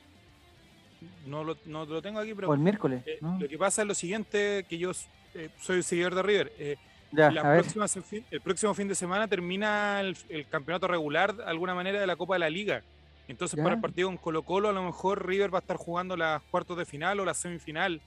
[1.26, 3.02] No lo, no lo tengo aquí, pero o el miércoles.
[3.06, 3.38] eh, ¿no?
[3.38, 4.92] lo que pasa es lo siguiente: que yo
[5.34, 6.52] eh, soy seguidor de River.
[6.58, 6.76] eh,
[7.12, 7.86] Ya, la a próxima
[8.30, 12.16] el próximo fin de semana termina el, el campeonato regular, de alguna manera, de la
[12.16, 12.82] Copa de la Liga.
[13.28, 13.62] Entonces, Ya.
[13.62, 16.42] para el partido con Colo Colo, a lo mejor River va a estar jugando las
[16.50, 18.00] cuartos de final o la semifinal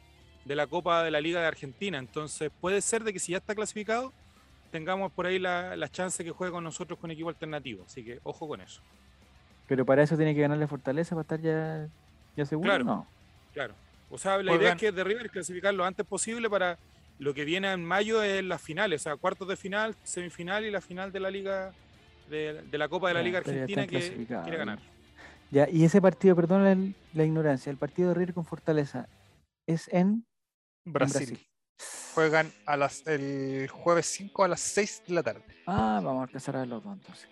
[0.46, 1.98] de la Copa de la Liga de Argentina.
[1.98, 4.14] Entonces, puede ser de que si ya está clasificado,
[4.72, 7.84] tengamos por ahí la, la chance que juegue con nosotros con equipo alternativo.
[7.86, 8.82] Así que ojo con eso.
[9.68, 11.88] Pero para eso tiene que ganarle Fortaleza para estar ya,
[12.36, 12.70] ya seguro.
[12.70, 12.84] Claro.
[12.86, 13.08] No.
[13.54, 13.74] Claro.
[14.10, 14.62] O sea, la Oigan.
[14.62, 16.78] idea es que de River clasificar lo antes posible para
[17.20, 20.72] lo que viene en mayo es las finales, o sea, cuartos de final, semifinal y
[20.72, 21.74] la final de la Liga
[22.30, 24.80] de, de la Copa de la Liga Argentina que quiere ganar.
[25.52, 29.08] Ya, y ese partido, perdón la, la ignorancia, el partido de River con Fortaleza
[29.68, 30.26] es en,
[30.86, 31.40] en Brasil.
[32.14, 35.44] Juegan a las, el jueves 5 a las 6 de la tarde.
[35.66, 37.28] Ah, vamos a empezar a ver los dos entonces.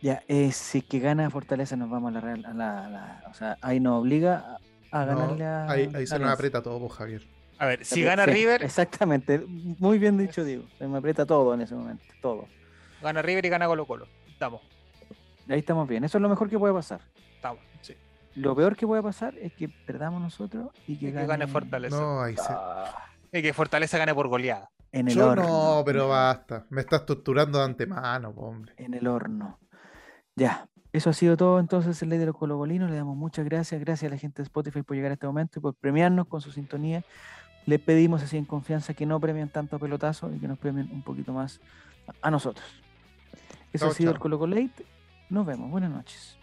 [0.00, 2.88] Ya, eh, si es que gana Fortaleza nos vamos a la Real, a la, a
[2.88, 4.56] la- o sea, ahí nos obliga
[4.92, 5.70] a, a No, ganarle a.
[5.70, 7.26] ahí, ahí se nos aprieta todo, pues, Javier.
[7.58, 10.64] A ver, si gana sí, River, Exactamente, muy bien dicho, Diego.
[10.78, 12.46] Se me aprieta todo en ese momento, todo.
[13.02, 14.06] gana River y gana Colo Colo.
[14.28, 14.62] Estamos,
[15.48, 17.00] Ahí estamos bien, eso es lo mejor que puede pasar.
[17.38, 17.62] Estamos.
[17.80, 17.94] Sí.
[18.34, 21.46] Lo peor que puede pasar es que perdamos nosotros y que, Y que gane, gane
[21.46, 21.96] Fortaleza.
[21.96, 22.42] No, ahí se...
[22.50, 24.70] Ah, Y que Fortaleza gane por goleada.
[24.92, 25.42] en el Yo horno.
[25.78, 26.66] no, pero basta.
[26.70, 28.74] Me estás torturando de antemano, hombre.
[28.76, 29.58] en el horno.
[30.36, 32.90] Ya, eso ha sido todo entonces el Ley de los Colobolinos.
[32.90, 35.58] Le damos muchas gracias, gracias a la gente de Spotify por llegar a este momento
[35.58, 37.02] y por premiarnos con su sintonía.
[37.66, 40.88] Les pedimos así en confianza que no premien tanto a pelotazo y que nos premien
[40.92, 41.60] un poquito más
[42.22, 42.64] a nosotros.
[43.72, 44.22] Eso Chao, ha sido el chao.
[44.22, 44.86] Colo Colate.
[45.28, 45.70] Nos vemos.
[45.70, 46.37] Buenas noches.